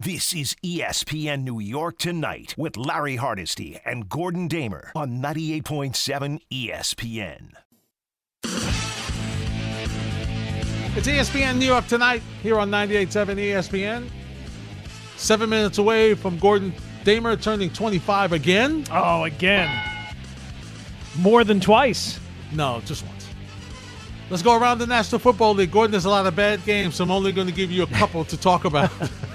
This 0.05 0.35
is 0.35 0.57
ESPN 0.65 1.45
New 1.45 1.61
York 1.61 1.97
Tonight 1.97 2.57
with 2.59 2.77
Larry 2.77 3.15
Hardesty 3.15 3.79
and 3.85 4.09
Gordon 4.09 4.49
Damer 4.49 4.91
on 4.97 5.23
98.7 5.23 6.41
ESPN. 6.51 7.53
It's 10.97 11.07
ESPN 11.07 11.59
New 11.59 11.67
York 11.67 11.87
tonight 11.87 12.21
here 12.43 12.59
on 12.59 12.69
98.7 12.69 13.37
ESPN. 13.37 14.09
Seven 15.17 15.49
minutes 15.49 15.79
away 15.79 16.15
from 16.15 16.37
Gordon 16.37 16.75
Damer 17.05 17.37
turning 17.37 17.71
25 17.71 18.33
again. 18.33 18.85
Oh, 18.91 19.23
again. 19.23 19.71
More 21.19 21.45
than 21.45 21.61
twice. 21.61 22.19
No, 22.51 22.83
just 22.85 23.07
once. 23.07 23.22
Let's 24.33 24.43
go 24.43 24.59
around 24.59 24.79
the 24.79 24.87
National 24.87 25.19
Football 25.19 25.53
League. 25.53 25.71
Gordon, 25.71 25.91
there's 25.91 26.07
a 26.07 26.09
lot 26.09 26.27
of 26.27 26.35
bad 26.35 26.65
games, 26.65 26.95
so 26.95 27.05
I'm 27.05 27.11
only 27.11 27.33
going 27.33 27.49
to 27.49 27.53
give 27.53 27.71
you 27.71 27.83
a 27.83 27.87
couple 27.89 28.25
to 28.25 28.37
talk 28.39 28.65
about. 28.65 28.91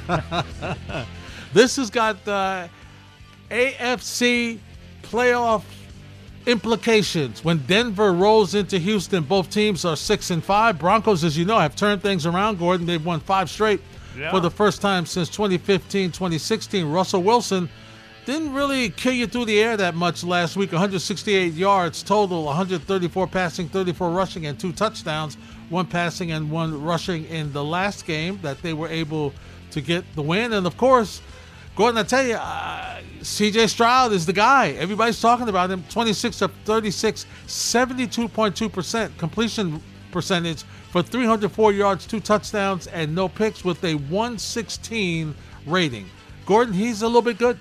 this 1.53 1.75
has 1.75 1.91
got 1.91 2.27
uh, 2.27 2.67
AFC 3.51 4.57
playoff 5.03 5.61
implications. 6.47 7.43
When 7.43 7.59
Denver 7.67 8.11
rolls 8.11 8.55
into 8.55 8.79
Houston, 8.79 9.23
both 9.23 9.51
teams 9.51 9.85
are 9.85 9.95
six 9.95 10.31
and 10.31 10.43
five. 10.43 10.79
Broncos, 10.79 11.23
as 11.23 11.37
you 11.37 11.45
know, 11.45 11.59
have 11.59 11.75
turned 11.75 12.01
things 12.01 12.25
around. 12.25 12.57
Gordon, 12.57 12.87
they've 12.87 13.05
won 13.05 13.19
five 13.19 13.51
straight 13.51 13.81
Yeah. 14.17 14.31
for 14.31 14.39
the 14.39 14.49
first 14.49 14.81
time 14.81 15.05
since 15.05 15.29
2015, 15.29 16.11
2016. 16.11 16.89
Russell 16.91 17.21
Wilson 17.21 17.69
didn't 18.27 18.53
really 18.53 18.89
kill 18.89 19.13
you 19.13 19.25
through 19.25 19.45
the 19.45 19.57
air 19.57 19.77
that 19.77 19.95
much 19.95 20.21
last 20.21 20.57
week. 20.57 20.73
168 20.73 21.53
yards 21.53 22.03
total, 22.03 22.43
134 22.43 23.25
passing, 23.27 23.69
34 23.69 24.11
rushing, 24.11 24.45
and 24.47 24.59
two 24.59 24.73
touchdowns. 24.73 25.35
One 25.69 25.85
passing 25.85 26.33
and 26.33 26.51
one 26.51 26.83
rushing 26.83 27.23
in 27.27 27.53
the 27.53 27.63
last 27.63 28.05
game 28.05 28.37
that 28.41 28.61
they 28.61 28.73
were 28.73 28.89
able 28.89 29.33
to 29.71 29.79
get 29.79 30.03
the 30.13 30.21
win. 30.21 30.51
And 30.51 30.67
of 30.67 30.75
course, 30.75 31.21
Gordon, 31.77 31.99
I 31.99 32.03
tell 32.03 32.27
you, 32.27 32.33
uh, 32.33 32.99
CJ 33.21 33.69
Stroud 33.69 34.11
is 34.11 34.25
the 34.25 34.33
guy. 34.33 34.71
Everybody's 34.71 35.21
talking 35.21 35.47
about 35.47 35.71
him. 35.71 35.85
26 35.89 36.41
of 36.41 36.51
36, 36.65 37.25
72.2% 37.47 39.17
completion 39.17 39.81
percentage 40.11 40.63
for 40.91 41.01
304 41.01 41.71
yards, 41.71 42.05
two 42.05 42.19
touchdowns, 42.19 42.87
and 42.87 43.15
no 43.15 43.29
picks 43.29 43.63
with 43.63 43.81
a 43.85 43.95
116 43.95 45.33
rating. 45.65 46.07
Gordon, 46.45 46.73
he's 46.73 47.03
a 47.03 47.07
little 47.07 47.21
bit 47.21 47.37
good. 47.37 47.57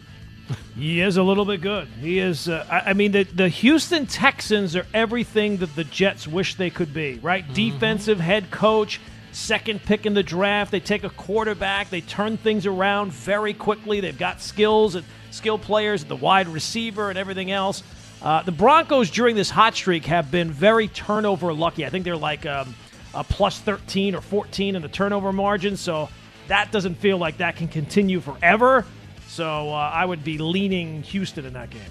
He 0.76 1.00
is 1.00 1.16
a 1.16 1.22
little 1.22 1.44
bit 1.44 1.60
good. 1.60 1.88
He 2.00 2.18
is. 2.18 2.48
Uh, 2.48 2.66
I, 2.70 2.90
I 2.90 2.92
mean, 2.92 3.12
the 3.12 3.24
the 3.24 3.48
Houston 3.48 4.06
Texans 4.06 4.76
are 4.76 4.86
everything 4.92 5.56
that 5.58 5.74
the 5.74 5.84
Jets 5.84 6.28
wish 6.28 6.54
they 6.54 6.70
could 6.70 6.92
be. 6.92 7.18
Right? 7.22 7.44
Defensive 7.54 8.20
head 8.20 8.50
coach, 8.50 9.00
second 9.32 9.82
pick 9.82 10.06
in 10.06 10.14
the 10.14 10.22
draft. 10.22 10.70
They 10.70 10.80
take 10.80 11.04
a 11.04 11.10
quarterback. 11.10 11.90
They 11.90 12.00
turn 12.00 12.36
things 12.36 12.66
around 12.66 13.12
very 13.12 13.54
quickly. 13.54 14.00
They've 14.00 14.16
got 14.16 14.40
skills 14.40 14.94
and 14.94 15.04
skill 15.30 15.58
players 15.58 16.02
at 16.02 16.08
the 16.08 16.16
wide 16.16 16.48
receiver 16.48 17.10
and 17.10 17.18
everything 17.18 17.50
else. 17.50 17.82
Uh, 18.22 18.42
the 18.42 18.52
Broncos 18.52 19.10
during 19.10 19.36
this 19.36 19.50
hot 19.50 19.74
streak 19.74 20.06
have 20.06 20.30
been 20.30 20.50
very 20.50 20.88
turnover 20.88 21.52
lucky. 21.52 21.84
I 21.84 21.90
think 21.90 22.04
they're 22.04 22.16
like 22.16 22.46
um, 22.46 22.74
a 23.14 23.22
plus 23.22 23.60
13 23.60 24.14
or 24.14 24.20
14 24.20 24.76
in 24.76 24.82
the 24.82 24.88
turnover 24.88 25.32
margin. 25.32 25.76
So 25.76 26.08
that 26.48 26.72
doesn't 26.72 26.96
feel 26.96 27.18
like 27.18 27.38
that 27.38 27.56
can 27.56 27.68
continue 27.68 28.20
forever. 28.20 28.84
So 29.28 29.70
uh, 29.70 29.90
I 29.92 30.04
would 30.04 30.24
be 30.24 30.38
leaning 30.38 31.02
Houston 31.02 31.44
in 31.44 31.52
that 31.54 31.70
game. 31.70 31.82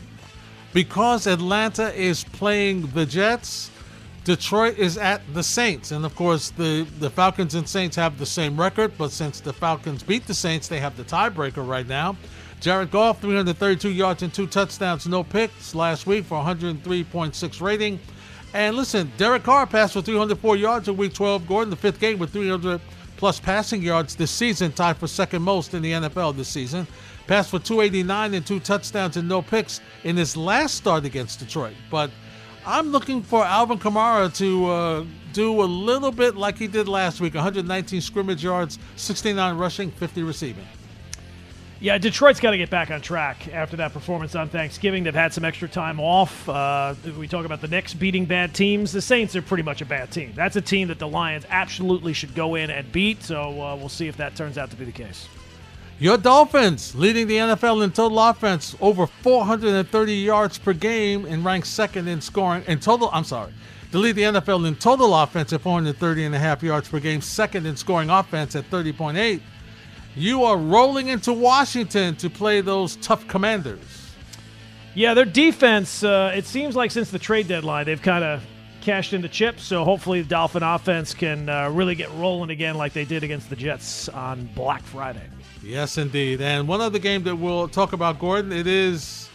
Because 0.73 1.27
Atlanta 1.27 1.93
is 1.93 2.23
playing 2.23 2.87
the 2.87 3.05
Jets, 3.05 3.71
Detroit 4.25 4.77
is 4.77 4.97
at 4.97 5.21
the 5.33 5.43
Saints. 5.43 5.91
And 5.91 6.03
of 6.03 6.15
course, 6.15 6.49
the, 6.49 6.85
the 6.99 7.09
Falcons 7.09 7.55
and 7.55 7.69
Saints 7.69 7.95
have 7.95 8.17
the 8.17 8.25
same 8.25 8.59
record, 8.59 8.93
but 8.97 9.11
since 9.11 9.39
the 9.39 9.53
Falcons 9.53 10.03
beat 10.03 10.25
the 10.25 10.33
Saints, 10.33 10.67
they 10.67 10.79
have 10.79 10.97
the 10.97 11.03
tiebreaker 11.03 11.65
right 11.65 11.87
now. 11.87 12.17
Jared 12.59 12.89
Goff, 12.89 13.21
332 13.21 13.89
yards 13.89 14.23
and 14.23 14.33
two 14.33 14.47
touchdowns, 14.47 15.07
no 15.07 15.23
picks 15.23 15.75
last 15.75 16.07
week 16.07 16.25
for 16.25 16.41
103.6 16.41 17.61
rating. 17.61 17.99
And 18.53 18.75
listen, 18.75 19.11
Derek 19.17 19.43
Carr 19.43 19.67
passed 19.67 19.93
for 19.93 20.01
304 20.01 20.55
yards 20.55 20.87
in 20.87 20.97
week 20.97 21.13
12. 21.13 21.47
Gordon, 21.47 21.69
the 21.69 21.75
fifth 21.75 21.99
game 21.99 22.17
with 22.17 22.31
300 22.31 22.81
plus 23.17 23.39
passing 23.39 23.81
yards 23.81 24.15
this 24.15 24.31
season, 24.31 24.71
tied 24.71 24.97
for 24.97 25.07
second 25.07 25.41
most 25.41 25.73
in 25.73 25.81
the 25.81 25.91
NFL 25.91 26.35
this 26.35 26.47
season. 26.47 26.87
Passed 27.27 27.49
for 27.49 27.59
289 27.59 28.33
and 28.35 28.45
two 28.45 28.59
touchdowns 28.59 29.17
and 29.17 29.27
no 29.27 29.41
picks 29.41 29.81
in 30.03 30.15
his 30.15 30.37
last 30.37 30.75
start 30.75 31.05
against 31.05 31.39
Detroit. 31.39 31.73
But 31.89 32.11
I'm 32.65 32.91
looking 32.91 33.23
for 33.23 33.43
Alvin 33.43 33.79
Kamara 33.79 34.35
to 34.37 34.65
uh, 34.67 35.05
do 35.33 35.61
a 35.61 35.65
little 35.65 36.11
bit 36.11 36.35
like 36.35 36.57
he 36.57 36.67
did 36.67 36.87
last 36.87 37.21
week 37.21 37.33
119 37.33 38.01
scrimmage 38.01 38.43
yards, 38.43 38.77
69 38.95 39.57
rushing, 39.57 39.91
50 39.91 40.23
receiving. 40.23 40.65
Yeah, 41.81 41.97
Detroit's 41.97 42.39
got 42.39 42.51
to 42.51 42.57
get 42.57 42.69
back 42.69 42.89
on 42.89 43.01
track 43.01 43.53
after 43.53 43.77
that 43.77 43.91
performance 43.91 44.33
on 44.33 44.47
Thanksgiving. 44.49 45.03
They've 45.03 45.13
had 45.13 45.33
some 45.33 45.43
extra 45.43 45.67
time 45.67 45.99
off. 45.99 46.47
Uh, 46.47 46.95
we 47.17 47.27
talk 47.27 47.45
about 47.45 47.59
the 47.59 47.67
Knicks 47.67 47.93
beating 47.93 48.25
bad 48.25 48.55
teams. 48.55 48.91
The 48.91 49.01
Saints 49.01 49.35
are 49.35 49.41
pretty 49.41 49.63
much 49.63 49.81
a 49.81 49.85
bad 49.85 50.09
team. 50.09 50.31
That's 50.35 50.55
a 50.55 50.61
team 50.61 50.87
that 50.87 50.99
the 50.99 51.07
Lions 51.07 51.45
absolutely 51.49 52.13
should 52.13 52.33
go 52.33 52.55
in 52.55 52.69
and 52.69 52.89
beat. 52.91 53.23
So 53.23 53.61
uh, 53.61 53.75
we'll 53.75 53.89
see 53.89 54.07
if 54.07 54.17
that 54.17 54.35
turns 54.35 54.57
out 54.57 54.69
to 54.71 54.77
be 54.77 54.85
the 54.85 54.91
case. 54.91 55.27
Your 55.97 56.17
Dolphins 56.17 56.93
leading 56.93 57.25
the 57.27 57.37
NFL 57.37 57.81
in 57.81 57.91
total 57.91 58.19
offense, 58.19 58.75
over 58.81 59.07
430 59.07 60.13
yards 60.13 60.57
per 60.57 60.73
game, 60.73 61.25
and 61.25 61.45
ranked 61.45 61.67
second 61.67 62.09
in 62.09 62.19
scoring 62.19 62.65
in 62.67 62.81
total. 62.81 63.09
I'm 63.13 63.23
sorry, 63.23 63.53
to 63.93 63.97
lead 63.99 64.17
the 64.17 64.23
NFL 64.23 64.67
in 64.67 64.75
total 64.75 65.15
offense 65.15 65.53
at 65.53 65.61
430 65.61 66.25
and 66.25 66.35
a 66.35 66.39
half 66.39 66.61
yards 66.61 66.89
per 66.89 66.99
game, 66.99 67.21
second 67.21 67.65
in 67.65 67.77
scoring 67.77 68.09
offense 68.09 68.57
at 68.57 68.69
30.8. 68.69 69.39
You 70.17 70.43
are 70.43 70.57
rolling 70.57 71.07
into 71.07 71.31
Washington 71.31 72.17
to 72.17 72.29
play 72.29 72.59
those 72.59 72.97
tough 72.97 73.25
commanders. 73.29 74.11
Yeah, 74.95 75.13
their 75.13 75.23
defense, 75.23 76.03
uh, 76.03 76.33
it 76.35 76.45
seems 76.45 76.75
like 76.75 76.91
since 76.91 77.09
the 77.09 77.19
trade 77.19 77.47
deadline, 77.47 77.85
they've 77.85 78.01
kind 78.01 78.23
of 78.25 78.43
cashed 78.85 79.13
into 79.13 79.27
chips. 79.27 79.63
So 79.63 79.83
hopefully 79.83 80.21
the 80.21 80.29
Dolphin 80.29 80.63
offense 80.63 81.13
can 81.13 81.49
uh, 81.49 81.69
really 81.71 81.95
get 81.95 82.11
rolling 82.13 82.51
again 82.51 82.75
like 82.75 82.93
they 82.93 83.03
did 83.03 83.23
against 83.23 83.49
the 83.49 83.55
Jets 83.55 84.07
on 84.09 84.47
Black 84.55 84.83
Friday. 84.83 85.27
Yes, 85.63 85.97
indeed. 85.97 86.39
And 86.39 86.67
one 86.67 86.79
other 86.79 86.99
game 86.99 87.23
that 87.23 87.35
we'll 87.35 87.67
talk 87.67 87.93
about, 87.93 88.19
Gordon, 88.19 88.51
it 88.51 88.67
is 88.67 89.27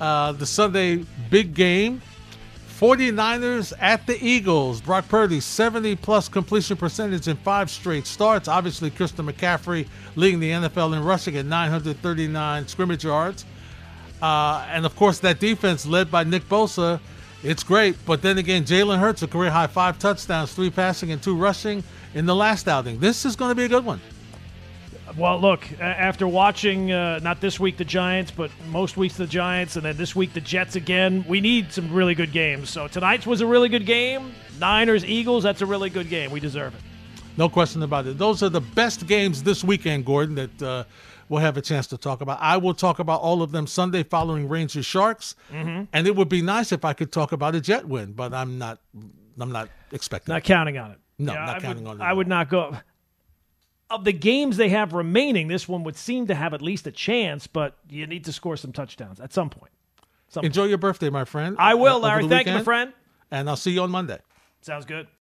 uh, 0.00 0.32
the 0.32 0.44
Sunday 0.44 1.04
big 1.30 1.54
game. 1.54 2.02
49ers 2.78 3.72
at 3.80 4.06
the 4.06 4.22
Eagles. 4.22 4.80
Brock 4.80 5.08
Purdy, 5.08 5.40
70 5.40 5.96
plus 5.96 6.28
completion 6.28 6.76
percentage 6.76 7.28
in 7.28 7.36
five 7.36 7.70
straight 7.70 8.06
starts. 8.06 8.48
Obviously, 8.48 8.90
Christian 8.90 9.24
McCaffrey 9.24 9.86
leading 10.16 10.40
the 10.40 10.50
NFL 10.50 10.94
in 10.96 11.02
rushing 11.02 11.36
at 11.36 11.46
939 11.46 12.66
scrimmage 12.66 13.04
yards. 13.04 13.44
Uh, 14.20 14.66
and 14.68 14.84
of 14.84 14.96
course, 14.96 15.20
that 15.20 15.38
defense 15.38 15.86
led 15.86 16.10
by 16.10 16.24
Nick 16.24 16.48
Bosa, 16.48 17.00
it's 17.42 17.62
great. 17.62 17.96
But 18.06 18.22
then 18.22 18.38
again, 18.38 18.64
Jalen 18.64 18.98
Hurts, 18.98 19.22
a 19.22 19.26
career 19.28 19.50
high 19.50 19.66
five 19.66 19.98
touchdowns, 19.98 20.52
three 20.52 20.70
passing, 20.70 21.12
and 21.12 21.22
two 21.22 21.36
rushing 21.36 21.82
in 22.14 22.26
the 22.26 22.34
last 22.34 22.68
outing. 22.68 23.00
This 23.00 23.24
is 23.24 23.36
going 23.36 23.50
to 23.50 23.54
be 23.54 23.64
a 23.64 23.68
good 23.68 23.84
one. 23.84 24.00
Well, 25.16 25.38
look, 25.38 25.66
after 25.78 26.26
watching 26.26 26.90
uh, 26.90 27.18
not 27.18 27.40
this 27.40 27.60
week 27.60 27.76
the 27.76 27.84
Giants, 27.84 28.30
but 28.30 28.50
most 28.68 28.96
weeks 28.96 29.16
the 29.16 29.26
Giants, 29.26 29.76
and 29.76 29.84
then 29.84 29.96
this 29.96 30.16
week 30.16 30.32
the 30.32 30.40
Jets 30.40 30.74
again, 30.74 31.24
we 31.28 31.40
need 31.40 31.70
some 31.70 31.92
really 31.92 32.14
good 32.14 32.32
games. 32.32 32.70
So 32.70 32.88
tonight's 32.88 33.26
was 33.26 33.42
a 33.42 33.46
really 33.46 33.68
good 33.68 33.84
game. 33.84 34.32
Niners, 34.58 35.04
Eagles, 35.04 35.42
that's 35.42 35.60
a 35.60 35.66
really 35.66 35.90
good 35.90 36.08
game. 36.08 36.30
We 36.30 36.40
deserve 36.40 36.74
it. 36.74 36.80
No 37.36 37.48
question 37.48 37.82
about 37.82 38.06
it. 38.06 38.16
Those 38.16 38.42
are 38.42 38.48
the 38.48 38.60
best 38.60 39.06
games 39.06 39.42
this 39.42 39.62
weekend, 39.64 40.06
Gordon, 40.06 40.34
that 40.36 40.62
uh, 40.62 40.84
we'll 41.32 41.40
have 41.40 41.56
a 41.56 41.62
chance 41.62 41.86
to 41.88 41.96
talk 41.96 42.20
about. 42.20 42.38
I 42.40 42.58
will 42.58 42.74
talk 42.74 42.98
about 42.98 43.22
all 43.22 43.42
of 43.42 43.50
them 43.50 43.66
Sunday 43.66 44.02
following 44.02 44.48
Rangers 44.48 44.84
Sharks, 44.84 45.34
mm-hmm. 45.50 45.84
and 45.92 46.06
it 46.06 46.14
would 46.14 46.28
be 46.28 46.42
nice 46.42 46.70
if 46.72 46.84
I 46.84 46.92
could 46.92 47.10
talk 47.10 47.32
about 47.32 47.54
a 47.54 47.60
Jet 47.60 47.88
win, 47.88 48.12
but 48.12 48.34
I'm 48.34 48.58
not. 48.58 48.80
I'm 49.40 49.50
not 49.50 49.70
expecting. 49.90 50.32
Not 50.32 50.42
it. 50.42 50.44
counting 50.44 50.76
on 50.76 50.90
it. 50.90 50.98
No, 51.18 51.32
yeah, 51.32 51.44
not 51.46 51.56
I 51.56 51.60
counting 51.60 51.84
would, 51.84 51.90
on 51.92 52.00
it. 52.02 52.04
I 52.04 52.12
would 52.12 52.28
not 52.28 52.50
go 52.50 52.76
of 53.92 54.04
the 54.04 54.12
games 54.12 54.56
they 54.56 54.70
have 54.70 54.94
remaining, 54.94 55.48
this 55.48 55.68
one 55.68 55.84
would 55.84 55.96
seem 55.96 56.26
to 56.26 56.34
have 56.34 56.54
at 56.54 56.62
least 56.62 56.86
a 56.86 56.90
chance, 56.90 57.46
but 57.46 57.76
you 57.88 58.06
need 58.06 58.24
to 58.24 58.32
score 58.32 58.56
some 58.56 58.72
touchdowns 58.72 59.20
at 59.20 59.32
some 59.32 59.50
point. 59.50 59.72
Some 60.28 60.44
Enjoy 60.44 60.62
point. 60.62 60.70
your 60.70 60.78
birthday, 60.78 61.10
my 61.10 61.24
friend. 61.24 61.56
I 61.58 61.74
will, 61.74 62.00
Larry. 62.00 62.22
Thank 62.22 62.46
weekend, 62.46 62.46
you, 62.48 62.54
my 62.54 62.64
friend. 62.64 62.92
And 63.30 63.50
I'll 63.50 63.56
see 63.56 63.72
you 63.72 63.82
on 63.82 63.90
Monday. 63.90 64.18
Sounds 64.62 64.86
good. 64.86 65.08